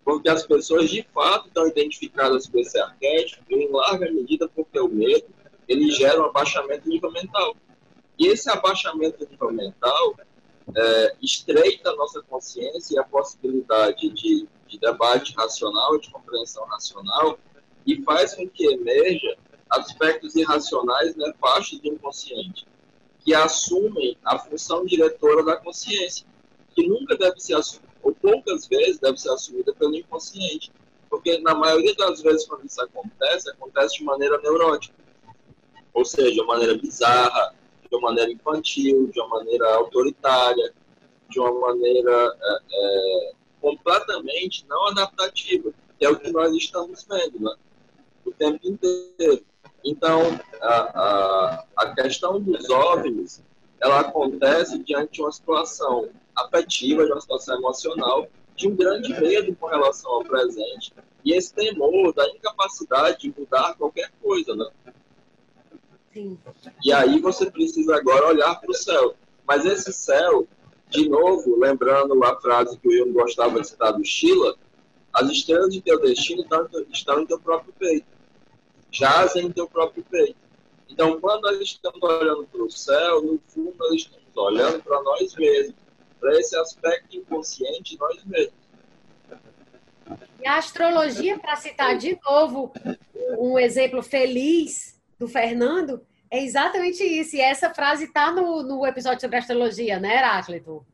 [0.02, 4.88] Porque as pessoas, de fato, estão identificadas com esse arquétipo, em larga medida porque o
[4.88, 5.26] medo
[5.68, 7.54] ele gera um abaixamento nível mental.
[8.18, 10.16] E esse abaixamento nível mental
[10.76, 17.38] é, estreita a nossa consciência e a possibilidade de, de debate racional, de compreensão racional,
[17.86, 19.36] e faz com que emerja
[19.70, 22.66] aspectos irracionais nefastos do inconsciente,
[23.20, 26.26] que assumem a função diretora da consciência,
[26.74, 30.70] que nunca deve ser assumida, ou poucas vezes deve ser assumida pelo inconsciente.
[31.10, 34.94] Porque na maioria das vezes quando isso acontece, acontece de maneira neurótica
[35.98, 37.54] ou seja, de maneira bizarra,
[37.90, 40.72] de uma maneira infantil, de uma maneira autoritária,
[41.28, 47.40] de uma maneira é, é, completamente não adaptativa, que é o que nós estamos vendo
[47.40, 47.54] né?
[48.24, 49.44] o tempo inteiro.
[49.84, 50.22] Então,
[50.60, 53.42] a, a, a questão dos OVNIs,
[53.80, 59.54] ela acontece diante de uma situação afetiva, de uma situação emocional, de um grande medo
[59.54, 60.92] com relação ao presente,
[61.24, 64.66] e esse temor da incapacidade de mudar qualquer coisa, né?
[66.12, 66.38] Sim.
[66.84, 69.14] E aí você precisa agora olhar para o céu.
[69.46, 70.46] Mas esse céu,
[70.88, 74.56] de novo, lembrando a frase que Jung gostava de citar do Sheila,
[75.12, 76.44] as estrelas de teu destino
[76.92, 78.06] estão em teu próprio peito.
[78.90, 80.36] Jazem em teu próprio peito.
[80.88, 85.34] Então, quando nós estamos olhando para o céu, no fundo, nós estamos olhando para nós
[85.34, 85.74] mesmos,
[86.18, 88.54] para esse aspecto inconsciente de nós mesmos.
[90.40, 92.72] E a astrologia, para citar de novo
[93.38, 97.36] um exemplo feliz do Fernando, é exatamente isso.
[97.36, 100.86] E essa frase está no, no episódio sobre astrologia, né, Heráclito?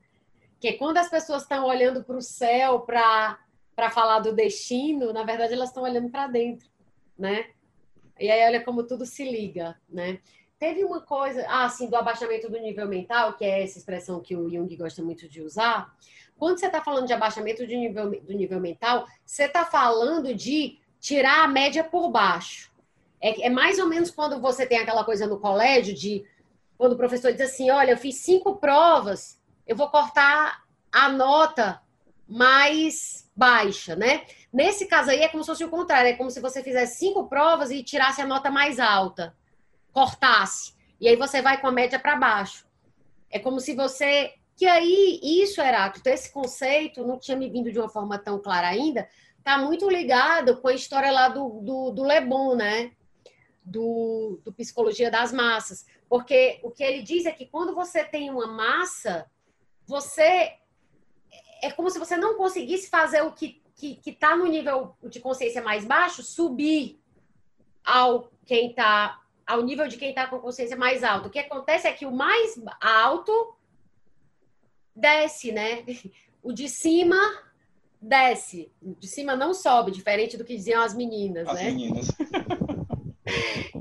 [0.61, 5.25] Que é quando as pessoas estão olhando para o céu para falar do destino, na
[5.25, 6.69] verdade elas estão olhando para dentro,
[7.19, 7.47] né?
[8.19, 10.21] E aí olha como tudo se liga, né?
[10.59, 14.37] Teve uma coisa, ah, assim, do abaixamento do nível mental, que é essa expressão que
[14.37, 15.93] o Jung gosta muito de usar.
[16.39, 20.79] Quando você está falando de abaixamento do nível, do nível mental, você está falando de
[21.01, 22.73] tirar a média por baixo.
[23.25, 26.27] É, é mais ou menos quando você tem aquela coisa no colégio de
[26.77, 31.81] quando o professor diz assim: olha, eu fiz cinco provas, eu vou cortar a nota
[32.29, 34.27] mais baixa, né?
[34.53, 37.27] Nesse caso aí é como se fosse o contrário, é como se você fizesse cinco
[37.27, 39.35] provas e tirasse a nota mais alta,
[39.91, 42.67] cortasse, e aí você vai com a média para baixo.
[43.31, 44.35] É como se você.
[44.55, 48.69] Que aí, isso, Heráclito, esse conceito não tinha me vindo de uma forma tão clara
[48.69, 49.09] ainda,
[49.43, 52.93] tá muito ligado com a história lá do, do, do Le Bon, né?
[53.65, 55.86] Do, do Psicologia das Massas.
[56.09, 59.31] Porque o que ele diz é que quando você tem uma massa,
[59.86, 60.59] você.
[61.62, 65.61] É como se você não conseguisse fazer o que que está no nível de consciência
[65.61, 67.01] mais baixo subir
[67.85, 71.28] ao quem tá ao nível de quem está com consciência mais alta.
[71.28, 73.55] O que acontece é que o mais alto
[74.95, 75.85] desce, né?
[76.43, 77.19] O de cima
[78.01, 78.73] desce.
[78.81, 81.65] O de cima não sobe, diferente do que diziam as meninas, as né?
[81.65, 82.09] Meninas.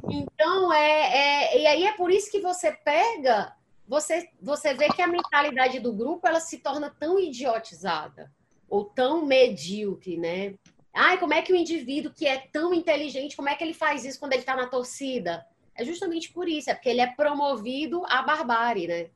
[0.10, 3.56] Então, é, é, e aí é por isso que você pega,
[3.88, 8.32] você, você vê que a mentalidade do grupo ela se torna tão idiotizada
[8.70, 10.56] ou tão medíocre, né?
[10.94, 14.06] Ai, como é que o indivíduo que é tão inteligente, como é que ele faz
[14.06, 15.46] isso quando ele está na torcida?
[15.76, 19.10] É justamente por isso, é porque ele é promovido à barbárie, né?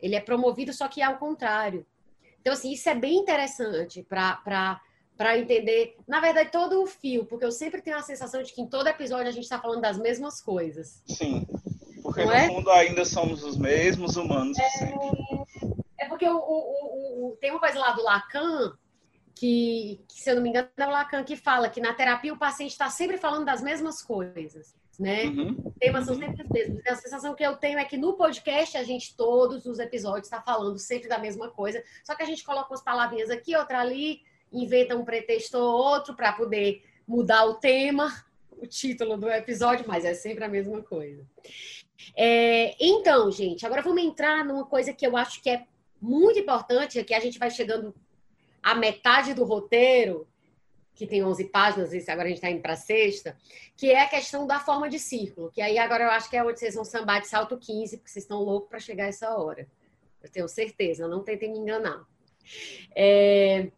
[0.00, 1.86] Ele é promovido só que ao contrário.
[2.40, 4.80] Então, assim, isso é bem interessante para
[5.16, 8.60] para entender, na verdade, todo o fio, porque eu sempre tenho a sensação de que
[8.60, 11.02] em todo episódio a gente está falando das mesmas coisas.
[11.06, 11.46] Sim,
[12.02, 12.46] porque Não no é?
[12.46, 14.58] fundo ainda somos os mesmos humanos.
[14.58, 18.76] É, é porque o, o, o, tem uma coisa lá do Lacan,
[19.34, 22.32] que, que, se eu não me engano, é o Lacan que fala que na terapia
[22.32, 24.74] o paciente está sempre falando das mesmas coisas.
[24.98, 25.24] né?
[25.24, 25.72] Uhum.
[25.78, 26.86] Temas são sempre os mesmos.
[26.86, 30.40] A sensação que eu tenho é que no podcast a gente, todos os episódios, está
[30.40, 34.22] falando sempre da mesma coisa, só que a gente coloca umas palavrinhas aqui, outra ali,
[34.52, 40.04] inventa um pretexto ou outro para poder mudar o tema, o título do episódio, mas
[40.04, 41.24] é sempre a mesma coisa.
[42.14, 45.66] É, então, gente, agora vamos entrar numa coisa que eu acho que é
[46.00, 47.94] muito importante, é que a gente vai chegando
[48.62, 50.26] à metade do roteiro,
[50.94, 53.36] que tem 11 páginas, e agora a gente está indo para a sexta,
[53.76, 56.42] que é a questão da forma de círculo, que aí agora eu acho que é
[56.42, 59.68] onde vocês vão sambar de salto 15, porque vocês estão loucos para chegar essa hora.
[60.22, 62.02] Eu tenho certeza, não tentem me enganar.
[62.94, 63.70] É,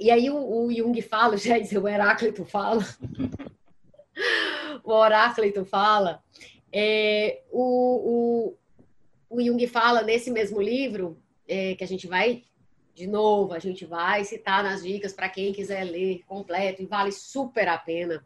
[0.00, 2.84] e aí o, o Jung fala, já o Heráclito fala,
[4.84, 6.22] o Heráclito fala,
[6.72, 8.54] é, o,
[9.30, 12.44] o, o Jung fala nesse mesmo livro, é, que a gente vai
[12.98, 17.12] de novo, a gente vai citar nas dicas para quem quiser ler completo e vale
[17.12, 18.24] super a pena.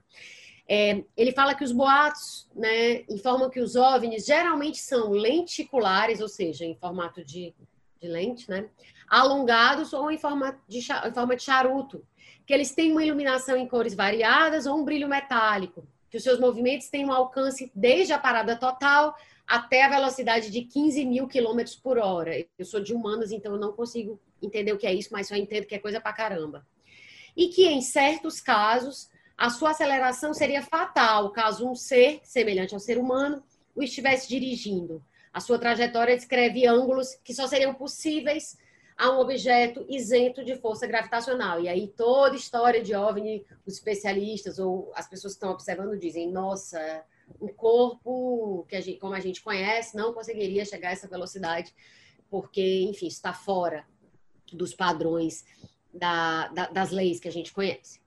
[0.67, 6.29] É, ele fala que os boatos né, informam que os OVNIs geralmente são lenticulares, ou
[6.29, 7.53] seja, em formato de,
[8.01, 8.67] de lente, né,
[9.13, 12.03] alongados ou em forma, de, em forma de charuto,
[12.47, 16.41] que eles têm uma iluminação em cores variadas ou um brilho metálico, que os seus
[16.41, 19.15] movimentos têm um alcance desde a parada total
[19.47, 22.33] até a velocidade de 15 mil quilômetros por hora.
[22.59, 25.37] Eu sou de humanas, então eu não consigo entender o que é isso, mas só
[25.37, 26.67] entendo que é coisa pra caramba.
[27.37, 32.81] E que, em certos casos, a sua aceleração seria fatal, caso um ser, semelhante ao
[32.81, 33.43] ser humano,
[33.75, 35.05] o estivesse dirigindo.
[35.31, 38.57] A sua trajetória descreve ângulos que só seriam possíveis
[38.97, 41.61] a um objeto isento de força gravitacional.
[41.61, 46.31] E aí toda história de OVNI, os especialistas ou as pessoas que estão observando dizem,
[46.31, 47.05] nossa,
[47.41, 51.75] um corpo que a gente, como a gente conhece não conseguiria chegar a essa velocidade,
[52.31, 53.87] porque, enfim, está fora
[54.53, 55.45] dos padrões
[55.93, 58.01] da, da, das leis que a gente conhece.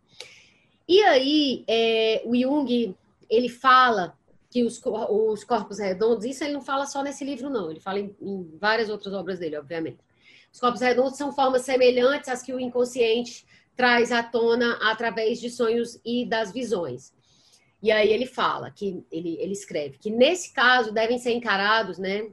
[0.87, 2.95] E aí, é, o Jung,
[3.29, 4.17] ele fala
[4.49, 7.99] que os, os corpos redondos, isso ele não fala só nesse livro, não, ele fala
[7.99, 9.97] em, em várias outras obras dele, obviamente.
[10.55, 13.45] Os corpos redondos são formas semelhantes às que o inconsciente
[13.75, 17.11] traz à tona através de sonhos e das visões.
[17.83, 22.29] E aí ele fala que ele, ele escreve que nesse caso devem ser encarados, né,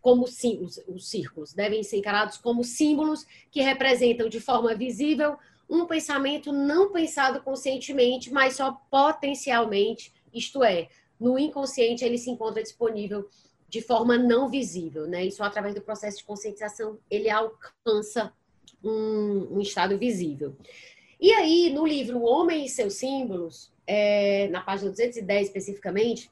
[0.00, 5.36] como sim, os, os círculos devem ser encarados como símbolos que representam de forma visível
[5.68, 10.88] um pensamento não pensado conscientemente, mas só potencialmente, isto é,
[11.18, 13.28] no inconsciente ele se encontra disponível
[13.76, 15.30] de forma não visível, né?
[15.30, 18.32] Só através do processo de conscientização ele alcança
[18.82, 20.56] um, um estado visível.
[21.20, 26.30] E aí, no livro O Homem e seus Símbolos, é, na página 210 especificamente,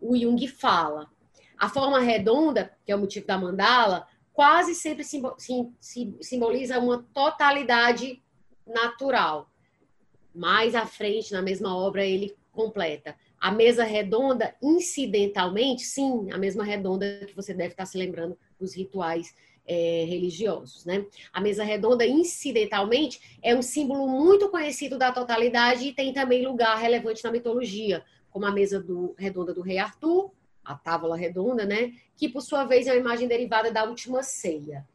[0.00, 1.08] o Jung fala
[1.56, 8.20] a forma redonda, que é o motivo da mandala, quase sempre simboliza uma totalidade
[8.66, 9.48] natural.
[10.34, 13.14] Mais à frente, na mesma obra, ele completa.
[13.42, 18.72] A mesa redonda, incidentalmente, sim, a mesma redonda que você deve estar se lembrando dos
[18.72, 19.34] rituais
[19.66, 21.04] é, religiosos, né?
[21.32, 26.78] A mesa redonda, incidentalmente, é um símbolo muito conhecido da totalidade e tem também lugar
[26.78, 30.30] relevante na mitologia, como a mesa do, redonda do rei Arthur,
[30.64, 31.94] a tábua redonda, né?
[32.16, 34.86] Que por sua vez é uma imagem derivada da última ceia.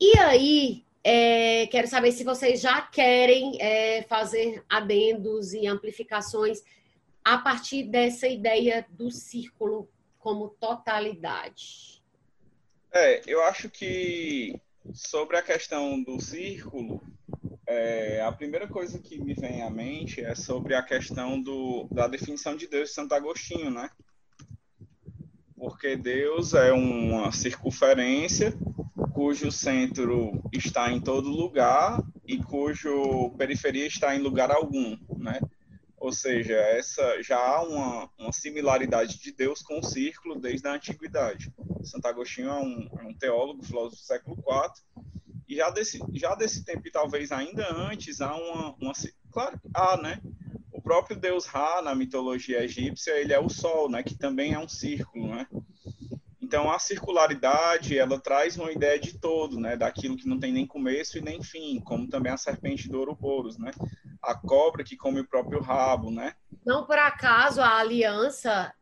[0.00, 6.62] E aí, é, quero saber se vocês já querem é, fazer adendos e amplificações
[7.26, 12.00] a partir dessa ideia do círculo como totalidade.
[12.92, 14.54] É, eu acho que
[14.94, 17.02] sobre a questão do círculo,
[17.66, 22.06] é, a primeira coisa que me vem à mente é sobre a questão do, da
[22.06, 23.90] definição de Deus de Santo Agostinho, né?
[25.56, 28.56] porque Deus é uma circunferência
[29.12, 35.40] cujo centro está em todo lugar e cujo periferia está em lugar algum, né?
[35.98, 40.74] Ou seja, essa já há uma, uma similaridade de Deus com o círculo desde a
[40.74, 41.52] antiguidade.
[41.82, 45.04] Santo Agostinho é um, é um teólogo, filósofo do século IV,
[45.48, 48.92] e já desse, já desse tempo, e talvez ainda antes, há uma, uma
[49.30, 50.20] claro, há, né?
[50.86, 54.68] próprio deus Ra, na mitologia egípcia, ele é o sol, né, que também é um
[54.68, 55.44] círculo, né?
[56.40, 60.64] Então, a circularidade, ela traz uma ideia de todo, né, daquilo que não tem nem
[60.64, 63.72] começo e nem fim, como também a serpente do Ouroboros, né?
[64.26, 66.34] A cobra que come o próprio rabo, né?
[66.64, 68.74] Não por acaso a aliança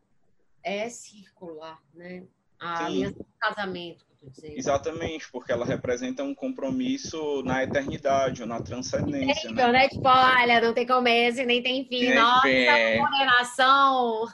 [0.63, 2.23] é circular, né?
[2.59, 2.83] A Sim.
[2.83, 4.05] aliança do casamento
[4.43, 9.49] Exatamente, porque ela representa um compromisso na eternidade ou na transcendência.
[9.49, 9.83] Então, né?
[9.83, 9.89] né?
[9.89, 12.07] Tipo, olha, não tem começo nem tem fim.
[12.07, 12.97] Tem Nossa, fim.
[12.99, 14.27] condenação.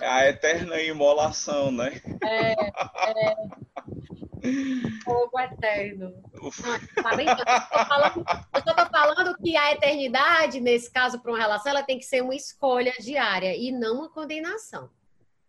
[0.00, 2.00] É a eterna imolação, né?
[2.22, 3.34] É, é.
[5.04, 6.14] Fogo eterno.
[6.32, 8.24] Não, tá bem, eu, falando,
[8.54, 12.04] eu só tô falando que a eternidade, nesse caso, para uma relação, ela tem que
[12.04, 14.90] ser uma escolha diária e não uma condenação.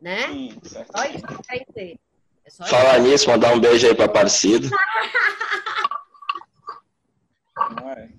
[0.02, 0.28] Né?
[0.28, 0.98] Sim, certo.
[0.98, 2.00] Só isso que quer dizer.
[2.46, 4.70] É Falar nisso, mandar um beijo aí para Aparecido.
[7.76, 8.10] Não é?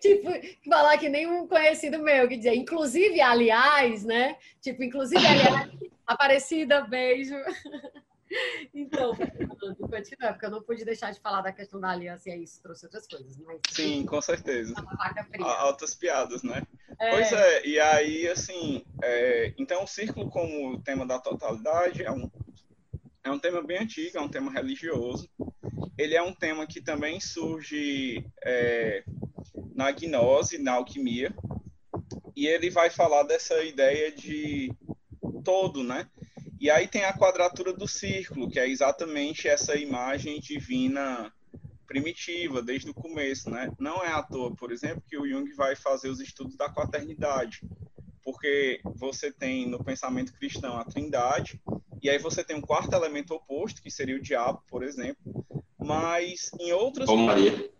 [0.00, 0.30] tipo,
[0.68, 4.36] falar que nem um conhecido meu que dizia, inclusive, aliás, né?
[4.60, 5.70] Tipo, inclusive, aliás,
[6.06, 7.34] Aparecida, beijo.
[10.02, 12.42] Então, continuar, porque eu não pude deixar de falar da questão da aliança e aí
[12.42, 13.36] isso trouxe outras coisas.
[13.38, 13.60] Mas...
[13.70, 14.74] Sim, com certeza.
[15.40, 16.62] Altas piadas, né?
[16.98, 17.10] É...
[17.10, 19.54] Pois é, e aí, assim, é...
[19.58, 22.30] então o círculo como tema da totalidade é um,
[23.24, 25.28] é um tema bem antigo, é um tema religioso.
[25.96, 29.04] Ele é um tema que também surge é,
[29.74, 31.34] na gnose, na alquimia,
[32.34, 34.74] e ele vai falar dessa ideia de
[35.44, 36.08] todo, né?
[36.62, 41.32] E aí tem a quadratura do círculo, que é exatamente essa imagem divina
[41.88, 43.68] primitiva, desde o começo, né?
[43.80, 47.62] Não é à toa, por exemplo, que o Jung vai fazer os estudos da quaternidade,
[48.22, 51.60] porque você tem no pensamento cristão a trindade,
[52.00, 55.44] e aí você tem um quarto elemento oposto, que seria o diabo, por exemplo,
[55.76, 57.08] mas em outras...
[57.08, 57.70] Ou Maria.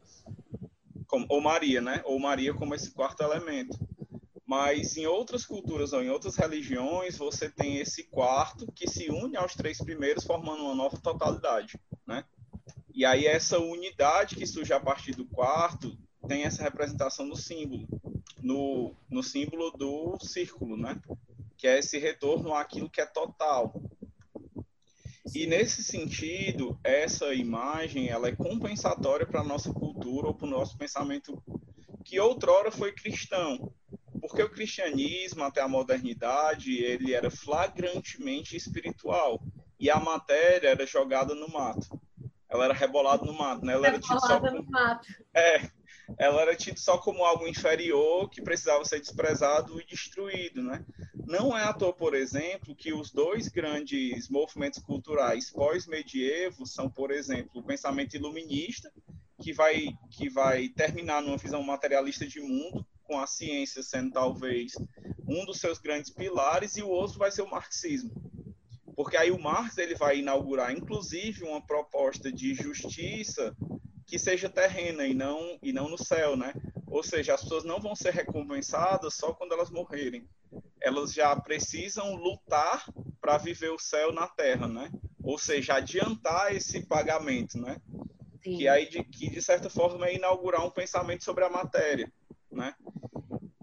[1.07, 2.03] Como, ou Maria, né?
[2.05, 3.79] Ou Maria como esse quarto elemento.
[4.53, 9.35] Mas em outras culturas ou em outras religiões, você tem esse quarto que se une
[9.35, 12.23] aos três primeiros, formando uma nova totalidade, né?
[12.95, 15.97] E aí essa unidade que surge a partir do quarto
[16.29, 17.89] tem essa representação no símbolo,
[18.43, 21.01] no, no símbolo do círculo, né?
[21.57, 23.73] Que é esse retorno àquilo que é total.
[25.35, 30.51] E nesse sentido, essa imagem ela é compensatória para a nossa cultura ou para o
[30.51, 31.43] nosso pensamento
[32.05, 33.73] que outrora foi cristão,
[34.33, 39.43] porque o cristianismo até a modernidade ele era flagrantemente espiritual
[39.79, 42.01] e a matéria era jogada no mato.
[42.49, 43.75] Ela era rebolada no mato, né?
[43.75, 44.67] Ela era tido só como...
[45.35, 45.71] É,
[46.19, 50.85] ela era tida só como algo inferior que precisava ser desprezado e destruído, né?
[51.27, 57.11] Não é à toa, por exemplo, que os dois grandes movimentos culturais pós-medievo são, por
[57.11, 58.91] exemplo, o pensamento iluminista,
[59.43, 64.73] que vai, que vai terminar numa visão materialista de mundo, com a ciência sendo talvez
[65.29, 68.11] um dos seus grandes pilares, e o outro vai ser o marxismo.
[68.97, 73.55] Porque aí o Marx ele vai inaugurar, inclusive, uma proposta de justiça
[74.07, 76.55] que seja terrena e não, e não no céu, né?
[76.87, 80.27] Ou seja, as pessoas não vão ser recompensadas só quando elas morrerem.
[80.81, 82.85] Elas já precisam lutar
[83.21, 84.91] para viver o céu na terra, né?
[85.23, 87.77] Ou seja, adiantar esse pagamento, né?
[88.43, 88.57] Sim.
[88.57, 92.11] Que aí de, que de certa forma é inaugurar um pensamento sobre a matéria,
[92.51, 92.75] né?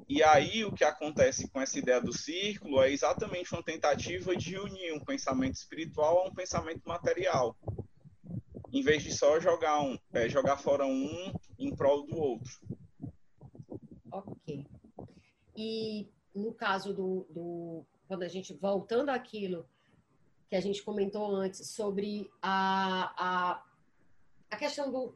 [0.09, 4.57] E aí o que acontece com essa ideia do círculo é exatamente uma tentativa de
[4.57, 7.55] unir um pensamento espiritual a um pensamento material,
[8.73, 12.51] em vez de só jogar um, é, jogar fora um em prol do outro.
[14.11, 14.65] Ok.
[15.55, 19.69] E no caso do, do quando a gente voltando àquilo
[20.49, 23.63] que a gente comentou antes sobre a, a,
[24.49, 25.15] a questão do,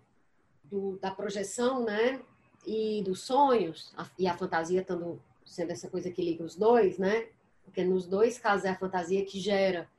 [0.63, 2.23] do, da projeção, né?
[2.65, 6.97] E dos sonhos, a, e a fantasia estando, sendo essa coisa que liga os dois,
[6.97, 7.27] né?
[7.63, 9.89] Porque nos dois casos é a fantasia que gera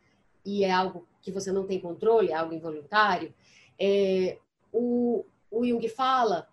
[0.44, 3.34] e é algo que você não tem controle, é algo involuntário.
[3.78, 4.38] É,
[4.72, 6.48] o, o Jung fala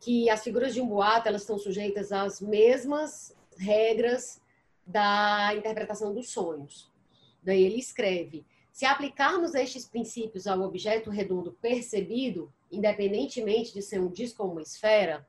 [0.00, 4.40] que as figuras de um boato elas estão sujeitas às mesmas regras
[4.86, 6.90] da interpretação dos sonhos.
[7.42, 14.08] Daí ele escreve: se aplicarmos estes princípios ao objeto redondo percebido, independentemente de ser um
[14.08, 15.26] disco ou uma esfera,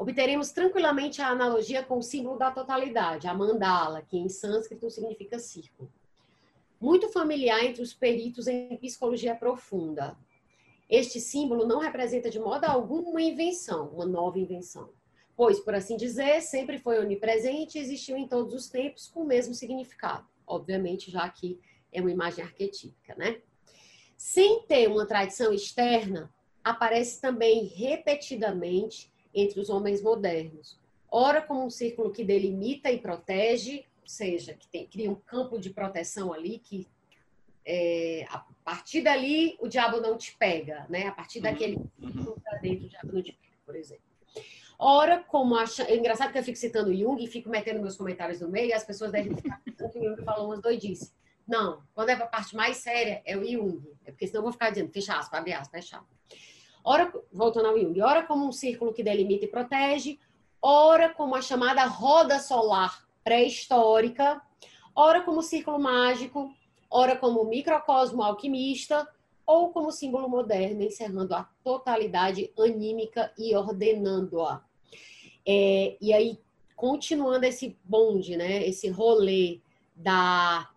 [0.00, 5.38] obteremos tranquilamente a analogia com o símbolo da totalidade, a mandala, que em sânscrito significa
[5.38, 5.92] círculo.
[6.80, 10.16] Muito familiar entre os peritos em psicologia profunda.
[10.88, 14.88] Este símbolo não representa de modo algum uma invenção, uma nova invenção,
[15.36, 19.26] pois, por assim dizer, sempre foi onipresente e existiu em todos os tempos com o
[19.26, 20.26] mesmo significado.
[20.46, 21.60] Obviamente, já que
[21.92, 23.42] é uma imagem arquetípica, né?
[24.16, 26.32] Sem ter uma tradição externa,
[26.64, 30.78] aparece também repetidamente entre os homens modernos.
[31.10, 35.58] Ora, como um círculo que delimita e protege, ou seja, que tem, cria um campo
[35.58, 36.86] de proteção ali, que
[37.64, 41.08] é, a partir dali o diabo não te pega, né?
[41.08, 42.60] A partir daquele círculo uhum.
[42.62, 44.04] dentro o diabo não te pega, por exemplo.
[44.78, 45.82] Ora, como acha...
[45.82, 48.72] É engraçado que eu fico citando Jung e fico metendo meus comentários no meio e
[48.72, 51.14] as pessoas devem ficar pensando que o Jung falou umas doidices.
[51.46, 53.82] Não, quando é a parte mais séria, é o Jung.
[54.06, 56.19] É porque senão eu vou ficar dizendo, fecha aspas, abre aspas, fecha aspas.
[56.84, 60.18] Ora, voltando ao Jung, ora como um círculo que delimita e protege,
[60.60, 64.40] ora como a chamada roda solar pré-histórica,
[64.94, 66.52] ora como círculo mágico,
[66.90, 69.06] ora como microcosmo alquimista,
[69.46, 74.62] ou como símbolo moderno, encerrando a totalidade anímica e ordenando-a.
[75.46, 76.38] É, e aí,
[76.76, 79.60] continuando esse bonde, né, esse rolê
[79.94, 80.70] da,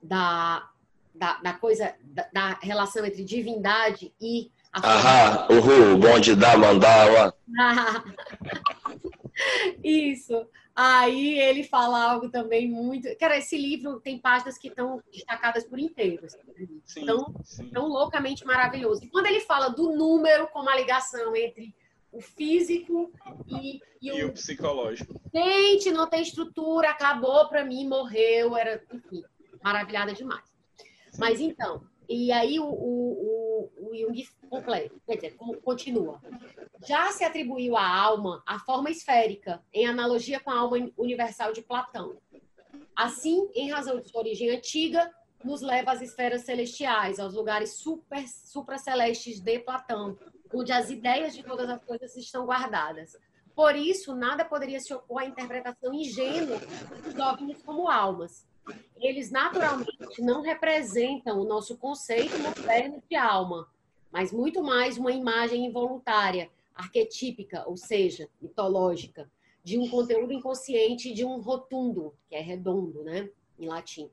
[0.00, 0.70] da,
[1.12, 7.34] da, da coisa, da, da, relação entre divindade e Aham, uhul, bonde da mandala.
[9.84, 10.46] Isso.
[10.74, 13.06] Aí ele fala algo também muito.
[13.18, 16.24] Cara, esse livro tem páginas que estão destacadas por inteiro.
[16.24, 17.34] Assim, tão,
[17.70, 19.04] tão loucamente maravilhoso.
[19.04, 21.74] E quando ele fala do número como a ligação entre
[22.10, 23.12] o físico
[23.46, 24.28] e, e, e o...
[24.28, 24.32] o...
[24.32, 25.20] psicológico.
[25.34, 29.22] Gente, não tem estrutura, acabou para mim, morreu, era, enfim,
[29.62, 30.44] maravilhada demais.
[31.10, 31.20] Sim.
[31.20, 33.41] Mas então, e aí o, o, o,
[33.94, 36.20] Jung completa, quer dizer, continua.
[36.86, 41.62] Já se atribuiu à alma a forma esférica, em analogia com a alma universal de
[41.62, 42.16] Platão.
[42.94, 45.10] Assim, em razão de sua origem antiga,
[45.44, 50.16] nos leva às esferas celestiais, aos lugares super, supracelestes de Platão,
[50.52, 53.16] onde as ideias de todas as coisas estão guardadas.
[53.54, 56.58] Por isso, nada poderia se opor à interpretação ingênua
[57.04, 58.46] dos OVNIs como almas.
[58.96, 63.68] Eles naturalmente não representam o nosso conceito moderno de alma,
[64.12, 69.30] mas muito mais uma imagem involuntária, arquetípica, ou seja, mitológica,
[69.64, 74.10] de um conteúdo inconsciente de um rotundo, que é redondo, né, em latim,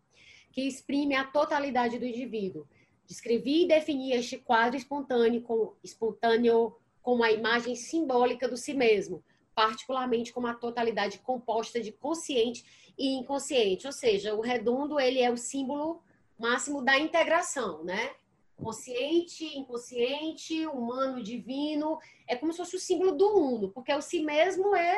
[0.51, 2.65] que exprime a totalidade do indivíduo.
[3.05, 9.23] Descrevi e defini este quadro espontâneo, espontâneo como a imagem simbólica do si mesmo,
[9.55, 12.63] particularmente como a totalidade composta de consciente
[12.97, 16.01] e inconsciente, ou seja, o redondo ele é o símbolo
[16.37, 18.11] máximo da integração, né?
[18.61, 24.21] Consciente, inconsciente, humano, divino, é como se fosse o símbolo do uno, porque o si
[24.21, 24.97] mesmo é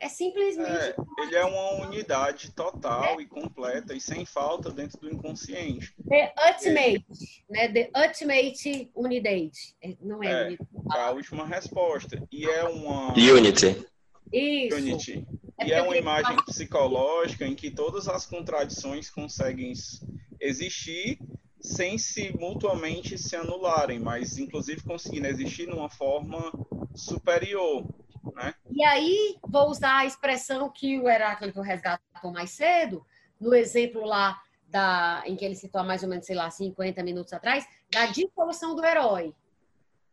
[0.00, 0.70] é simplesmente.
[0.70, 3.22] É, ele é uma unidade total é.
[3.22, 5.94] e completa e sem falta dentro do inconsciente.
[6.08, 7.04] The ultimate,
[7.50, 7.68] é.
[7.68, 7.68] né?
[7.68, 9.76] The ultimate unidade.
[9.82, 12.26] É, não é, é a última resposta.
[12.32, 13.12] E é uma.
[13.12, 13.86] Unity.
[14.32, 14.76] Isso.
[14.76, 15.26] Unity.
[15.58, 19.74] É e é uma imagem psicológica em que todas as contradições conseguem
[20.40, 21.18] existir
[21.60, 26.52] sem se mutuamente se anularem, mas inclusive conseguindo existir numa forma
[26.94, 27.86] superior.
[28.34, 28.54] Né?
[28.70, 33.04] E aí, vou usar a expressão que o Heráclito resgatou mais cedo,
[33.38, 37.32] no exemplo lá da, em que ele citou mais ou menos, sei lá, 50 minutos
[37.32, 39.34] atrás, da dissolução do herói.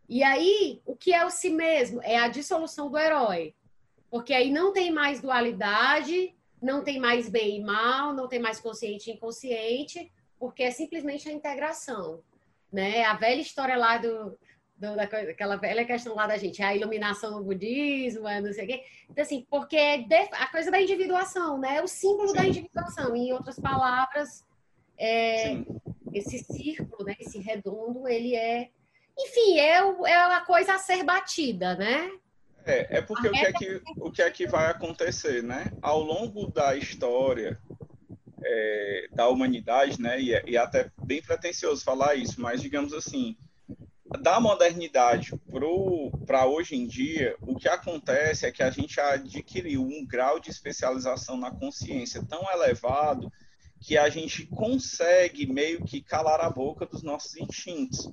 [0.10, 2.02] E aí, o que é o si mesmo?
[2.02, 3.54] É a dissolução do herói.
[4.10, 8.60] Porque aí não tem mais dualidade, não tem mais bem e mal, não tem mais
[8.60, 12.22] consciente e inconsciente, porque é simplesmente a integração.
[12.72, 13.04] Né?
[13.04, 14.38] A velha história lá do,
[14.76, 18.84] do, daquela velha questão lá da gente, a iluminação no budismo, não sei o quê.
[19.10, 21.78] Então, assim, porque é a coisa da individuação, né?
[21.78, 22.36] É o símbolo Sim.
[22.36, 23.16] da individuação.
[23.16, 24.46] Em outras palavras,
[24.98, 25.58] é,
[26.14, 27.16] esse círculo, né?
[27.20, 28.70] esse redondo, ele é.
[29.18, 32.12] Enfim, é, é a coisa a ser batida, né?
[32.66, 35.72] É, é porque o que é que, o que é que vai acontecer, né?
[35.82, 37.60] Ao longo da história
[38.50, 40.20] é, da humanidade, né?
[40.22, 43.36] E, e até bem pretensioso falar isso, mas digamos assim,
[44.22, 45.32] da modernidade
[46.26, 50.50] para hoje em dia, o que acontece é que a gente adquiriu um grau de
[50.50, 53.32] especialização na consciência tão elevado
[53.82, 58.10] que a gente consegue meio que calar a boca dos nossos instintos.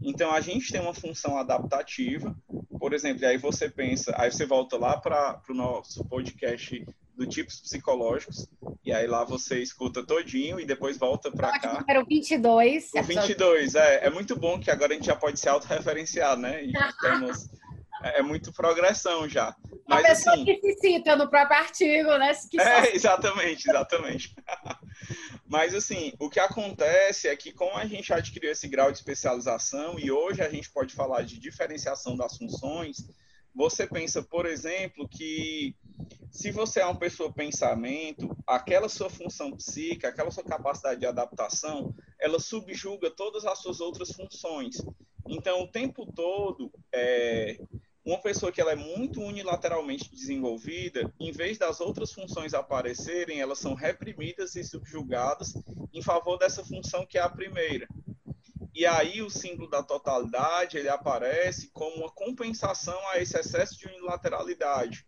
[0.00, 2.34] Então a gente tem uma função adaptativa,
[2.78, 6.84] por exemplo, aí você pensa, aí você volta lá para o nosso podcast
[7.16, 8.48] do tipos psicológicos,
[8.84, 11.80] e aí lá você escuta todinho e depois volta para cá.
[11.80, 12.90] Número 22.
[12.94, 16.64] O 22, é, é muito bom que agora a gente já pode se autorreferenciar, né?
[16.64, 17.48] E temos,
[18.02, 19.54] é, é muito progressão já.
[19.86, 22.32] Mas, a pessoa assim, que se cita no próprio artigo, né?
[22.50, 24.34] Que é, exatamente, exatamente.
[25.46, 29.98] Mas, assim, o que acontece é que, como a gente adquiriu esse grau de especialização
[29.98, 33.06] e hoje a gente pode falar de diferenciação das funções,
[33.54, 35.76] você pensa, por exemplo, que
[36.30, 41.94] se você é uma pessoa pensamento, aquela sua função psíquica, aquela sua capacidade de adaptação,
[42.18, 44.76] ela subjuga todas as suas outras funções.
[45.28, 47.58] Então, o tempo todo, é,
[48.04, 53.58] uma pessoa que ela é muito unilateralmente desenvolvida, em vez das outras funções aparecerem, elas
[53.58, 55.54] são reprimidas e subjugadas
[55.92, 57.86] em favor dessa função que é a primeira.
[58.74, 63.86] E aí o símbolo da totalidade, ele aparece como uma compensação a esse excesso de
[63.86, 65.04] unilateralidade.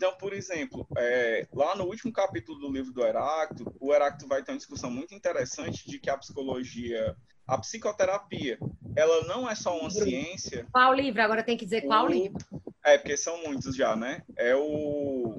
[0.00, 4.42] Então, por exemplo, é, lá no último capítulo do livro do Heráclito, o Heráclito vai
[4.42, 7.14] ter uma discussão muito interessante de que a psicologia
[7.46, 8.58] a psicoterapia,
[8.96, 10.66] ela não é só uma ciência.
[10.72, 11.20] Qual livro?
[11.20, 12.08] Agora tem que dizer qual o...
[12.08, 12.38] livro.
[12.82, 14.22] É, porque são muitos já, né?
[14.38, 15.38] É o.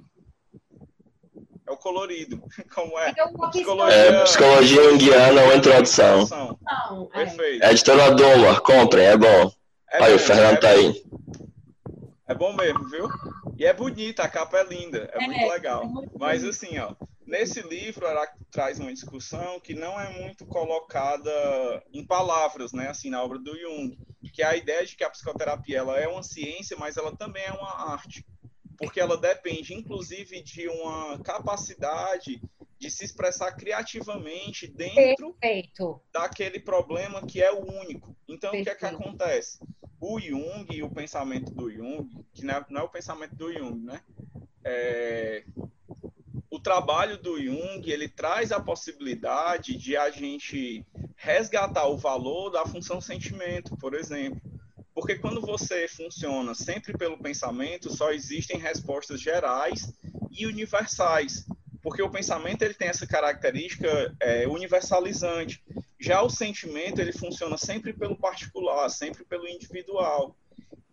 [1.68, 2.44] É o colorido.
[2.76, 3.14] Como é?
[3.50, 6.28] Psicologia, é, psicologia junguiana ou introdução.
[6.30, 7.26] Não, é.
[7.26, 7.64] Perfeito.
[7.64, 9.52] É editora Doma, comprem, é bom.
[9.92, 11.04] É aí, bom, o Fernando é tá aí.
[12.32, 13.10] É bom mesmo, viu?
[13.58, 15.84] E é bonita, a capa é linda, é, é muito legal.
[15.84, 16.96] É muito Mas assim, ó,
[17.28, 21.30] nesse livro ela traz uma discussão que não é muito colocada
[21.94, 23.98] em palavras, né, assim, na obra do Jung,
[24.34, 27.44] que é a ideia de que a psicoterapia ela é uma ciência, mas ela também
[27.44, 28.26] é uma arte
[28.78, 32.42] porque ela depende, inclusive, de uma capacidade
[32.80, 36.02] de se expressar criativamente dentro Perfeito.
[36.12, 38.16] daquele problema que é o único.
[38.28, 38.62] Então, Perfeito.
[38.62, 39.60] o que é que acontece?
[40.02, 43.54] O Jung e o pensamento do Jung, que não é, não é o pensamento do
[43.54, 44.02] Jung, né?
[44.64, 45.44] É,
[46.50, 52.66] o trabalho do Jung, ele traz a possibilidade de a gente resgatar o valor da
[52.66, 54.42] função sentimento, por exemplo.
[54.94, 59.94] Porque quando você funciona sempre pelo pensamento, só existem respostas gerais
[60.32, 61.46] e universais.
[61.82, 65.64] Porque o pensamento ele tem essa característica é, universalizante.
[66.00, 70.36] Já o sentimento ele funciona sempre pelo particular, sempre pelo individual.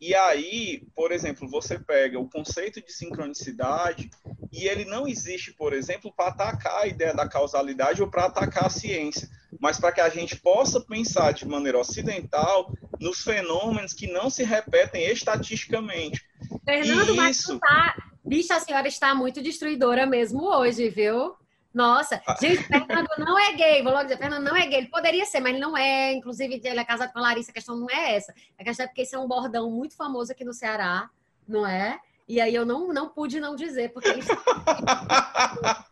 [0.01, 4.11] E aí, por exemplo, você pega o conceito de sincronicidade
[4.53, 8.67] e ele não existe, por exemplo, para atacar a ideia da causalidade ou para atacar
[8.67, 9.29] a ciência,
[9.61, 14.45] mas para que a gente possa pensar de maneira ocidental nos fenômenos que não se
[14.45, 16.25] repetem estatisticamente.
[16.65, 17.59] Fernando, mas isso...
[17.59, 17.97] tá...
[18.29, 21.35] Bicho, a senhora está muito destruidora mesmo hoje, viu?
[21.73, 22.37] Nossa, ah.
[22.41, 25.41] gente, Fernando não é gay, vou logo dizer, Fernando não é gay, ele poderia ser,
[25.41, 28.17] mas ele não é, inclusive ele é casado com a Larissa, a questão não é
[28.17, 31.09] essa, a questão é porque esse é um bordão muito famoso aqui no Ceará,
[31.47, 31.99] não é?
[32.29, 34.29] E aí eu não, não pude não dizer, porque isso...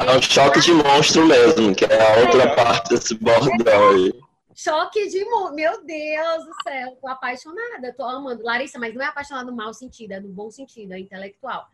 [0.00, 2.54] É um choque de monstro mesmo, que é a outra é.
[2.54, 4.12] parte desse bordão aí.
[4.54, 5.54] Choque de monstro.
[5.54, 8.42] Meu Deus do céu, tô apaixonada, tô amando.
[8.42, 11.66] Larissa, mas não é apaixonada no mau sentido, é no bom sentido, é intelectual.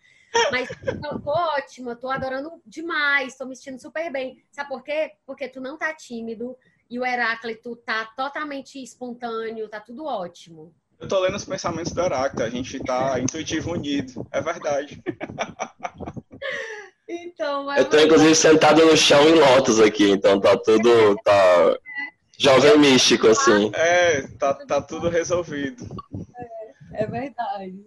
[0.50, 4.42] Mas eu tô ótima, tô adorando demais, tô me sentindo super bem.
[4.50, 5.12] Sabe por quê?
[5.26, 6.56] Porque tu não tá tímido
[6.88, 10.74] e o Heráclito tá totalmente espontâneo, tá tudo ótimo.
[10.98, 15.02] Eu tô lendo os pensamentos do Heráclito, a gente tá intuitivo unido, é verdade.
[17.12, 21.76] Então, eu tô inclusive sentado no chão em lotos aqui, então tá tudo tá
[22.40, 23.70] jovem místico assim.
[23.74, 25.84] É, tá, tá tudo resolvido.
[26.94, 27.84] É, é verdade.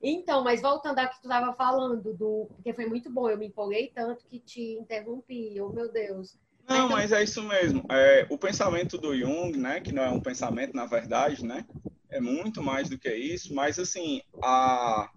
[0.00, 3.48] Então, mas voltando ao que tu estava falando, do, porque foi muito bom, eu me
[3.48, 6.38] empolguei tanto que te interrompi, oh meu Deus.
[6.68, 6.88] Não, então...
[6.90, 7.84] mas é isso mesmo.
[7.90, 11.66] É, o pensamento do Jung, né, que não é um pensamento na verdade, né,
[12.08, 15.10] é muito mais do que isso, mas assim, a,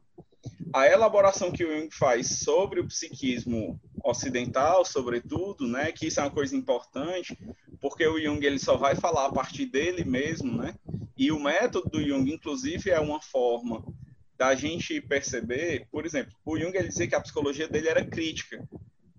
[0.74, 6.24] a elaboração que o Jung faz sobre o psiquismo ocidental, sobretudo, né, que isso é
[6.24, 7.38] uma coisa importante,
[7.80, 10.76] porque o Jung ele só vai falar a partir dele mesmo, né,
[11.18, 13.84] e o método do Jung, inclusive, é uma forma
[14.38, 18.66] da gente perceber, por exemplo, o Jung ele dizia que a psicologia dele era crítica,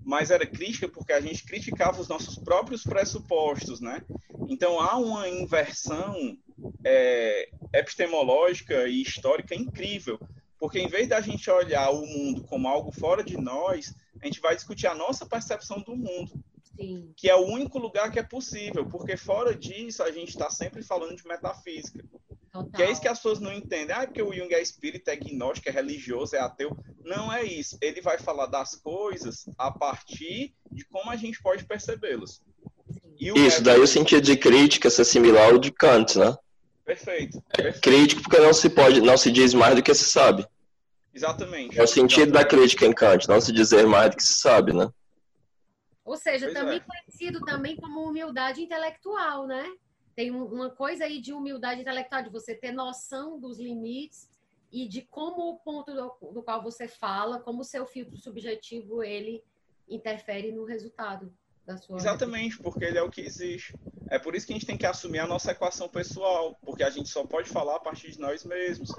[0.02, 4.02] mas era crítica porque a gente criticava os nossos próprios pressupostos, né?
[4.48, 6.36] Então há uma inversão
[6.82, 10.18] é, epistemológica e histórica incrível,
[10.58, 14.40] porque em vez da gente olhar o mundo como algo fora de nós, a gente
[14.40, 16.32] vai discutir a nossa percepção do mundo.
[16.76, 17.12] Sim.
[17.16, 20.82] Que é o único lugar que é possível, porque fora disso a gente está sempre
[20.82, 22.04] falando de metafísica.
[22.52, 22.70] Total.
[22.72, 23.94] Que é isso que as pessoas não entendem.
[23.94, 26.76] Ah, porque o Jung é espírita, é gnóstico, é religioso, é ateu.
[27.04, 27.78] Não é isso.
[27.80, 32.42] Ele vai falar das coisas a partir de como a gente pode percebê-las.
[33.18, 36.36] Isso, daí o sentido de crítica se similar ao de Kant, né?
[36.84, 37.40] Perfeito.
[37.56, 40.44] É crítico porque não se pode, não se diz mais do que se sabe.
[41.14, 41.78] Exatamente.
[41.78, 42.32] É o sentido Exatamente.
[42.32, 44.88] da crítica em Kant, não se dizer mais do que se sabe, né?
[46.04, 46.80] Ou seja, pois também é.
[46.80, 49.64] conhecido também como humildade intelectual, né?
[50.20, 54.28] tem uma coisa aí de humildade intelectual, de você ter noção dos limites
[54.70, 59.02] e de como o ponto do, do qual você fala, como o seu filtro subjetivo,
[59.02, 59.42] ele
[59.88, 61.32] interfere no resultado
[61.64, 61.96] da sua...
[61.96, 63.74] Exatamente, porque ele é o que existe.
[64.10, 66.90] É por isso que a gente tem que assumir a nossa equação pessoal, porque a
[66.90, 68.90] gente só pode falar a partir de nós mesmos.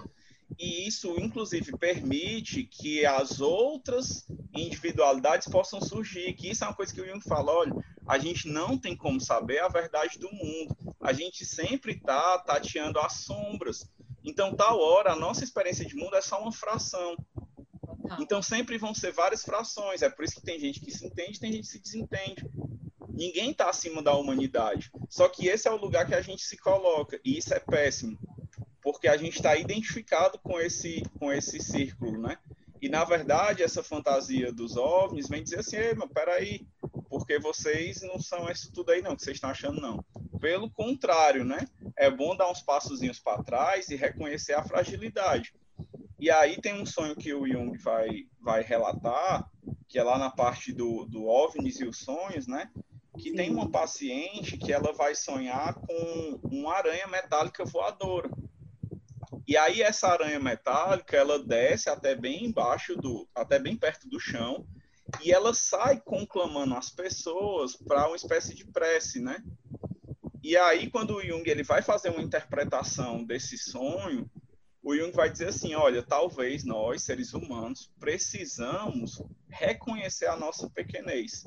[0.57, 6.33] E isso, inclusive, permite que as outras individualidades possam surgir.
[6.33, 7.73] Que isso é uma coisa que o Jung fala: olha,
[8.07, 10.75] a gente não tem como saber a verdade do mundo.
[11.01, 13.89] A gente sempre está tateando as sombras.
[14.23, 17.15] Então, tal hora, a nossa experiência de mundo é só uma fração.
[18.19, 20.01] Então, sempre vão ser várias frações.
[20.01, 22.49] É por isso que tem gente que se entende tem gente que se desentende.
[23.09, 24.91] Ninguém está acima da humanidade.
[25.09, 27.19] Só que esse é o lugar que a gente se coloca.
[27.23, 28.17] E isso é péssimo.
[28.81, 32.37] Porque a gente está identificado com esse, com esse círculo, né?
[32.81, 36.65] E, na verdade, essa fantasia dos OVNIs vem dizer assim, Ei, mas peraí,
[37.07, 40.03] porque vocês não são isso tudo aí não, que vocês estão achando não.
[40.39, 41.67] Pelo contrário, né?
[41.95, 45.53] É bom dar uns passozinhos para trás e reconhecer a fragilidade.
[46.19, 49.47] E aí tem um sonho que o Jung vai, vai relatar,
[49.87, 52.71] que é lá na parte do, do OVNIs e os sonhos, né?
[53.17, 53.35] Que Sim.
[53.35, 58.29] tem uma paciente que ela vai sonhar com uma aranha metálica voadora.
[59.47, 64.19] E aí essa aranha metálica, ela desce até bem embaixo do, até bem perto do
[64.19, 64.65] chão,
[65.21, 69.43] e ela sai conclamando as pessoas para uma espécie de prece, né?
[70.43, 74.29] E aí quando o Jung ele vai fazer uma interpretação desse sonho,
[74.83, 81.45] o Jung vai dizer assim, olha, talvez nós, seres humanos, precisamos reconhecer a nossa pequenez,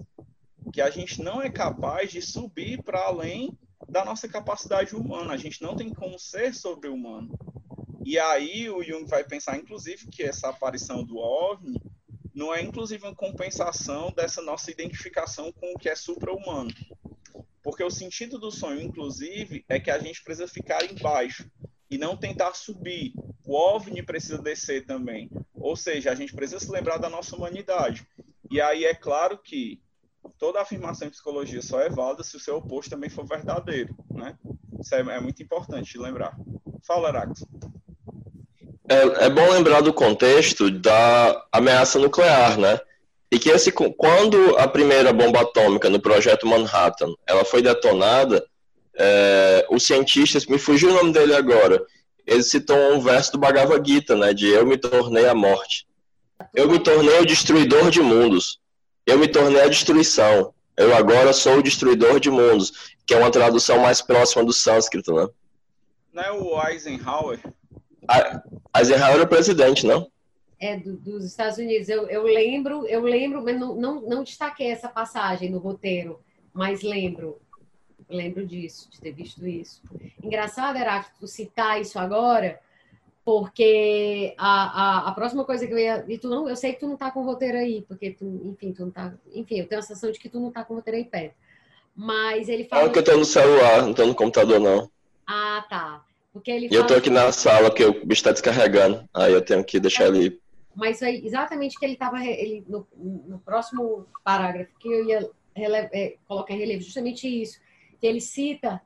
[0.72, 3.58] que a gente não é capaz de subir para além
[3.88, 7.36] da nossa capacidade humana, a gente não tem como ser sobre-humano.
[8.04, 11.80] E aí o Jung vai pensar, inclusive, que essa aparição do OVNI
[12.34, 16.70] não é, inclusive, uma compensação dessa nossa identificação com o que é supra-humano.
[17.62, 21.50] Porque o sentido do sonho, inclusive, é que a gente precisa ficar embaixo
[21.90, 23.14] e não tentar subir.
[23.42, 25.30] O OVNI precisa descer também.
[25.54, 28.06] Ou seja, a gente precisa se lembrar da nossa humanidade.
[28.50, 29.80] E aí é claro que
[30.38, 34.38] toda afirmação em psicologia só é válida se o seu oposto também for verdadeiro, né?
[34.78, 36.36] Isso é, é muito importante lembrar.
[36.82, 37.46] Fala, Arax.
[38.88, 42.78] É, é, bom lembrar do contexto da ameaça nuclear, né?
[43.30, 48.44] E que esse, quando a primeira bomba atômica no projeto Manhattan ela foi detonada,
[48.96, 51.82] é, os cientistas, me fugiu o nome dele agora,
[52.26, 54.32] eles citam um verso do Bhagavad Gita, né?
[54.32, 55.86] De eu me tornei a morte.
[56.54, 58.60] Eu me tornei o destruidor de mundos.
[59.06, 60.52] Eu me tornei a destruição.
[60.76, 65.14] Eu agora sou o destruidor de mundos, que é uma tradução mais próxima do sânscrito,
[65.14, 65.28] né?
[66.12, 67.40] Não é o Eisenhower?
[68.76, 70.10] Eisenhower era presidente, não?
[70.58, 71.88] É, do, dos Estados Unidos.
[71.88, 76.20] Eu, eu lembro, eu lembro, mas não, não, não destaquei essa passagem no roteiro,
[76.52, 77.40] mas lembro.
[78.08, 79.82] Lembro disso, de ter visto isso.
[80.22, 82.60] Engraçado, Heráclito, citar isso agora,
[83.24, 86.04] porque a, a, a, próxima coisa que eu ia.
[86.06, 88.24] E tu não, eu sei que tu não tá com o roteiro aí, porque tu,
[88.44, 89.14] enfim, tu não tá.
[89.34, 91.34] Enfim, eu tenho a sensação de que tu não tá com o roteiro aí perto.
[91.96, 92.82] Mas ele fala.
[92.82, 94.90] Fala que eu tô no celular, não tô no computador, não.
[95.26, 96.04] Ah, tá.
[96.34, 99.08] Porque ele eu tô aqui na sala que o bicho tá descarregando.
[99.14, 100.40] Aí eu tenho que deixar ele.
[100.74, 105.76] Mas foi exatamente que ele estava ele, no, no, próximo parágrafo que eu ia rele,
[105.92, 107.60] é, colocar em relevo justamente isso.
[108.00, 108.82] Que ele cita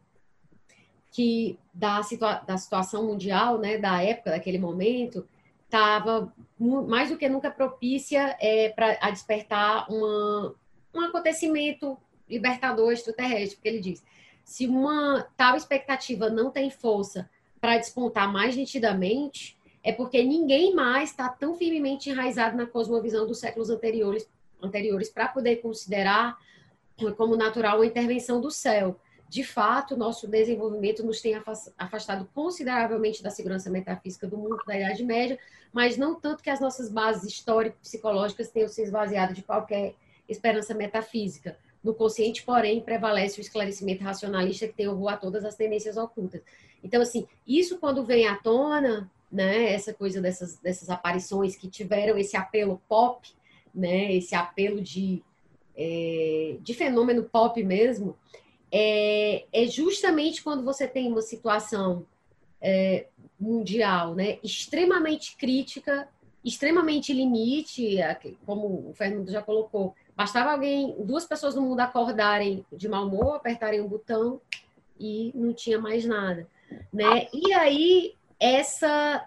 [1.11, 5.27] que da, situa da situação mundial, né, da época, daquele momento,
[5.65, 6.31] estava
[6.61, 10.55] mais do que nunca propícia é, para a despertar uma,
[10.95, 11.97] um acontecimento
[12.29, 14.05] libertador extraterrestre, porque ele diz,
[14.45, 17.27] se uma tal expectativa não tem força
[17.61, 23.39] para despontar mais nitidamente é porque ninguém mais está tão firmemente enraizado na cosmovisão dos
[23.39, 24.29] séculos anteriores,
[24.63, 26.37] anteriores para poder considerar
[27.17, 28.99] como natural a intervenção do céu.
[29.29, 31.41] De fato, nosso desenvolvimento nos tem
[31.77, 35.39] afastado consideravelmente da segurança metafísica do mundo da Idade Média,
[35.73, 39.95] mas não tanto que as nossas bases histórico-psicológicas tenham se esvaziado de qualquer
[40.27, 41.59] esperança metafísica.
[41.85, 46.43] No consciente, porém, prevalece o esclarecimento racionalista que tem horror a todas as tendências ocultas.
[46.83, 52.17] Então, assim, isso quando vem à tona, né, essa coisa dessas, dessas aparições que tiveram
[52.17, 53.29] esse apelo pop,
[53.75, 55.23] né, esse apelo de,
[55.77, 58.17] é, de fenômeno pop mesmo,
[58.71, 62.07] é, é, justamente quando você tem uma situação
[62.61, 63.07] é,
[63.39, 66.09] mundial, né, extremamente crítica,
[66.45, 67.99] extremamente limite,
[68.47, 73.37] como o Fernando já colocou, bastava alguém, duas pessoas no mundo acordarem de mau humor,
[73.37, 74.41] apertarem um botão
[74.99, 76.47] e não tinha mais nada
[76.93, 77.29] né?
[77.33, 79.27] E aí essa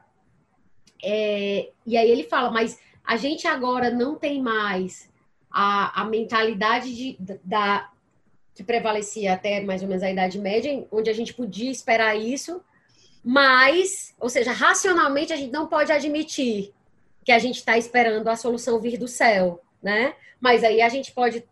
[1.03, 5.09] é, e aí ele fala, mas a gente agora não tem mais
[5.49, 7.89] a, a mentalidade de, da
[8.53, 12.61] que prevalecia até mais ou menos a Idade Média, onde a gente podia esperar isso,
[13.23, 16.73] mas, ou seja, racionalmente a gente não pode admitir
[17.23, 20.15] que a gente está esperando a solução vir do céu, né?
[20.39, 21.43] Mas aí a gente pode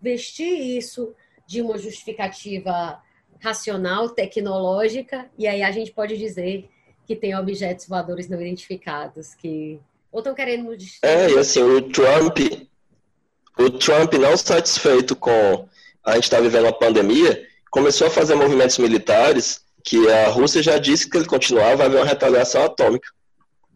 [0.00, 1.14] vestir isso
[1.46, 3.00] de uma justificativa
[3.40, 6.68] racional, tecnológica, e aí a gente pode dizer
[7.06, 9.80] que tem objetos voadores não identificados, que
[10.12, 10.98] ou estão querendo nos.
[11.02, 12.38] É, e assim, o Trump,
[13.58, 15.68] o Trump não satisfeito com
[16.04, 20.62] a gente estar tá vivendo uma pandemia, começou a fazer movimentos militares que a Rússia
[20.62, 23.08] já disse que ele continuar vai haver uma retaliação atômica.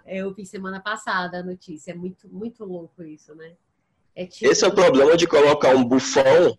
[0.06, 3.52] Eu vi semana passada a notícia, é muito, muito louco isso, né?
[4.14, 4.50] É tipo...
[4.50, 6.58] Esse é o problema de colocar um bufão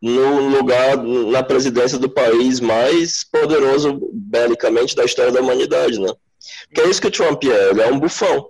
[0.00, 6.12] no lugar, na presidência do país mais poderoso belicamente da história da humanidade, né?
[6.72, 8.48] Que é isso que o Trump é, ele é um bufão.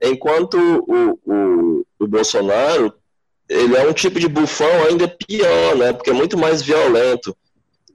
[0.00, 2.94] Enquanto o, o, o Bolsonaro,
[3.48, 5.92] ele é um tipo de bufão ainda pior, né?
[5.92, 7.36] Porque é muito mais violento,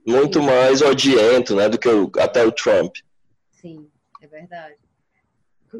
[0.06, 1.68] muito mais odiento, né?
[1.68, 2.96] Do que o, até o Trump.
[3.50, 3.88] Sim,
[4.20, 4.76] é verdade.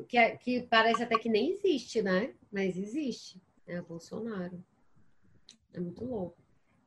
[0.09, 2.31] Que, é, que parece até que nem existe, né?
[2.51, 3.41] Mas existe.
[3.67, 4.63] É Bolsonaro.
[5.75, 6.40] É muito louco.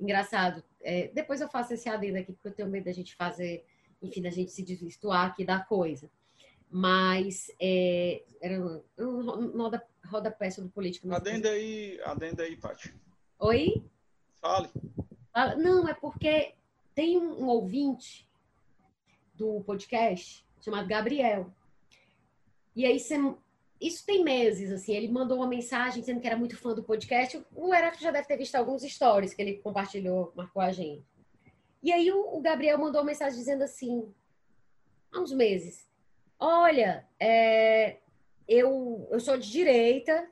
[0.03, 0.61] Engraçado.
[0.81, 3.65] É, depois eu faço esse adendo aqui, porque eu tenho medo da gente fazer,
[4.01, 6.11] enfim, da gente se desvirtuar aqui da coisa.
[6.69, 8.57] Mas é, era
[8.97, 11.09] roda, roda peça do político.
[11.13, 12.93] Adenda aí, adenda aí, Paty.
[13.39, 13.81] Oi?
[14.41, 14.69] Fale.
[15.57, 16.53] Não, é porque
[16.93, 18.29] tem um, um ouvinte
[19.33, 21.49] do podcast chamado Gabriel.
[22.75, 23.17] E aí você
[23.87, 27.45] isso tem meses, assim, ele mandou uma mensagem dizendo que era muito fã do podcast.
[27.53, 31.05] O Heráclito já deve ter visto alguns stories que ele compartilhou, marcou a gente.
[31.81, 34.09] E aí o, o Gabriel mandou uma mensagem dizendo assim,
[35.11, 35.85] há uns meses,
[36.39, 37.97] olha, é,
[38.47, 40.29] eu, eu sou de direita,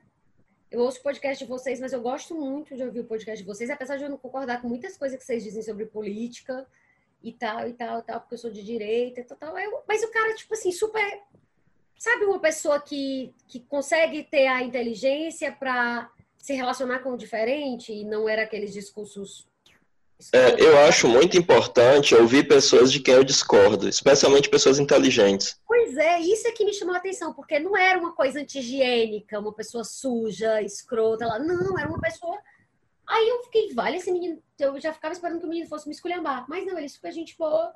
[0.70, 3.46] eu ouço o podcast de vocês, mas eu gosto muito de ouvir o podcast de
[3.46, 6.66] vocês, apesar de eu não concordar com muitas coisas que vocês dizem sobre política
[7.22, 9.58] e tal, e tal, e tal, porque eu sou de direita e tal, tal.
[9.58, 11.22] Eu, mas o cara, tipo assim, super
[12.02, 17.92] Sabe uma pessoa que, que consegue ter a inteligência para se relacionar com o diferente
[17.92, 19.46] e não era aqueles discursos.
[20.32, 25.60] É, eu acho muito importante ouvir pessoas de quem eu discordo, especialmente pessoas inteligentes.
[25.64, 29.38] Pois é, isso é que me chamou a atenção, porque não era uma coisa anti-higiênica,
[29.38, 31.38] uma pessoa suja, escrota, lá.
[31.38, 32.36] não, era uma pessoa.
[33.08, 35.94] Aí eu fiquei, vale esse menino, eu já ficava esperando que o menino fosse me
[35.94, 37.72] esculhambar, mas não, ele é super gente boa.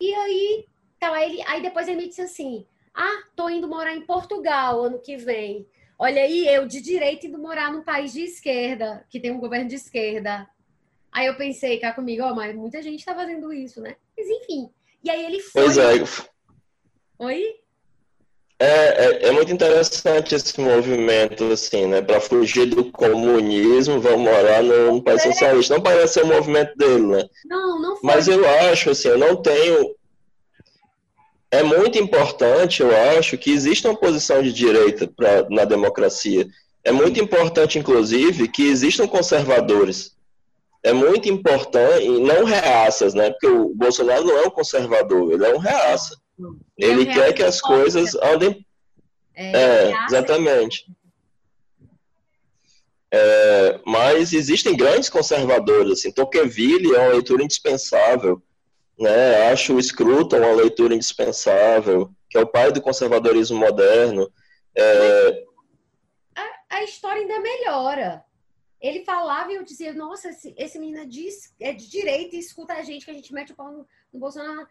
[0.00, 0.66] E aí,
[0.98, 4.98] tá, ele, aí depois ele me disse assim: ah, tô indo morar em Portugal ano
[4.98, 5.66] que vem.
[5.98, 9.68] Olha aí, eu de direita indo morar num país de esquerda, que tem um governo
[9.68, 10.48] de esquerda.
[11.12, 13.96] Aí eu pensei, cá comigo, ó, oh, mas muita gente tá fazendo isso, né?
[14.16, 14.70] Mas enfim.
[15.04, 15.62] E aí ele foi.
[15.62, 15.92] Pois é.
[17.18, 17.62] Oi?
[18.58, 22.00] É, é, é, muito interessante esse movimento, assim, né?
[22.00, 25.32] Para fugir do comunismo, vamos morar num país é.
[25.32, 25.74] socialista.
[25.74, 27.28] Não parece ser o movimento dele, né?
[27.44, 28.00] Não, não foi.
[28.04, 29.96] Mas eu acho, assim, eu não tenho
[31.52, 36.48] é muito importante, eu acho, que exista uma posição de direita pra, na democracia.
[36.82, 40.16] É muito importante, inclusive, que existam conservadores.
[40.82, 43.30] É muito importante, e não reaças, né?
[43.30, 46.16] Porque o Bolsonaro não é um conservador, ele é um reaça.
[46.76, 48.66] Ele é quer que as coisas andem.
[49.34, 50.86] É, é exatamente.
[53.12, 58.42] É, mas existem grandes conservadores, assim, Tocqueville é uma leitura indispensável
[59.02, 59.50] né?
[59.50, 64.32] Acho o Scruton uma leitura indispensável, que é o pai do conservadorismo moderno.
[64.76, 65.44] É...
[66.36, 68.24] A, a, história ainda melhora.
[68.80, 71.28] Ele falava e eu dizia, nossa, esse, esse menino é de,
[71.60, 74.20] é de direita e escuta a gente, que a gente mete o pau no, no
[74.20, 74.68] Bolsonaro.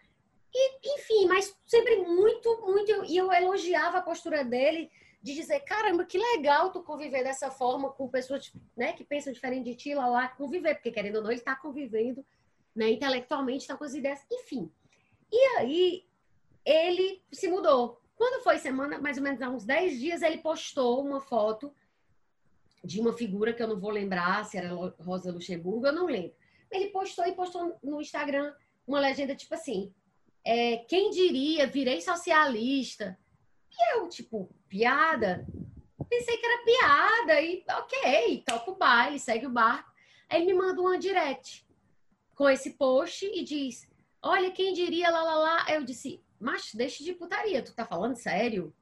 [0.53, 3.05] E, enfim, mas sempre muito, muito.
[3.05, 4.89] E eu elogiava a postura dele
[5.21, 9.65] de dizer, caramba, que legal tu conviver dessa forma com pessoas né, que pensam diferente
[9.65, 12.25] de ti lá, lá, conviver, porque querendo ou não, ele está convivendo
[12.75, 12.91] né?
[12.91, 14.71] Intelectualmente está com as ideias, enfim.
[15.31, 16.05] E aí
[16.65, 18.01] ele se mudou.
[18.15, 21.73] Quando foi semana, mais ou menos há uns 10 dias, ele postou uma foto
[22.83, 26.33] de uma figura que eu não vou lembrar se era Rosa Luxemburgo, eu não lembro.
[26.69, 28.53] Ele postou e postou no Instagram
[28.87, 29.93] uma legenda tipo assim:
[30.43, 33.17] é, quem diria, virei socialista.
[33.71, 35.47] E eu, tipo, piada?
[36.09, 39.89] Pensei que era piada, e ok, toca o baile, segue o barco.
[40.29, 41.65] Aí ele me manda uma direct
[42.41, 43.87] com esse post e diz:
[44.19, 45.65] Olha, quem diria lá, lá, lá.
[45.69, 48.73] Eu disse: Mas deixa de putaria, tu tá falando sério?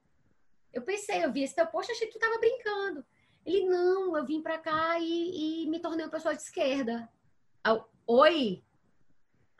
[0.72, 3.04] Eu pensei, eu vi esse teu post, achei que tu tava brincando.
[3.44, 7.06] Ele: Não, eu vim pra cá e, e me tornei uma pessoa de esquerda.
[7.66, 8.62] Eu, Oi?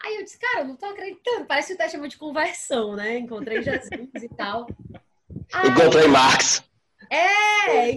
[0.03, 1.45] Aí eu disse, cara, eu não tô acreditando.
[1.45, 3.19] Parece que o teste é de conversão, né?
[3.19, 4.67] Encontrei Jesus e tal.
[5.53, 6.65] Aí, Encontrei Marx.
[7.09, 7.93] É,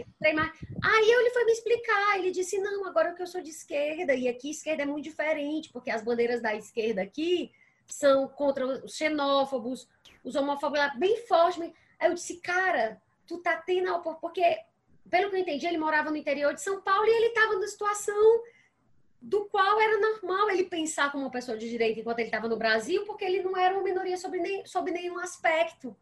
[0.84, 4.28] Aí ele foi me explicar, ele disse, não, agora que eu sou de esquerda, e
[4.28, 7.52] aqui esquerda é muito diferente, porque as bandeiras da esquerda aqui
[7.88, 9.88] são contra os xenófobos,
[10.24, 11.62] os homofóbos lá, bem forte.
[12.00, 14.60] Aí eu disse, cara, tu tá tendo porque,
[15.10, 17.68] pelo que eu entendi, ele morava no interior de São Paulo e ele estava numa
[17.68, 18.44] situação
[19.22, 22.58] do qual era normal ele pensar como uma pessoa de direita enquanto ele estava no
[22.58, 25.96] Brasil, porque ele não era uma minoria sobre, nem, sobre nenhum aspecto.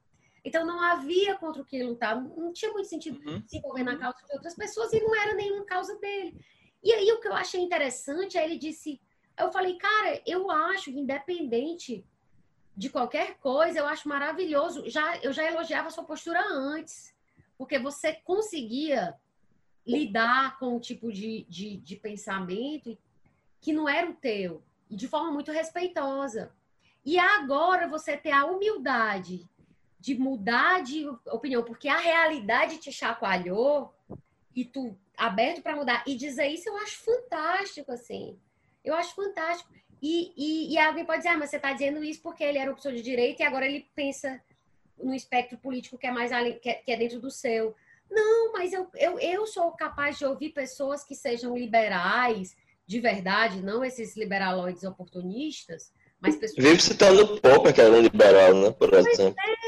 [0.43, 3.43] Então não havia contra o que lutar, não tinha muito sentido uhum.
[3.47, 6.35] se envolver na causa de outras pessoas e não era nenhuma causa dele.
[6.83, 8.99] E aí o que eu achei interessante, aí ele disse,
[9.37, 12.03] eu falei, cara, eu acho independente
[12.75, 14.89] de qualquer coisa, eu acho maravilhoso.
[14.89, 17.13] Já eu já elogiava a sua postura antes,
[17.57, 19.15] porque você conseguia
[19.85, 22.97] lidar com um tipo de, de, de pensamento
[23.59, 26.51] que não era o teu, e de forma muito respeitosa.
[27.05, 29.49] E agora você ter a humildade
[30.01, 33.93] de mudar de opinião, porque a realidade te chacoalhou
[34.55, 38.35] e tu aberto para mudar e dizer isso, eu acho fantástico, assim.
[38.83, 39.69] Eu acho fantástico.
[40.01, 42.71] E, e, e alguém pode dizer, ah, mas você está dizendo isso porque ele era
[42.71, 44.41] opção de direita e agora ele pensa
[44.97, 47.75] no espectro político que é mais que é, que é dentro do seu.
[48.09, 52.57] Não, mas eu, eu, eu sou capaz de ouvir pessoas que sejam liberais
[52.87, 56.63] de verdade, não esses liberaloides oportunistas, mas pessoas.
[56.63, 58.71] Vive citando o Popper, que era um liberal, né?
[58.71, 59.35] Por exemplo.
[59.39, 59.60] É,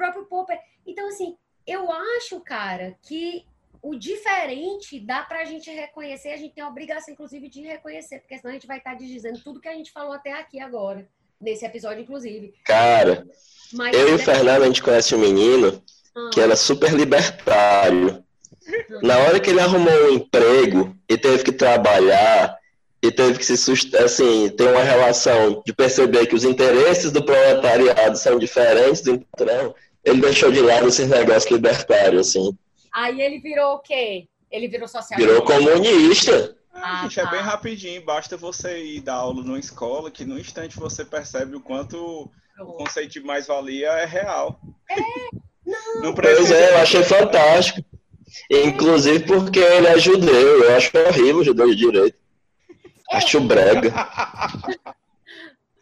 [0.00, 0.58] próprio Popper.
[0.86, 1.36] Então, assim,
[1.66, 3.44] eu acho, cara, que
[3.82, 8.38] o diferente dá pra gente reconhecer, a gente tem a obrigação, inclusive, de reconhecer, porque
[8.38, 11.06] senão a gente vai estar dizendo tudo que a gente falou até aqui agora,
[11.38, 12.54] nesse episódio, inclusive.
[12.64, 13.26] Cara,
[13.72, 15.82] mas, eu e o Fernando, a gente conhece um menino
[16.14, 16.30] ah.
[16.32, 18.24] que era super libertário.
[19.02, 22.58] Na hora que ele arrumou um emprego e teve que trabalhar
[23.02, 28.16] e teve que se assim ter uma relação de perceber que os interesses do proletariado
[28.18, 29.74] são diferentes do patrão,
[30.04, 32.56] ele deixou de lado esses negócios libertários, assim.
[32.92, 34.28] Aí ele virou o quê?
[34.50, 35.18] Ele virou social.
[35.18, 36.56] Virou comunista.
[36.72, 37.22] Ah, gente, tá.
[37.22, 41.56] é bem rapidinho, basta você ir dar aula numa escola que no instante você percebe
[41.56, 44.60] o quanto o conceito de mais-valia é real.
[44.88, 44.96] É,
[45.66, 46.02] não.
[46.02, 46.48] não precisa...
[46.48, 47.84] Pois é, eu achei fantástico.
[48.50, 52.16] Inclusive porque ele é judeu, eu acho horrível judeu de direito.
[53.10, 53.16] É.
[53.16, 53.92] Acho brega.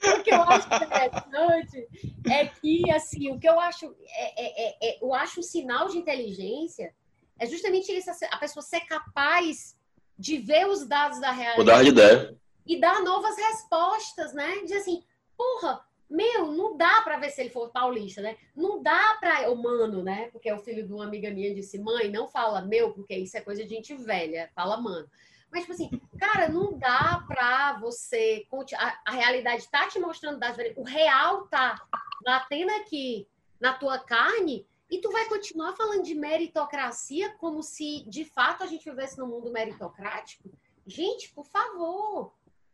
[0.02, 1.88] o que eu acho interessante
[2.30, 5.88] é que, assim, o que eu acho, é, é, é, é eu acho um sinal
[5.88, 6.94] de inteligência
[7.38, 9.76] é justamente isso, a pessoa ser capaz
[10.18, 11.58] de ver os dados da realidade.
[11.60, 12.36] Mudar de ideia.
[12.66, 14.64] E dar novas respostas, né?
[14.66, 15.02] De assim,
[15.36, 15.80] porra,
[16.10, 18.36] meu, não dá para ver se ele for paulista, né?
[18.54, 20.28] Não dá para humano, né?
[20.32, 23.40] Porque o filho de uma amiga minha disse: "Mãe, não fala meu, porque isso é
[23.40, 25.08] coisa de gente velha, fala mano".
[25.50, 28.46] Mas, tipo assim, cara, não dá pra você.
[28.76, 31.80] A, a realidade tá te mostrando das O real tá
[32.24, 33.26] batendo aqui
[33.60, 38.66] na tua carne e tu vai continuar falando de meritocracia como se de fato a
[38.66, 40.50] gente vivesse num mundo meritocrático?
[40.86, 42.32] Gente, por favor.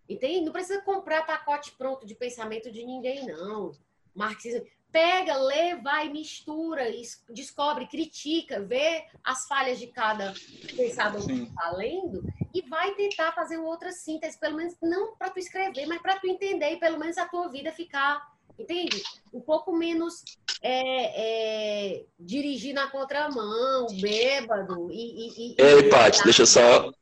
[0.09, 0.45] Entende?
[0.45, 3.73] Não precisa comprar pacote pronto de pensamento de ninguém, não.
[4.15, 4.67] Marxismo.
[4.93, 6.85] Pega, lê, vai, mistura,
[7.31, 10.33] descobre, critica, vê as falhas de cada
[10.77, 12.23] pensador que está lendo
[12.55, 16.29] e vai tentar fazer outra síntese, pelo menos não para tu escrever, mas para tu
[16.29, 18.23] entender e pelo menos a tua vida ficar,
[18.57, 19.03] entende?
[19.33, 20.23] Um pouco menos
[20.63, 24.95] é, é, dirigir na contramão, bêbado e.
[24.95, 26.93] e, e Ei, Paty, deixa eu só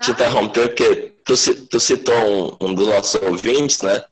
[0.00, 1.34] te ah, interromper, porque tu,
[1.66, 4.04] tu citou um, um dos nossos ouvintes, né?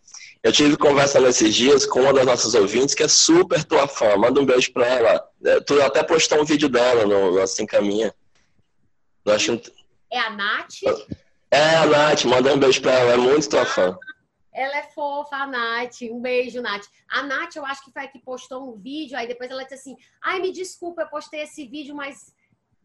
[0.44, 4.14] Eu tive conversando esses dias com uma das nossas ouvintes que é super tua fã.
[4.16, 5.28] Manda um beijo pra ela.
[5.42, 8.14] É, tu até postou um vídeo dela no, no Assim Caminha.
[9.24, 9.58] Eu acho...
[10.14, 10.80] É a Nath?
[11.50, 13.14] É a Nath, manda um beijo pra ela.
[13.14, 13.98] É muito tua fã.
[14.52, 16.02] Ela é fofa, a Nath.
[16.02, 16.84] Um beijo, Nath.
[17.08, 19.74] A Nath, eu acho que foi a que postou um vídeo, aí depois ela disse
[19.74, 22.32] assim: ai, me desculpa, eu postei esse vídeo, mas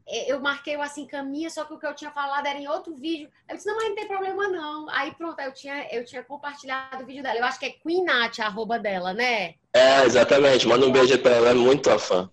[0.08, 2.68] é, eu marquei o assim caminha, só que o que eu tinha falado era em
[2.68, 3.30] outro vídeo.
[3.48, 4.90] Eu disse, não, mas não tem problema não.
[4.90, 7.38] Aí pronto, eu tinha, eu tinha compartilhado o vídeo dela.
[7.38, 9.54] Eu acho que é Queen Nat, a arroba dela, né?
[9.72, 10.68] É, exatamente.
[10.68, 12.28] Manda um beijo pra ela, é muito tua fã.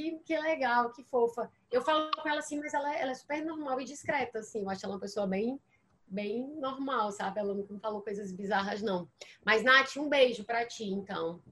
[0.00, 1.50] Que, que legal, que fofa.
[1.70, 4.62] Eu falo com ela assim, mas ela, ela é super normal e discreta, assim.
[4.62, 5.60] Eu acho ela uma pessoa bem,
[6.06, 7.38] bem normal, sabe?
[7.38, 9.06] Ela não falou coisas bizarras, não.
[9.44, 11.42] Mas, Nath, um beijo pra ti, então.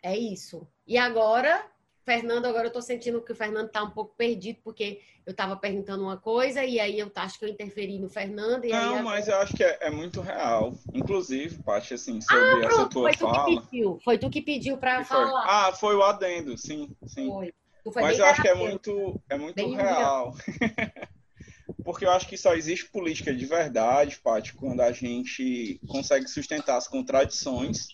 [0.00, 0.68] É isso.
[0.86, 1.68] E agora,
[2.06, 5.56] Fernando, agora eu tô sentindo que o Fernando tá um pouco perdido, porque eu tava
[5.56, 8.64] perguntando uma coisa e aí eu acho que eu interferi no Fernando.
[8.68, 10.72] Não, aí mas eu acho que é, é muito real.
[10.94, 13.44] Inclusive, Paty, assim, sobre ah, pronto, essa tua foi fala.
[13.44, 15.44] Tu que pediu, foi tu que pediu para falar.
[15.48, 17.26] Ah, foi o adendo, sim, sim.
[17.26, 17.52] Foi.
[17.96, 20.32] Mas eu acho que é muito, é muito real.
[21.84, 26.76] Porque eu acho que só existe política de verdade, Paty, quando a gente consegue sustentar
[26.76, 27.88] as contradições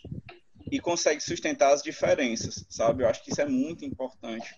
[0.73, 3.03] e consegue sustentar as diferenças, sabe?
[3.03, 4.57] Eu acho que isso é muito importante.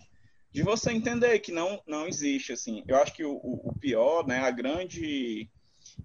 [0.53, 2.85] De você entender que não, não existe, assim.
[2.87, 5.51] Eu acho que o, o pior, né, a grande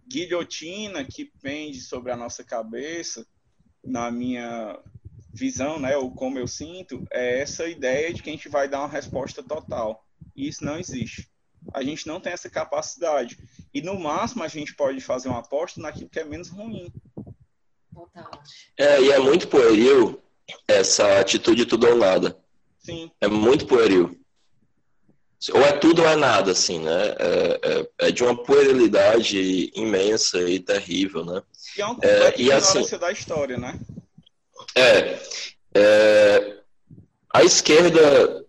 [0.08, 3.24] guilhotina que pende sobre a nossa cabeça,
[3.84, 4.80] na minha
[5.32, 8.80] visão, né, ou como eu sinto, é essa ideia de que a gente vai dar
[8.80, 10.04] uma resposta total.
[10.36, 11.30] E isso não existe.
[11.72, 13.38] A gente não tem essa capacidade.
[13.72, 16.92] E no máximo a gente pode fazer uma aposta naquilo que é menos ruim.
[18.78, 20.22] É, e é muito pueril
[20.68, 22.38] essa atitude tudo ou nada.
[22.80, 23.12] Sim.
[23.22, 24.20] É muito pueril.
[25.54, 27.16] Ou é tudo ou é nada, assim, né?
[27.18, 31.42] É, é, é de uma puerilidade imensa e terrível, né?
[31.78, 33.80] E é um é, e assim, da história, né?
[34.76, 35.20] É,
[35.74, 36.58] é,
[37.34, 38.46] a esquerda,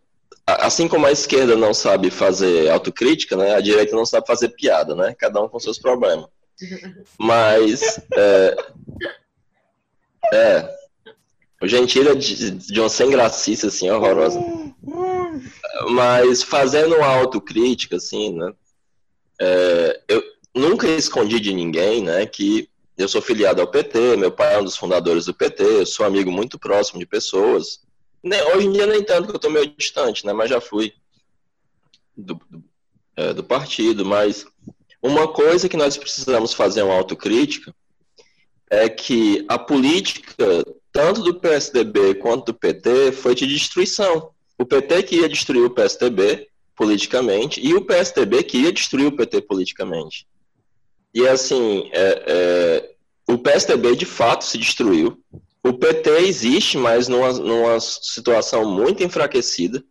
[0.47, 3.55] assim como a esquerda não sabe fazer autocrítica, né?
[3.55, 5.15] A direita não sabe fazer piada, né?
[5.17, 6.27] Cada um com seus problemas.
[7.19, 8.57] Mas é,
[10.33, 10.81] é.
[11.63, 14.41] O Gentili é de, de uma sem gracice, assim, horrorosa.
[15.91, 18.53] Mas fazendo uma autocrítica, assim, né?
[19.41, 20.23] É, eu
[20.55, 24.65] nunca escondi de ninguém, né, que eu sou filiado ao PT, meu pai é um
[24.65, 27.81] dos fundadores do PT, eu sou amigo muito próximo de pessoas.
[28.55, 30.93] Hoje em dia nem tanto, que eu tô meio distante, né, mas já fui
[32.15, 32.63] do, do,
[33.17, 34.47] é, do partido, mas
[35.03, 37.75] uma coisa que nós precisamos fazer uma autocrítica
[38.71, 44.31] é que a política, tanto do PSDB quanto do PT, foi de destruição.
[44.57, 50.27] O PT queria destruir o PSDB politicamente e o PSDB queria destruir o PT politicamente.
[51.13, 52.91] E assim, é, é,
[53.33, 55.19] o PSDB de fato se destruiu.
[55.63, 59.83] O PT existe, mas numa, numa situação muito enfraquecida.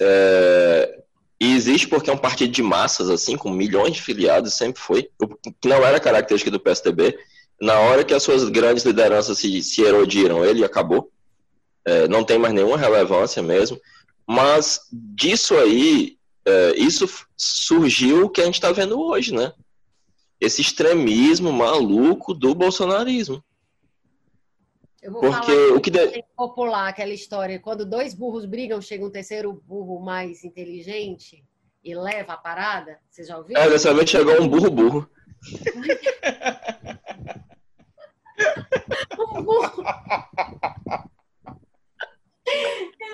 [0.00, 1.02] É,
[1.40, 5.08] e existe porque é um partido de massas, assim, com milhões de filiados, sempre foi,
[5.20, 7.16] o que não era característica do PSDB.
[7.60, 11.10] Na hora que as suas grandes lideranças se, se erodiram, ele acabou.
[11.84, 13.80] É, não tem mais nenhuma relevância mesmo.
[14.26, 19.52] Mas disso aí, é, isso surgiu o que a gente está vendo hoje, né?
[20.40, 23.42] Esse extremismo maluco do bolsonarismo.
[25.02, 26.24] Eu vou Porque falar o que de...
[26.36, 31.44] popular, aquela história, quando dois burros brigam, chega um terceiro burro mais inteligente
[31.82, 32.98] e leva a parada.
[33.08, 33.56] Você já ouviu?
[33.56, 35.10] É, dessa vez chegou um burro burro.
[39.18, 39.84] um burro.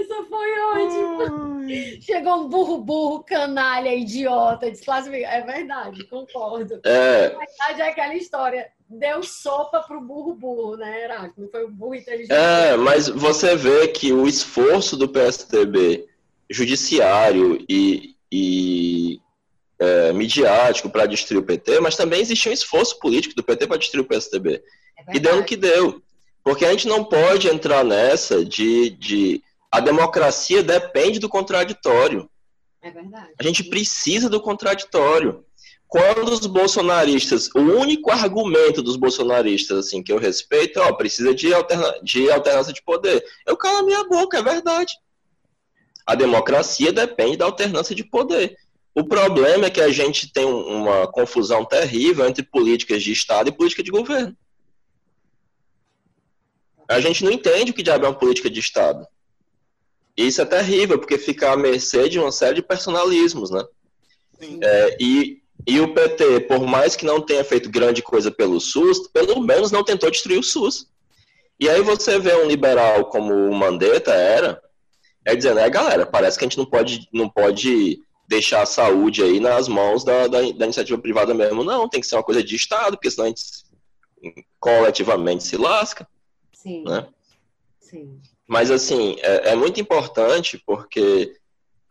[0.00, 1.64] Essa foi ótima.
[2.00, 5.34] Chegou um burro, burro, canalha, idiota, desclassificado.
[5.34, 6.80] É verdade, concordo.
[6.84, 7.26] É.
[7.26, 8.70] A verdade é aquela história.
[8.88, 11.40] Deu sopa pro burro, burro, né, Heráclito?
[11.40, 12.32] Não foi o burro inteligente.
[12.32, 16.06] É, mas você vê que o esforço do PSDB
[16.50, 19.20] judiciário e, e
[19.78, 23.78] é, midiático para destruir o PT, mas também existiu um esforço político do PT para
[23.78, 24.62] destruir o PSDB.
[24.96, 26.02] É e deu no que deu.
[26.42, 29.42] Porque a gente não pode entrar nessa de, de.
[29.70, 32.28] A democracia depende do contraditório.
[32.82, 33.32] É verdade.
[33.38, 35.44] A gente precisa do contraditório.
[35.88, 41.54] Quando os bolsonaristas, o único argumento dos bolsonaristas, assim, que eu respeito, ó, precisa de,
[41.54, 43.24] alterna, de alternância de poder.
[43.46, 44.92] Eu calo a minha boca, é verdade.
[46.06, 48.56] A democracia depende da alternância de poder.
[48.94, 53.52] O problema é que a gente tem uma confusão terrível entre políticas de Estado e
[53.52, 54.36] política de governo.
[56.94, 59.04] A gente não entende o que diabo é uma política de Estado.
[60.16, 63.64] E isso é terrível, porque fica à mercê de uma série de personalismos, né?
[64.62, 69.08] É, e, e o PT, por mais que não tenha feito grande coisa pelo SUS,
[69.08, 70.86] pelo menos não tentou destruir o SUS.
[71.58, 74.62] E aí você vê um liberal como o Mandetta era,
[75.24, 77.98] é dizendo, é galera, parece que a gente não pode, não pode
[78.28, 82.06] deixar a saúde aí nas mãos da, da, da iniciativa privada mesmo, não, tem que
[82.06, 83.42] ser uma coisa de Estado, porque senão a gente
[84.60, 86.06] coletivamente se lasca.
[86.64, 86.82] Sim.
[86.82, 87.06] Né?
[87.78, 88.20] Sim.
[88.48, 91.36] Mas, assim, é, é muito importante porque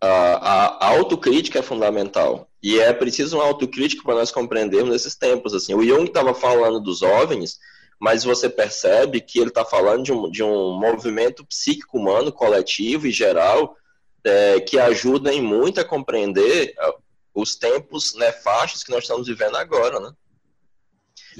[0.02, 2.50] a, a, autocrítica é fundamental.
[2.62, 5.54] E é preciso uma autocrítica para nós compreendermos esses tempos.
[5.54, 5.76] Assim.
[5.76, 7.60] O Jung estava falando dos OVNIs,
[8.00, 13.06] mas você percebe que ele está falando de um, de um movimento psíquico humano, coletivo
[13.06, 13.78] e geral,
[14.24, 16.94] é, que ajuda em muito a compreender é,
[17.34, 20.12] os tempos nefastos que nós estamos vivendo agora, né?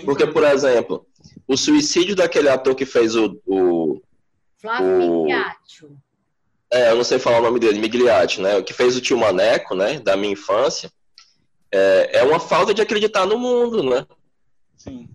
[0.06, 1.06] Porque, por exemplo,
[1.48, 3.40] o suicídio daquele ator que fez o.
[3.46, 4.02] o
[4.58, 5.98] Flávio Migliaccio.
[6.72, 8.58] É, eu não sei falar o nome dele, Migliaccio, né?
[8.58, 10.00] O que fez o tio Maneco, né?
[10.00, 10.92] Da minha infância.
[11.72, 14.06] É, é uma falta de acreditar no mundo, né?
[14.78, 15.08] Sim.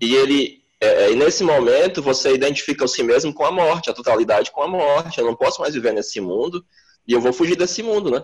[0.00, 0.62] E ele.
[0.78, 4.50] É, é, e nesse momento você identifica o si mesmo com a morte, a totalidade
[4.50, 5.18] com a morte.
[5.18, 6.64] Eu não posso mais viver nesse mundo
[7.08, 8.22] e eu vou fugir desse mundo, né?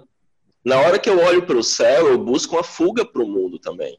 [0.64, 3.58] Na hora que eu olho para o céu, eu busco uma fuga para o mundo
[3.58, 3.98] também.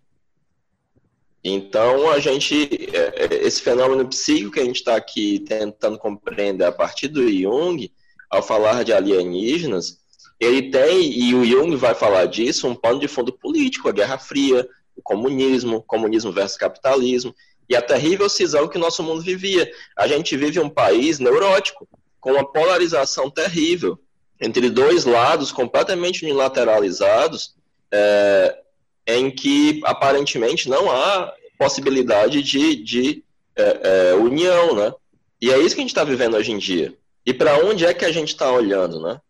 [1.44, 6.64] Então, a gente, é, é, esse fenômeno psíquico que a gente está aqui tentando compreender
[6.64, 7.92] a partir do Jung,
[8.30, 10.00] ao falar de alienígenas,
[10.40, 14.18] ele tem, e o Jung vai falar disso, um pano de fundo político, a Guerra
[14.18, 17.36] Fria, o comunismo, comunismo versus capitalismo,
[17.70, 19.70] e a terrível cisão que o nosso mundo vivia.
[19.98, 21.88] A gente vive um país neurótico,
[22.20, 24.00] com uma polarização terrível,
[24.40, 27.56] entre dois lados completamente unilateralizados,
[27.92, 28.63] é,
[29.06, 33.24] em que aparentemente não há possibilidade de, de
[33.56, 34.94] é, é, união, né?
[35.42, 36.98] E é isso que a gente está vivendo hoje em dia.
[37.26, 39.22] E para onde é que a gente está olhando, né?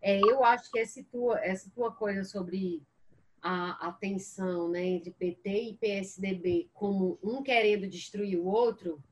[0.00, 2.82] É, eu acho que essa tua, essa tua coisa sobre
[3.42, 9.02] a, a tensão né, entre PT e PSDB, como um querendo destruir o outro,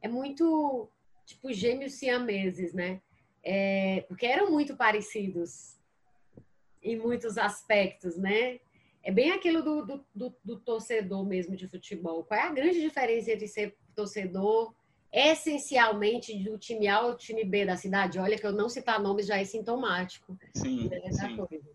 [0.00, 0.88] é muito
[1.26, 3.00] tipo gêmeos siameses, né?
[3.42, 5.73] É, porque eram muito parecidos
[6.84, 8.60] em muitos aspectos, né?
[9.02, 12.24] É bem aquilo do, do, do, do, torcedor mesmo de futebol.
[12.24, 14.74] Qual é a grande diferença entre ser torcedor
[15.12, 18.18] essencialmente do time A ou time B da cidade?
[18.18, 20.38] Olha que eu não citar nomes já é sintomático.
[20.54, 21.36] Sim, sim.
[21.36, 21.70] Coisa.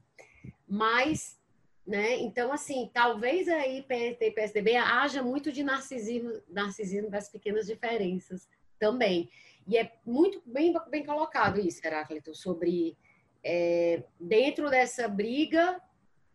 [0.67, 1.39] Mas,
[1.85, 2.17] né?
[2.17, 8.47] Então, assim, talvez aí PT e PSDB haja muito de narcisismo, narcisismo das pequenas diferenças
[8.79, 9.29] também.
[9.67, 12.97] E é muito bem, bem colocado isso, Heráclito, sobre
[13.43, 15.81] É, dentro dessa briga,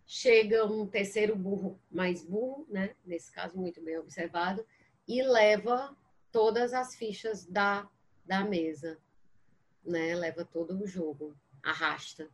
[0.06, 2.94] chega um terceiro burro mais burro, né?
[3.04, 4.64] Nesse caso, muito bem observado,
[5.06, 5.96] e leva
[6.32, 7.88] todas as fichas da,
[8.24, 8.98] da mesa,
[9.84, 10.14] né?
[10.14, 12.28] Leva todo o jogo, arrasta.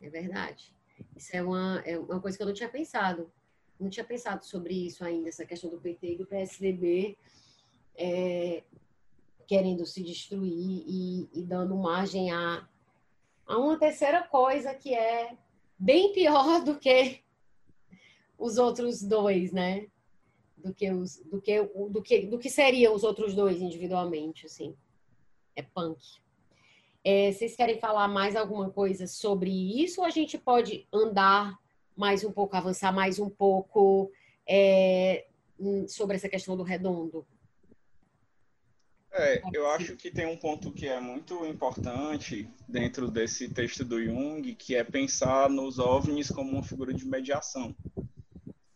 [0.00, 0.74] É verdade.
[1.16, 3.32] Isso é uma, é uma coisa que eu não tinha pensado.
[3.78, 7.16] Não tinha pensado sobre isso ainda, essa questão do PT e do PSDB
[7.94, 8.62] é,
[9.46, 12.66] querendo se destruir e, e dando margem a,
[13.52, 15.36] a uma terceira coisa que é
[15.78, 17.20] bem pior do que
[18.38, 19.88] os outros dois, né?
[20.56, 24.74] Do que os, do que, do que, do que seriam os outros dois individualmente, assim.
[25.54, 26.00] É punk.
[27.04, 29.50] É, vocês querem falar mais alguma coisa sobre
[29.82, 31.58] isso ou a gente pode andar
[31.94, 34.10] mais um pouco, avançar mais um pouco
[34.48, 35.26] é,
[35.88, 37.26] sobre essa questão do redondo?
[39.14, 44.02] É, eu acho que tem um ponto que é muito importante dentro desse texto do
[44.02, 47.76] Jung, que é pensar nos OVNIs como uma figura de mediação,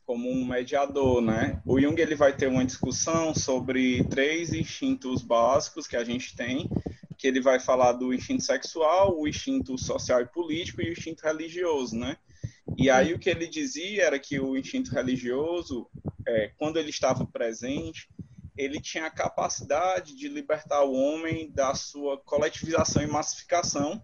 [0.05, 1.63] como um mediador, né?
[1.65, 6.69] O Jung ele vai ter uma discussão sobre três instintos básicos que a gente tem,
[7.17, 11.23] que ele vai falar do instinto sexual, o instinto social e político e o instinto
[11.23, 12.19] religioso, né?
[12.77, 15.89] E aí o que ele dizia era que o instinto religioso,
[16.29, 18.07] é, quando ele estava presente,
[18.57, 24.03] ele tinha a capacidade de libertar o homem da sua coletivização e massificação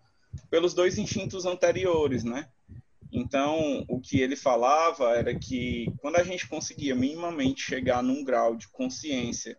[0.51, 2.49] pelos dois instintos anteriores, né?
[3.11, 8.57] Então, o que ele falava era que quando a gente conseguia minimamente chegar num grau
[8.57, 9.59] de consciência,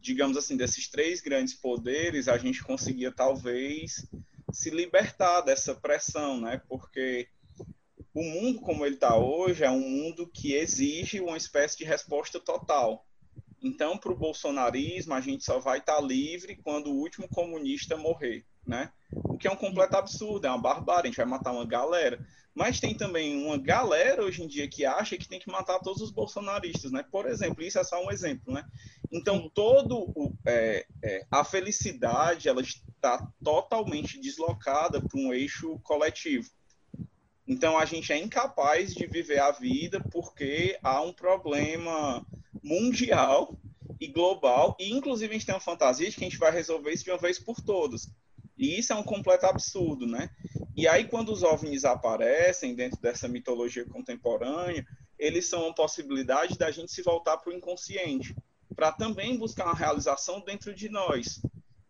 [0.00, 4.08] digamos assim, desses três grandes poderes, a gente conseguia talvez
[4.50, 6.62] se libertar dessa pressão, né?
[6.68, 7.28] Porque
[8.14, 12.40] o mundo como ele está hoje é um mundo que exige uma espécie de resposta
[12.40, 13.05] total.
[13.66, 17.96] Então, para o bolsonarismo, a gente só vai estar tá livre quando o último comunista
[17.96, 18.92] morrer, né?
[19.12, 22.24] O que é um completo absurdo, é uma barbárie, a gente vai matar uma galera.
[22.54, 26.00] Mas tem também uma galera hoje em dia que acha que tem que matar todos
[26.00, 27.04] os bolsonaristas, né?
[27.10, 28.64] Por exemplo, isso é só um exemplo, né?
[29.12, 36.48] Então, todo o, é, é, a felicidade, ela está totalmente deslocada para um eixo coletivo.
[37.46, 42.26] Então, a gente é incapaz de viver a vida porque há um problema
[42.62, 43.56] mundial
[44.00, 46.92] e global, e inclusive a gente tem uma fantasia de que a gente vai resolver
[46.92, 48.08] isso de uma vez por todas.
[48.58, 50.30] E isso é um completo absurdo, né?
[50.74, 54.84] E aí, quando os OVNIs aparecem dentro dessa mitologia contemporânea,
[55.18, 58.34] eles são uma possibilidade da gente se voltar para o inconsciente,
[58.74, 61.40] para também buscar uma realização dentro de nós.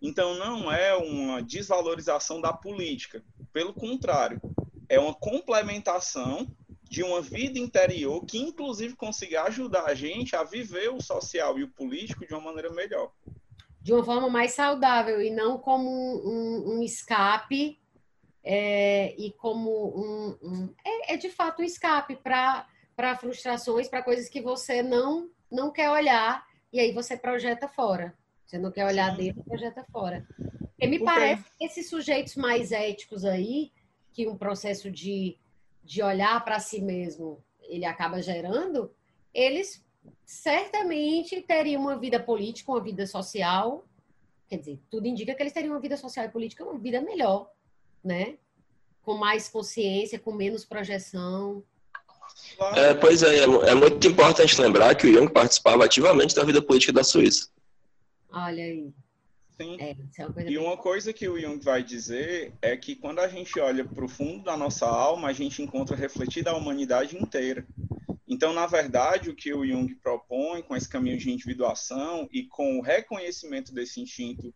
[0.01, 4.41] Então, não é uma desvalorização da política, pelo contrário,
[4.89, 6.47] é uma complementação
[6.89, 11.65] de uma vida interior que, inclusive, consiga ajudar a gente a viver o social e
[11.65, 13.11] o político de uma maneira melhor.
[13.83, 17.79] De uma forma mais saudável e não como um, um escape
[18.43, 20.39] é, e como um.
[20.43, 22.67] um é, é, de fato um escape para
[23.19, 28.17] frustrações, para coisas que você não, não quer olhar e aí você projeta fora.
[28.47, 29.25] Você não quer olhar Sim.
[29.25, 30.27] dentro, projeta fora.
[30.79, 33.73] E me parece que esses sujeitos mais éticos aí,
[34.17, 35.37] que um processo de
[35.85, 38.91] de olhar para si mesmo ele acaba gerando,
[39.33, 39.85] eles
[40.25, 43.87] certamente teriam uma vida política, uma vida social.
[44.49, 47.51] Quer dizer, tudo indica que eles teriam uma vida social e política, uma vida melhor,
[48.03, 48.37] né?
[49.03, 51.63] Com mais consciência, com menos projeção.
[52.75, 56.93] É, pois é, é muito importante lembrar que o Jung participava ativamente da vida política
[56.93, 57.49] da Suíça.
[58.31, 58.93] Olha aí.
[59.57, 59.77] Sim.
[59.81, 63.59] É, é e uma coisa que o Jung vai dizer é que quando a gente
[63.59, 67.67] olha para o fundo da nossa alma, a gente encontra refletida a humanidade inteira.
[68.29, 72.79] Então, na verdade, o que o Jung propõe com esse caminho de individuação e com
[72.79, 74.53] o reconhecimento desse instinto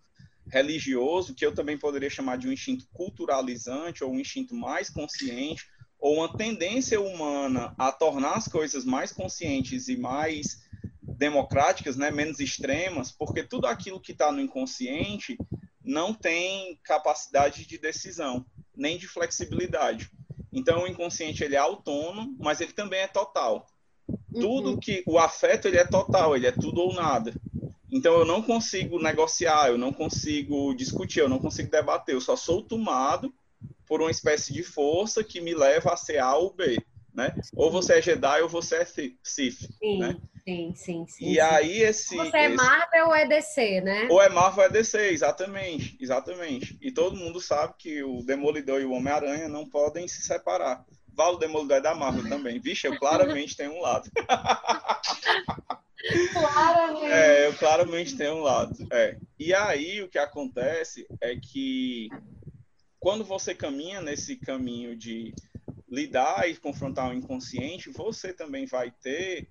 [0.48, 5.64] religioso, que eu também poderia chamar de um instinto culturalizante ou um instinto mais consciente,
[5.98, 10.62] ou uma tendência humana a tornar as coisas mais conscientes e mais
[11.16, 15.36] democráticas, né, menos extremas, porque tudo aquilo que está no inconsciente
[15.84, 18.44] não tem capacidade de decisão,
[18.76, 20.10] nem de flexibilidade.
[20.52, 23.66] Então, o inconsciente ele é autônomo, mas ele também é total.
[24.08, 24.40] Uhum.
[24.40, 27.32] Tudo que o afeto ele é total, ele é tudo ou nada.
[27.90, 32.14] Então, eu não consigo negociar, eu não consigo discutir, eu não consigo debater.
[32.14, 33.32] Eu só sou tomado
[33.86, 36.78] por uma espécie de força que me leva a ser A ou B,
[37.12, 37.34] né?
[37.56, 39.98] Ou você é Jedi ou você é Sith, Sim.
[39.98, 40.16] né?
[40.50, 41.26] Sim, sim, sim.
[41.26, 41.40] E sim.
[41.40, 42.16] aí esse.
[42.16, 44.08] Você é Marvel ou é DC, né?
[44.10, 45.96] Ou é Marvel ou é DC, exatamente.
[46.00, 46.76] Exatamente.
[46.80, 50.84] E todo mundo sabe que o Demolidor e o Homem-Aranha não podem se separar.
[51.14, 52.58] Vale o Demolidor é da Marvel também.
[52.58, 54.10] Vixe, eu claramente tenho um lado.
[56.32, 57.12] claramente.
[57.12, 58.74] É, eu claramente tenho um lado.
[58.90, 59.16] É.
[59.38, 62.08] E aí o que acontece é que
[62.98, 65.32] quando você caminha nesse caminho de
[65.88, 69.48] lidar e confrontar o inconsciente, você também vai ter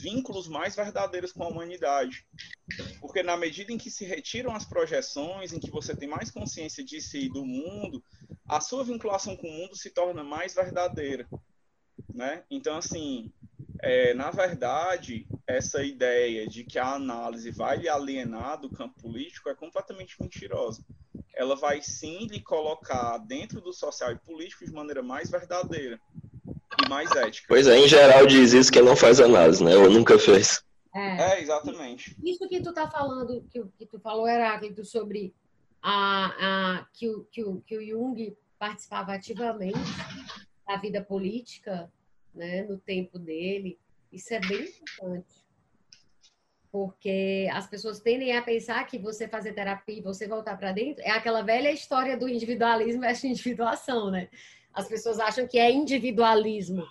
[0.00, 2.26] vínculos mais verdadeiros com a humanidade.
[3.00, 6.84] Porque na medida em que se retiram as projeções, em que você tem mais consciência
[6.84, 8.02] de si e do mundo,
[8.48, 11.28] a sua vinculação com o mundo se torna mais verdadeira.
[12.12, 12.42] Né?
[12.50, 13.32] Então, assim,
[13.82, 19.48] é, na verdade, essa ideia de que a análise vai lhe alienar do campo político
[19.48, 20.84] é completamente mentirosa.
[21.34, 26.00] Ela vai sim lhe colocar dentro do social e político de maneira mais verdadeira
[26.90, 27.46] mais ética.
[27.48, 29.76] Pois é, em geral diz isso que não faz análise, né?
[29.76, 30.62] Ou nunca fez.
[30.94, 32.16] É, é exatamente.
[32.22, 35.32] Isso que tu tá falando, que, que tu falou, Heráclito, sobre
[35.80, 36.26] a,
[36.80, 39.78] a, que, o, que, o, que o Jung participava ativamente
[40.66, 41.90] da vida política,
[42.34, 43.78] né, no tempo dele,
[44.12, 45.40] isso é bem importante.
[46.72, 51.02] Porque as pessoas tendem a pensar que você fazer terapia e você voltar para dentro
[51.02, 54.28] é aquela velha história do individualismo versus individuação, né?
[54.72, 56.86] As pessoas acham que é individualismo,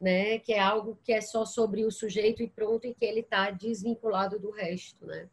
[0.00, 0.38] né?
[0.38, 3.50] Que é algo que é só sobre o sujeito e pronto e que ele está
[3.50, 5.28] desvinculado do resto, né?